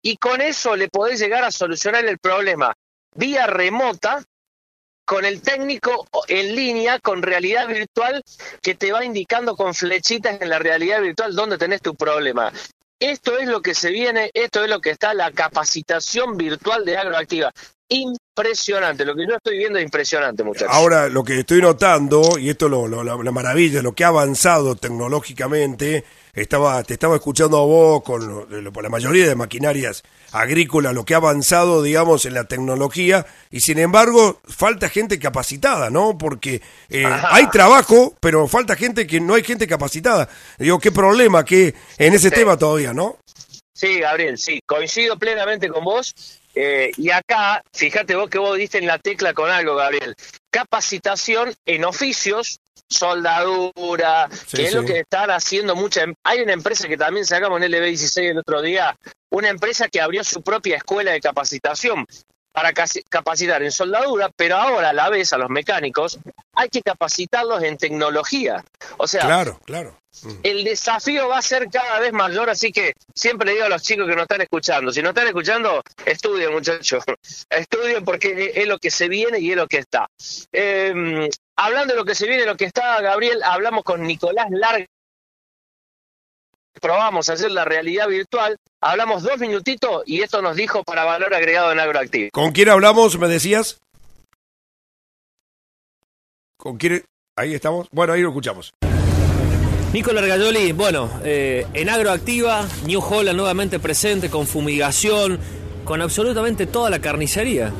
y 0.01 0.15
con 0.15 0.39
eso 0.39 0.77
le 0.77 0.87
podés 0.87 1.19
llegar 1.19 1.43
a 1.43 1.51
solucionar 1.51 2.05
el 2.05 2.17
problema 2.17 2.73
vía 3.13 3.45
remota 3.45 4.23
con 5.03 5.25
el 5.25 5.41
técnico 5.41 6.07
en 6.29 6.55
línea 6.55 6.97
con 6.99 7.21
realidad 7.21 7.67
virtual 7.67 8.23
que 8.61 8.73
te 8.73 8.93
va 8.93 9.03
indicando 9.03 9.57
con 9.57 9.73
flechitas 9.73 10.41
en 10.41 10.47
la 10.47 10.59
realidad 10.59 11.01
virtual 11.01 11.35
dónde 11.35 11.57
tenés 11.57 11.81
tu 11.81 11.95
problema. 11.95 12.53
Esto 12.99 13.37
es 13.37 13.49
lo 13.49 13.61
que 13.61 13.75
se 13.75 13.91
viene, 13.91 14.31
esto 14.33 14.63
es 14.63 14.69
lo 14.69 14.79
que 14.79 14.91
está 14.91 15.13
la 15.13 15.29
capacitación 15.31 16.37
virtual 16.37 16.85
de 16.85 16.95
Agroactiva. 16.95 17.51
Impresionante, 17.93 19.05
lo 19.05 19.15
que 19.15 19.27
yo 19.27 19.35
estoy 19.35 19.57
viendo 19.59 19.77
es 19.77 19.85
impresionante, 19.85 20.43
muchachos. 20.43 20.69
Ahora, 20.71 21.07
lo 21.07 21.23
que 21.23 21.39
estoy 21.41 21.61
notando, 21.61 22.39
y 22.39 22.49
esto 22.49 22.67
lo, 22.67 22.87
lo- 22.87 23.03
la, 23.03 23.15
la 23.15 23.31
maravilla, 23.31 23.81
lo 23.83 23.93
que 23.93 24.03
ha 24.03 24.07
avanzado 24.07 24.75
tecnológicamente, 24.75 26.03
estaba, 26.33 26.81
te 26.83 26.93
estaba 26.95 27.15
escuchando 27.15 27.57
a 27.59 27.65
vos 27.65 28.01
con 28.03 28.27
lo- 28.49 28.81
la 28.81 28.89
mayoría 28.89 29.27
de 29.27 29.35
maquinarias 29.35 30.03
agrícolas, 30.31 30.93
lo 30.95 31.05
que 31.05 31.13
ha 31.13 31.17
avanzado, 31.17 31.83
digamos, 31.83 32.25
en 32.25 32.33
la 32.33 32.45
tecnología, 32.45 33.25
y 33.51 33.59
sin 33.61 33.77
embargo, 33.77 34.41
falta 34.45 34.89
gente 34.89 35.19
capacitada, 35.19 35.91
¿no? 35.91 36.17
Porque 36.17 36.61
eh, 36.89 37.05
hay 37.05 37.47
trabajo, 37.51 38.15
pero 38.19 38.47
falta 38.47 38.75
gente 38.75 39.05
que 39.05 39.19
no 39.19 39.35
hay 39.35 39.43
gente 39.43 39.67
capacitada. 39.67 40.27
Digo, 40.57 40.79
qué 40.79 40.91
problema 40.91 41.45
que 41.45 41.75
en 41.99 42.13
ese 42.13 42.29
Sí. 42.29 42.35
tema 42.35 42.57
todavía, 42.57 42.93
¿no? 42.93 43.17
Sí, 43.75 43.99
Gabriel, 43.99 44.37
sí, 44.37 44.59
coincido 44.65 45.17
plenamente 45.19 45.67
con 45.69 45.83
vos. 45.83 46.13
Eh, 46.55 46.91
y 46.97 47.09
acá, 47.09 47.63
fíjate 47.73 48.15
vos 48.15 48.29
que 48.29 48.37
vos 48.37 48.57
diste 48.57 48.77
en 48.77 48.87
la 48.87 48.99
tecla 48.99 49.33
con 49.33 49.49
algo, 49.49 49.75
Gabriel. 49.75 50.15
Capacitación 50.51 51.53
en 51.65 51.85
oficios, 51.85 52.59
soldadura, 52.87 54.29
Sí, 54.31 54.57
que 54.57 54.65
es 54.65 54.73
lo 54.73 54.85
que 54.85 54.99
están 54.99 55.31
haciendo 55.31 55.75
muchas. 55.75 56.07
Hay 56.23 56.41
una 56.41 56.53
empresa 56.53 56.87
que 56.87 56.97
también 56.97 57.25
sacamos 57.25 57.61
en 57.61 57.71
LB16 57.71 58.31
el 58.31 58.37
otro 58.37 58.61
día, 58.61 58.95
una 59.31 59.49
empresa 59.49 59.87
que 59.87 59.99
abrió 59.99 60.23
su 60.23 60.43
propia 60.43 60.77
escuela 60.77 61.11
de 61.11 61.21
capacitación 61.21 62.05
para 62.53 62.71
capacitar 63.09 63.63
en 63.63 63.71
soldadura, 63.71 64.29
pero 64.35 64.55
ahora 64.57 64.89
a 64.89 64.93
la 64.93 65.09
vez 65.09 65.33
a 65.33 65.37
los 65.37 65.49
mecánicos 65.49 66.19
hay 66.53 66.69
que 66.69 66.83
capacitarlos 66.83 67.63
en 67.63 67.77
tecnología. 67.77 68.63
O 68.97 69.07
sea, 69.07 69.21
Claro, 69.21 69.59
claro. 69.65 69.97
el 70.43 70.63
desafío 70.63 71.27
va 71.27 71.39
a 71.39 71.41
ser 71.41 71.67
cada 71.69 71.99
vez 71.99 72.13
mayor, 72.13 72.51
así 72.51 72.71
que 72.71 72.93
siempre 73.15 73.47
le 73.47 73.53
digo 73.53 73.65
a 73.65 73.69
los 73.69 73.81
chicos 73.81 74.07
que 74.07 74.13
nos 74.13 74.23
están 74.23 74.41
escuchando, 74.41 74.91
si 74.91 75.01
no 75.01 75.09
están 75.09 75.25
escuchando, 75.25 75.81
estudien 76.05 76.53
muchachos, 76.53 77.03
estudien 77.49 78.05
porque 78.05 78.51
es 78.53 78.67
lo 78.67 78.77
que 78.77 78.91
se 78.91 79.07
viene 79.07 79.39
y 79.39 79.49
es 79.49 79.57
lo 79.57 79.67
que 79.67 79.79
está. 79.79 80.07
Eh, 80.51 81.27
hablando 81.55 81.93
de 81.93 81.99
lo 81.99 82.05
que 82.05 82.13
se 82.13 82.27
viene 82.27 82.43
y 82.43 82.45
lo 82.45 82.55
que 82.55 82.65
está, 82.65 83.01
Gabriel, 83.01 83.41
hablamos 83.43 83.83
con 83.83 84.03
Nicolás 84.03 84.47
Larga, 84.51 84.85
probamos 86.81 87.29
hacer 87.29 87.51
la 87.51 87.65
realidad 87.65 88.07
virtual, 88.07 88.57
hablamos 88.81 89.23
dos 89.23 89.39
minutitos 89.39 90.03
y 90.05 90.21
esto 90.21 90.41
nos 90.41 90.55
dijo 90.55 90.83
para 90.83 91.03
valor 91.03 91.33
agregado 91.33 91.71
en 91.71 91.79
Agroactivo. 91.79 92.29
¿Con 92.31 92.51
quién 92.51 92.69
hablamos, 92.69 93.17
me 93.17 93.27
decías? 93.27 93.79
¿Con 96.57 96.77
quién? 96.77 97.03
Ahí 97.35 97.53
estamos. 97.53 97.87
Bueno, 97.91 98.13
ahí 98.13 98.21
lo 98.21 98.29
escuchamos. 98.29 98.73
Nico 99.91 100.11
Largayoli, 100.11 100.71
bueno, 100.71 101.09
eh, 101.23 101.67
en 101.73 101.89
Agroactiva, 101.89 102.67
New 102.85 102.99
Holland 102.99 103.37
nuevamente 103.37 103.79
presente 103.79 104.29
con 104.29 104.47
fumigación, 104.47 105.39
con 105.83 106.01
absolutamente 106.01 106.65
toda 106.65 106.89
la 106.89 106.99
carnicería. 106.99 107.71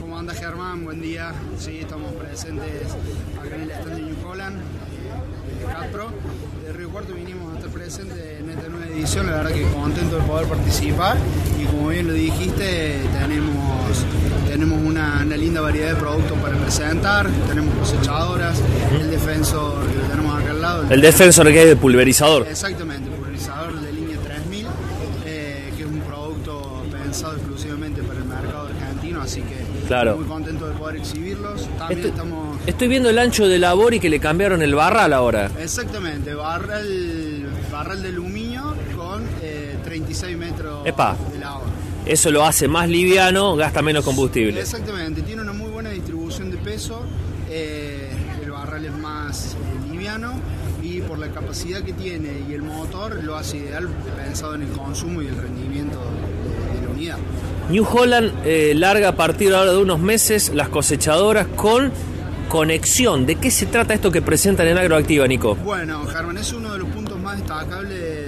¿Cómo 0.00 0.18
anda 0.18 0.34
Germán? 0.34 0.84
Buen 0.84 1.00
día. 1.00 1.32
Sí, 1.58 1.78
estamos 1.80 2.12
presentes 2.12 2.92
acá 3.40 3.54
en 3.54 3.62
el 3.62 3.70
stand 3.70 3.94
de 3.94 4.02
New 4.02 4.28
Holland, 4.28 4.60
eh, 4.60 5.66
de 5.66 5.72
Capro. 5.72 6.10
De 6.62 6.72
Río 6.74 6.90
Cuarto 6.90 7.14
vinimos 7.14 7.54
a 7.54 7.56
estar 7.56 7.70
presentes 7.72 8.16
edición, 8.92 9.26
la 9.26 9.32
verdad 9.36 9.52
que 9.52 9.62
contento 9.72 10.16
de 10.16 10.22
poder 10.22 10.46
participar 10.46 11.16
y 11.60 11.64
como 11.66 11.88
bien 11.88 12.06
lo 12.06 12.12
dijiste, 12.12 13.00
tenemos, 13.18 14.04
tenemos 14.48 14.78
una, 14.82 15.22
una 15.24 15.36
linda 15.36 15.60
variedad 15.60 15.90
de 15.90 15.96
productos 15.96 16.38
para 16.38 16.56
presentar, 16.56 17.28
tenemos 17.48 17.74
cosechadoras, 17.76 18.60
el 19.00 19.10
defensor 19.10 19.86
que 19.86 19.96
lo 19.96 20.02
tenemos 20.04 20.40
acá 20.42 20.50
al 20.50 20.60
lado. 20.60 20.84
El 20.90 21.00
defensor 21.00 21.46
que 21.48 21.62
es 21.62 21.68
de 21.68 21.76
pulverizador. 21.76 22.46
Exactamente, 22.48 23.10
pulverizador 23.10 23.80
de 23.80 23.92
línea 23.92 24.18
3000, 24.18 24.66
eh, 25.26 25.72
que 25.76 25.82
es 25.82 25.88
un 25.88 26.00
producto 26.00 26.82
pensado 26.90 27.36
exclusivamente 27.36 28.02
para 28.02 28.18
el 28.18 28.24
mercado 28.26 28.68
argentino, 28.68 29.20
así 29.22 29.40
que 29.42 29.62
Claro. 29.88 30.16
muy 30.16 30.24
contento 30.26 30.66
de 30.68 30.74
poder 30.74 30.96
exhibirlos. 30.96 31.68
También 31.78 31.98
Esto- 32.00 32.08
estamos... 32.12 32.58
Estoy 32.66 32.88
viendo 32.88 33.10
el 33.10 33.18
ancho 33.18 33.46
de 33.48 33.58
labor 33.58 33.92
y 33.94 34.00
que 34.00 34.08
le 34.08 34.20
cambiaron 34.20 34.62
el 34.62 34.74
barral 34.74 35.12
ahora. 35.12 35.50
Exactamente, 35.60 36.32
barral, 36.34 37.46
barral 37.70 38.00
de 38.02 38.08
aluminio 38.08 38.41
26 40.02 40.36
metros 40.36 40.86
Epa. 40.86 41.16
de 41.32 41.38
la. 41.38 41.58
Eso 42.04 42.30
lo 42.32 42.44
hace 42.44 42.66
más 42.66 42.88
liviano, 42.88 43.54
gasta 43.54 43.80
menos 43.80 44.04
combustible. 44.04 44.60
Exactamente, 44.60 45.22
tiene 45.22 45.42
una 45.42 45.52
muy 45.52 45.70
buena 45.70 45.90
distribución 45.90 46.50
de 46.50 46.56
peso, 46.56 47.02
eh, 47.48 48.10
el 48.42 48.50
barral 48.50 48.84
es 48.84 48.92
más 48.92 49.54
eh, 49.54 49.92
liviano 49.92 50.32
y 50.82 51.00
por 51.00 51.18
la 51.18 51.28
capacidad 51.28 51.80
que 51.82 51.92
tiene 51.92 52.44
y 52.48 52.54
el 52.54 52.62
motor 52.62 53.22
lo 53.22 53.36
hace 53.36 53.58
ideal 53.58 53.88
pensado 54.16 54.56
en 54.56 54.62
el 54.62 54.68
consumo 54.70 55.22
y 55.22 55.28
el 55.28 55.36
rendimiento 55.36 55.98
de, 56.74 56.82
la 56.82 56.92
unidad. 56.92 57.18
New 57.70 57.86
Holland 57.88 58.32
eh, 58.44 58.72
larga 58.74 59.10
a 59.10 59.16
partir 59.16 59.54
ahora 59.54 59.70
de 59.70 59.78
unos 59.78 60.00
meses 60.00 60.52
las 60.52 60.68
cosechadoras 60.70 61.46
con 61.46 61.92
conexión. 62.48 63.24
¿De 63.26 63.36
qué 63.36 63.50
se 63.50 63.66
trata 63.66 63.94
esto 63.94 64.10
que 64.10 64.20
presentan 64.20 64.66
en 64.66 64.76
Agroactiva, 64.76 65.26
Nico? 65.28 65.54
Bueno, 65.54 66.04
Germán, 66.06 66.36
es 66.36 66.52
uno 66.52 66.72
de 66.72 66.80
los 66.80 66.88
puntos 66.88 67.18
más 67.18 67.38
destacables 67.38 68.21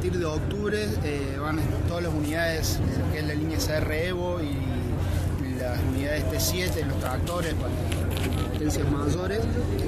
partir 0.00 0.18
de 0.18 0.24
octubre 0.24 0.78
eh, 1.04 1.36
van 1.38 1.58
todas 1.86 2.04
las 2.04 2.14
unidades, 2.14 2.76
eh, 2.76 3.02
que 3.12 3.18
es 3.18 3.26
la 3.26 3.34
línea 3.34 3.58
CR 3.58 3.92
Evo 3.92 4.38
y 4.40 5.58
las 5.60 5.78
unidades 5.92 6.24
T7, 6.24 6.86
los 6.86 6.98
tractores 7.00 7.52
para 7.52 7.74
potencias 8.50 8.90
mayores, 8.90 9.40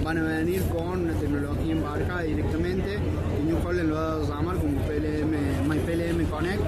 van 0.04 0.18
a 0.18 0.22
venir 0.24 0.64
con 0.64 0.86
una 1.04 1.14
tecnología 1.14 1.72
embarcada 1.72 2.20
directamente. 2.24 2.98
Y 3.40 3.46
New 3.46 3.56
Holland 3.66 3.88
lo 3.88 3.94
dado 3.94 4.24
a 4.24 4.28
llamar 4.36 4.56
como 4.58 4.76
PLM, 4.82 5.66
MyPLM 5.66 6.26
Connect. 6.26 6.60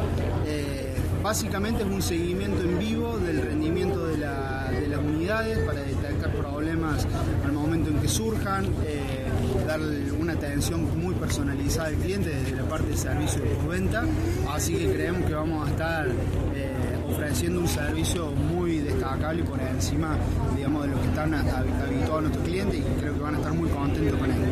Eh, 0.46 0.94
básicamente 1.22 1.82
es 1.82 1.88
un 1.90 2.00
seguimiento 2.00 2.62
en 2.62 2.78
vivo 2.78 3.18
del 3.18 3.42
rendimiento 3.42 4.06
de, 4.06 4.16
la- 4.18 4.43
de 4.80 4.88
las 4.88 5.00
unidades 5.00 5.58
para 5.60 5.80
detectar 5.80 6.30
problemas 6.32 7.06
al 7.44 7.52
momento 7.52 7.90
en 7.90 7.98
que 7.98 8.08
surjan, 8.08 8.64
eh, 8.86 9.26
darle 9.66 10.12
una 10.12 10.32
atención 10.34 10.98
muy 10.98 11.14
personalizada 11.14 11.88
al 11.88 11.94
cliente 11.96 12.30
desde 12.30 12.56
la 12.56 12.64
parte 12.64 12.88
de 12.88 12.96
servicio 12.96 13.42
de 13.42 13.48
postventa. 13.50 14.04
Así 14.52 14.74
que 14.74 14.92
creemos 14.92 15.24
que 15.26 15.34
vamos 15.34 15.66
a 15.66 15.70
estar 15.70 16.06
eh, 16.54 16.72
ofreciendo 17.10 17.60
un 17.60 17.68
servicio 17.68 18.32
muy 18.32 18.78
destacable 18.78 19.40
y 19.42 19.44
por 19.44 19.60
encima 19.60 20.16
digamos, 20.56 20.82
de 20.84 20.88
lo 20.88 21.00
que 21.00 21.06
están 21.08 21.32
hab- 21.32 21.82
habituados 21.86 22.22
nuestros 22.22 22.44
clientes 22.44 22.80
y 22.80 23.00
creo 23.00 23.14
que 23.14 23.20
van 23.20 23.34
a 23.34 23.38
estar 23.38 23.52
muy 23.52 23.68
contentos 23.70 24.18
con 24.18 24.30
esto. 24.30 24.42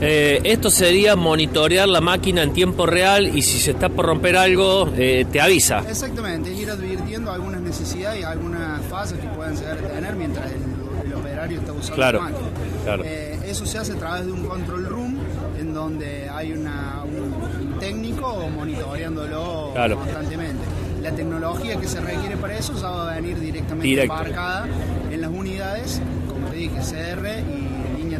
Eh, 0.00 0.40
esto 0.44 0.70
sería 0.70 1.16
monitorear 1.16 1.88
la 1.88 2.00
máquina 2.00 2.42
en 2.44 2.52
tiempo 2.52 2.86
real 2.86 3.36
y 3.36 3.42
si 3.42 3.58
se 3.58 3.72
está 3.72 3.88
por 3.88 4.06
romper 4.06 4.36
algo, 4.36 4.88
eh, 4.96 5.26
te 5.30 5.40
avisa. 5.40 5.82
Exactamente, 5.88 6.52
ir 6.52 6.70
advirtiendo 6.70 7.32
algunas 7.32 7.60
necesidades 7.60 8.20
y 8.20 8.22
algunas 8.22 8.80
fases 8.86 9.18
que 9.18 9.26
puedan 9.28 9.56
llegar 9.56 9.78
a 9.78 9.88
tener 9.88 10.14
mientras 10.14 10.46
el, 10.52 11.06
el 11.08 11.14
operario 11.14 11.58
está 11.58 11.72
usando 11.72 11.96
Claro, 11.96 12.18
la 12.18 12.24
máquina. 12.30 12.48
claro. 12.84 13.02
Eh, 13.04 13.38
eso 13.46 13.66
se 13.66 13.78
hace 13.78 13.92
a 13.92 13.96
través 13.96 14.26
de 14.26 14.32
un 14.32 14.44
control 14.46 14.84
room 14.86 15.18
en 15.58 15.74
donde 15.74 16.28
hay 16.28 16.52
una, 16.52 17.02
un- 17.04 17.78
técnico 17.80 18.48
monitoreándolo 18.54 19.70
Claro. 19.74 19.96
constantemente. 19.96 20.62
La 21.02 21.12
tecnología 21.12 21.76
que 21.76 21.88
se 21.88 22.00
requiere 22.00 22.36
para 22.36 22.56
eso 22.58 22.74
ya 22.74 22.88
va 22.90 23.12
a 23.12 23.14
venir 23.16 23.38
directamente 23.40 23.86
Directo. 23.86 24.12
embarcada 24.14 24.66
en 25.10 25.20
las 25.20 25.30
unidades, 25.30 26.00
como 26.28 26.48
te 26.48 26.56
dije, 26.56 26.74
CR 26.80 27.42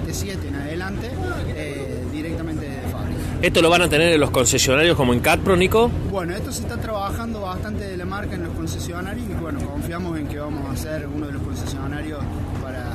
y 0.09 0.25
línea 0.25 0.37
T7 0.39 0.49
en 0.49 0.55
adelante, 0.55 1.11
eh, 1.57 2.05
directamente 2.13 2.69
de 2.69 2.81
fábrica. 2.89 3.21
¿Esto 3.43 3.63
lo 3.63 3.71
van 3.71 3.83
a 3.83 3.89
tener 3.89 4.13
en 4.13 4.21
los 4.21 4.31
concesionarios 4.31 4.97
como 4.97 5.13
en 5.13 5.21
Catpro, 5.21 5.57
Nico? 5.57 5.89
Bueno, 6.11 6.35
esto 6.35 6.53
se 6.53 6.63
está 6.63 6.77
trabajando 6.79 7.43
bastante 7.43 7.85
de 7.85 7.97
la 7.97 8.05
marca 8.05 8.35
en 8.35 8.45
los 8.45 8.55
concesionarios 8.55 9.27
y 9.29 9.35
bueno, 9.35 9.61
confiamos 9.61 10.19
en 10.19 10.29
que 10.29 10.39
vamos 10.39 10.69
a 10.69 10.77
ser 10.77 11.07
uno 11.07 11.27
de 11.27 11.33
los 11.33 11.43
concesionarios 11.43 12.21
para 12.63 12.95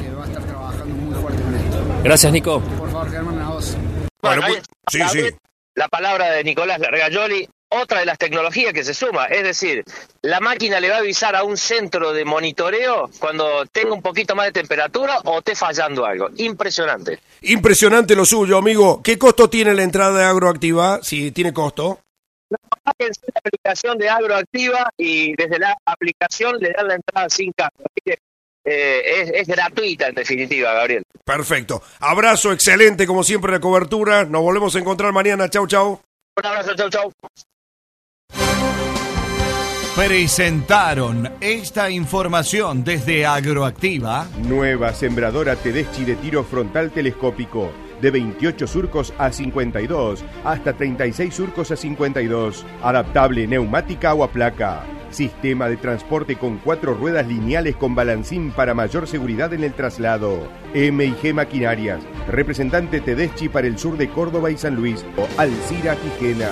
que 0.00 0.10
va 0.14 0.24
a 0.24 0.26
estar 0.26 0.42
trabajando 0.42 0.94
muy 0.94 1.14
fuerte 1.14 1.42
con 1.42 1.54
esto. 1.54 1.78
Gracias, 2.02 2.32
Nico. 2.32 2.60
Por 2.60 2.90
favor, 2.90 3.10
Germán, 3.10 3.38
a 3.40 3.48
vos. 3.50 3.76
Bueno, 4.22 4.42
ahí 4.42 4.54
sí, 4.90 5.00
sí. 5.10 5.18
bien 5.18 5.36
La 5.74 5.88
palabra 5.88 6.30
de 6.30 6.44
Nicolás 6.44 6.78
Largayoli, 6.80 7.48
otra 7.74 8.00
de 8.00 8.06
las 8.06 8.18
tecnologías 8.18 8.72
que 8.72 8.84
se 8.84 8.94
suma, 8.94 9.26
es 9.26 9.42
decir, 9.42 9.84
la 10.22 10.40
máquina 10.40 10.80
le 10.80 10.90
va 10.90 10.96
a 10.96 10.98
avisar 11.00 11.34
a 11.36 11.44
un 11.44 11.56
centro 11.56 12.12
de 12.12 12.24
monitoreo 12.24 13.10
cuando 13.18 13.66
tenga 13.66 13.92
un 13.92 14.02
poquito 14.02 14.34
más 14.34 14.46
de 14.46 14.52
temperatura 14.52 15.18
o 15.24 15.38
esté 15.38 15.54
fallando 15.54 16.04
algo. 16.04 16.28
Impresionante. 16.36 17.20
Impresionante 17.42 18.14
lo 18.14 18.24
suyo, 18.24 18.58
amigo. 18.58 19.02
¿Qué 19.02 19.18
costo 19.18 19.48
tiene 19.50 19.74
la 19.74 19.82
entrada 19.82 20.18
de 20.18 20.24
Agroactiva? 20.24 21.00
Si 21.02 21.32
tiene 21.32 21.52
costo. 21.52 22.00
Bájense 22.84 23.20
la 23.32 23.40
aplicación 23.40 23.98
de 23.98 24.08
Agroactiva 24.08 24.90
y 24.96 25.34
desde 25.34 25.58
la 25.58 25.76
aplicación 25.86 26.58
le 26.60 26.72
dan 26.72 26.88
la 26.88 26.94
entrada 26.94 27.28
sin 27.28 27.52
cargo. 27.52 27.78
Así 27.78 28.00
que 28.04 28.18
eh, 28.64 29.22
es, 29.22 29.30
es 29.34 29.48
gratuita 29.48 30.08
en 30.08 30.14
definitiva, 30.14 30.72
Gabriel. 30.72 31.02
Perfecto. 31.24 31.82
Abrazo, 32.00 32.52
excelente 32.52 33.06
como 33.06 33.24
siempre 33.24 33.52
la 33.52 33.60
cobertura. 33.60 34.24
Nos 34.24 34.42
volvemos 34.42 34.74
a 34.76 34.78
encontrar 34.78 35.12
mañana. 35.12 35.48
Chau, 35.48 35.66
chau. 35.66 36.00
Un 36.36 36.46
abrazo, 36.46 36.74
chau, 36.74 36.90
chau. 36.90 37.12
Presentaron 39.96 41.30
esta 41.40 41.88
información 41.88 42.82
desde 42.82 43.26
Agroactiva. 43.26 44.26
Nueva 44.42 44.92
sembradora 44.92 45.54
Tedeschi 45.54 46.04
de 46.04 46.16
tiro 46.16 46.42
frontal 46.42 46.90
telescópico. 46.90 47.70
De 48.00 48.10
28 48.10 48.66
surcos 48.66 49.14
a 49.18 49.30
52 49.30 50.24
hasta 50.42 50.72
36 50.72 51.32
surcos 51.32 51.70
a 51.70 51.76
52. 51.76 52.66
Adaptable 52.82 53.46
neumática 53.46 54.14
o 54.14 54.24
a 54.24 54.32
placa. 54.32 54.84
Sistema 55.10 55.68
de 55.68 55.76
transporte 55.76 56.34
con 56.34 56.58
cuatro 56.58 56.94
ruedas 56.94 57.28
lineales 57.28 57.76
con 57.76 57.94
balancín 57.94 58.50
para 58.50 58.74
mayor 58.74 59.06
seguridad 59.06 59.52
en 59.52 59.62
el 59.62 59.74
traslado. 59.74 60.48
M&G 60.74 61.32
Maquinarias. 61.32 62.02
Representante 62.26 63.00
Tedeschi 63.00 63.48
para 63.48 63.68
el 63.68 63.78
sur 63.78 63.96
de 63.96 64.08
Córdoba 64.08 64.50
y 64.50 64.58
San 64.58 64.74
Luis. 64.74 65.04
O 65.16 65.28
Alcira 65.40 65.94
Quijena. 65.94 66.50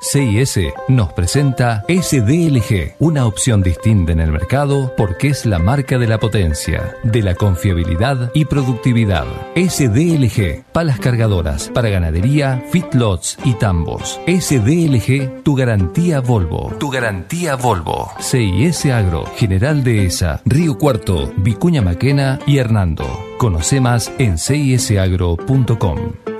CIS 0.00 0.58
nos 0.88 1.12
presenta 1.12 1.84
SDLG, 1.88 2.94
una 2.98 3.26
opción 3.26 3.62
distinta 3.62 4.12
en 4.12 4.20
el 4.20 4.32
mercado 4.32 4.94
porque 4.96 5.28
es 5.28 5.44
la 5.44 5.58
marca 5.58 5.98
de 5.98 6.06
la 6.06 6.18
potencia, 6.18 6.94
de 7.02 7.22
la 7.22 7.34
confiabilidad 7.34 8.30
y 8.34 8.44
productividad. 8.44 9.26
SDLG, 9.56 10.64
palas 10.72 11.00
cargadoras 11.00 11.68
para 11.68 11.88
ganadería, 11.88 12.64
feedlots 12.70 13.38
y 13.44 13.54
tambos. 13.54 14.20
SDLG, 14.26 15.42
tu 15.42 15.54
garantía 15.54 16.20
Volvo. 16.20 16.74
Tu 16.78 16.90
garantía 16.90 17.56
Volvo. 17.56 18.12
CIS 18.20 18.86
Agro, 18.86 19.24
General 19.36 19.82
Dehesa, 19.82 20.40
Río 20.44 20.78
Cuarto, 20.78 21.32
Vicuña 21.36 21.82
Maquena 21.82 22.38
y 22.46 22.58
Hernando. 22.58 23.04
Conoce 23.38 23.80
más 23.80 24.12
en 24.18 24.38
cisagro.com. 24.38 26.37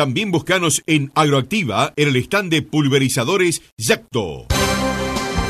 También 0.00 0.30
buscanos 0.30 0.82
en 0.86 1.12
Agroactiva 1.14 1.92
en 1.94 2.08
el 2.08 2.16
stand 2.16 2.50
de 2.50 2.62
pulverizadores 2.62 3.60
Yacto. 3.76 4.46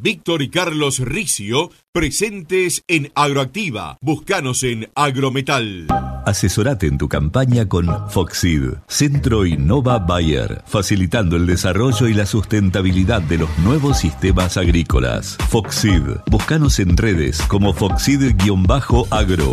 Víctor 0.00 0.42
y 0.42 0.50
Carlos 0.50 0.98
Ricio, 0.98 1.70
presentes 1.92 2.82
en 2.88 3.12
Agroactiva. 3.14 3.98
Búscanos 4.00 4.64
en 4.64 4.90
Agrometal. 4.96 5.86
Asesorate 6.26 6.86
en 6.86 6.98
tu 6.98 7.08
campaña 7.08 7.68
con 7.68 7.86
Foxid, 8.10 8.74
Centro 8.86 9.46
Innova 9.46 9.98
Bayer, 9.98 10.62
facilitando 10.66 11.36
el 11.36 11.46
desarrollo 11.46 12.08
y 12.08 12.14
la 12.14 12.26
sustentabilidad 12.26 13.22
de 13.22 13.38
los 13.38 13.58
nuevos 13.58 13.98
sistemas 13.98 14.56
agrícolas. 14.56 15.36
Foxid, 15.48 16.02
búscanos 16.30 16.78
en 16.78 16.96
redes 16.96 17.42
como 17.42 17.72
Foxid-agro. 17.72 19.52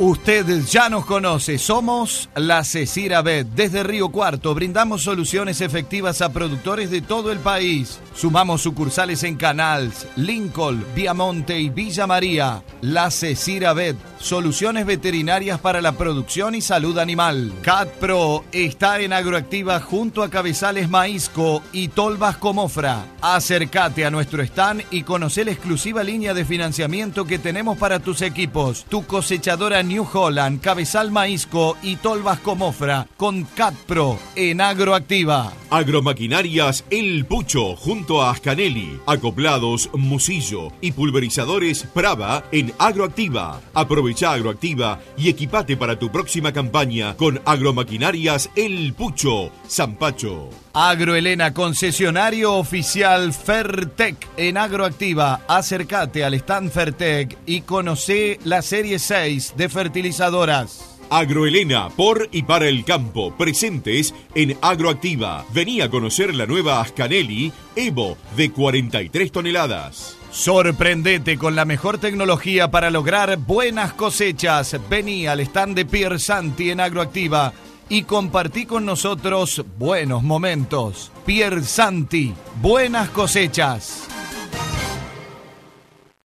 Usted 0.00 0.64
ya 0.64 0.88
nos 0.88 1.04
conoce, 1.04 1.56
somos 1.56 2.28
la 2.34 2.64
Cecira 2.64 3.22
Bet. 3.22 3.46
Desde 3.54 3.84
Río 3.84 4.08
Cuarto 4.08 4.52
brindamos 4.52 5.04
soluciones 5.04 5.60
efectivas 5.60 6.20
a 6.20 6.32
productores 6.32 6.90
de 6.90 7.00
todo 7.00 7.30
el 7.30 7.38
país. 7.38 8.00
Sumamos 8.12 8.62
sucursales 8.62 9.22
en 9.22 9.36
Canals, 9.36 10.08
Lincoln, 10.16 10.84
Viamonte 10.96 11.60
y 11.60 11.68
Villa 11.68 12.08
María. 12.08 12.64
La 12.80 13.12
Cecira 13.12 13.72
Bet, 13.72 13.96
soluciones 14.18 14.84
veterinarias 14.84 15.60
para 15.60 15.80
la 15.80 15.92
producción 15.92 16.56
y 16.56 16.60
salud 16.60 16.98
animal. 16.98 17.52
Cat 17.62 17.88
Pro 18.00 18.44
está 18.50 18.98
en 18.98 19.12
Agroactiva 19.12 19.78
junto 19.78 20.24
a 20.24 20.30
Cabezales 20.30 20.90
Maízco 20.90 21.62
y 21.72 21.86
Tolvas 21.86 22.36
Comofra. 22.38 23.04
Acércate 23.20 24.04
a 24.04 24.10
nuestro 24.10 24.42
stand 24.42 24.82
y 24.90 25.04
conoce 25.04 25.44
la 25.44 25.52
exclusiva 25.52 26.02
línea 26.02 26.34
de 26.34 26.44
financiamiento 26.44 27.26
que 27.26 27.38
tenemos 27.38 27.78
para 27.78 28.00
tus 28.00 28.22
equipos. 28.22 28.84
Tu 28.88 29.06
cosechadora 29.06 29.84
New 29.84 29.93
Holland, 29.98 30.60
Cabezal 30.60 31.10
Maízco 31.10 31.76
y 31.82 31.96
Tolvas 31.96 32.40
Comofra 32.40 33.06
con 33.16 33.44
Cat 33.44 33.74
Pro 33.86 34.18
en 34.34 34.60
Agroactiva. 34.60 35.52
Agromaquinarias 35.70 36.84
El 36.90 37.26
Pucho 37.26 37.76
junto 37.76 38.22
a 38.22 38.30
Ascanelli, 38.30 39.00
acoplados 39.06 39.90
Musillo 39.92 40.72
y 40.80 40.92
pulverizadores 40.92 41.84
Prava 41.94 42.44
en 42.52 42.72
Agroactiva. 42.78 43.60
Aprovecha 43.74 44.32
Agroactiva 44.32 45.00
y 45.16 45.28
equipate 45.28 45.76
para 45.76 45.98
tu 45.98 46.10
próxima 46.10 46.52
campaña 46.52 47.16
con 47.16 47.40
Agromaquinarias 47.44 48.50
El 48.56 48.94
Pucho, 48.94 49.50
Zampacho. 49.68 50.63
Agroelena, 50.76 51.54
concesionario 51.54 52.54
oficial 52.54 53.32
Fertec 53.32 54.16
en 54.36 54.58
Agroactiva. 54.58 55.42
Acércate 55.46 56.24
al 56.24 56.34
stand 56.34 56.72
Fertec 56.72 57.38
y 57.46 57.60
conoce 57.60 58.40
la 58.42 58.60
serie 58.60 58.98
6 58.98 59.54
de 59.56 59.68
fertilizadoras. 59.68 60.98
Agroelena, 61.10 61.90
por 61.90 62.28
y 62.32 62.42
para 62.42 62.66
el 62.66 62.84
campo, 62.84 63.32
presentes 63.36 64.12
en 64.34 64.58
Agroactiva. 64.62 65.44
Vení 65.54 65.80
a 65.80 65.88
conocer 65.88 66.34
la 66.34 66.44
nueva 66.44 66.80
Ascanelli 66.80 67.52
Evo 67.76 68.18
de 68.36 68.50
43 68.50 69.30
toneladas. 69.30 70.16
Sorprendete 70.32 71.38
con 71.38 71.54
la 71.54 71.64
mejor 71.64 71.98
tecnología 71.98 72.72
para 72.72 72.90
lograr 72.90 73.36
buenas 73.36 73.92
cosechas. 73.92 74.76
Vení 74.90 75.28
al 75.28 75.38
stand 75.38 75.76
de 75.76 75.84
Pier 75.84 76.18
Santi 76.18 76.72
en 76.72 76.80
Agroactiva 76.80 77.52
y 77.88 78.02
compartí 78.02 78.66
con 78.66 78.84
nosotros 78.84 79.64
buenos 79.78 80.22
momentos. 80.22 81.12
Pier 81.26 81.64
Santi, 81.64 82.34
buenas 82.60 83.10
cosechas. 83.10 84.08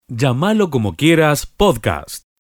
Llámalo 0.09 0.71
como 0.71 0.95
quieras 0.95 1.47
podcast. 1.47 2.26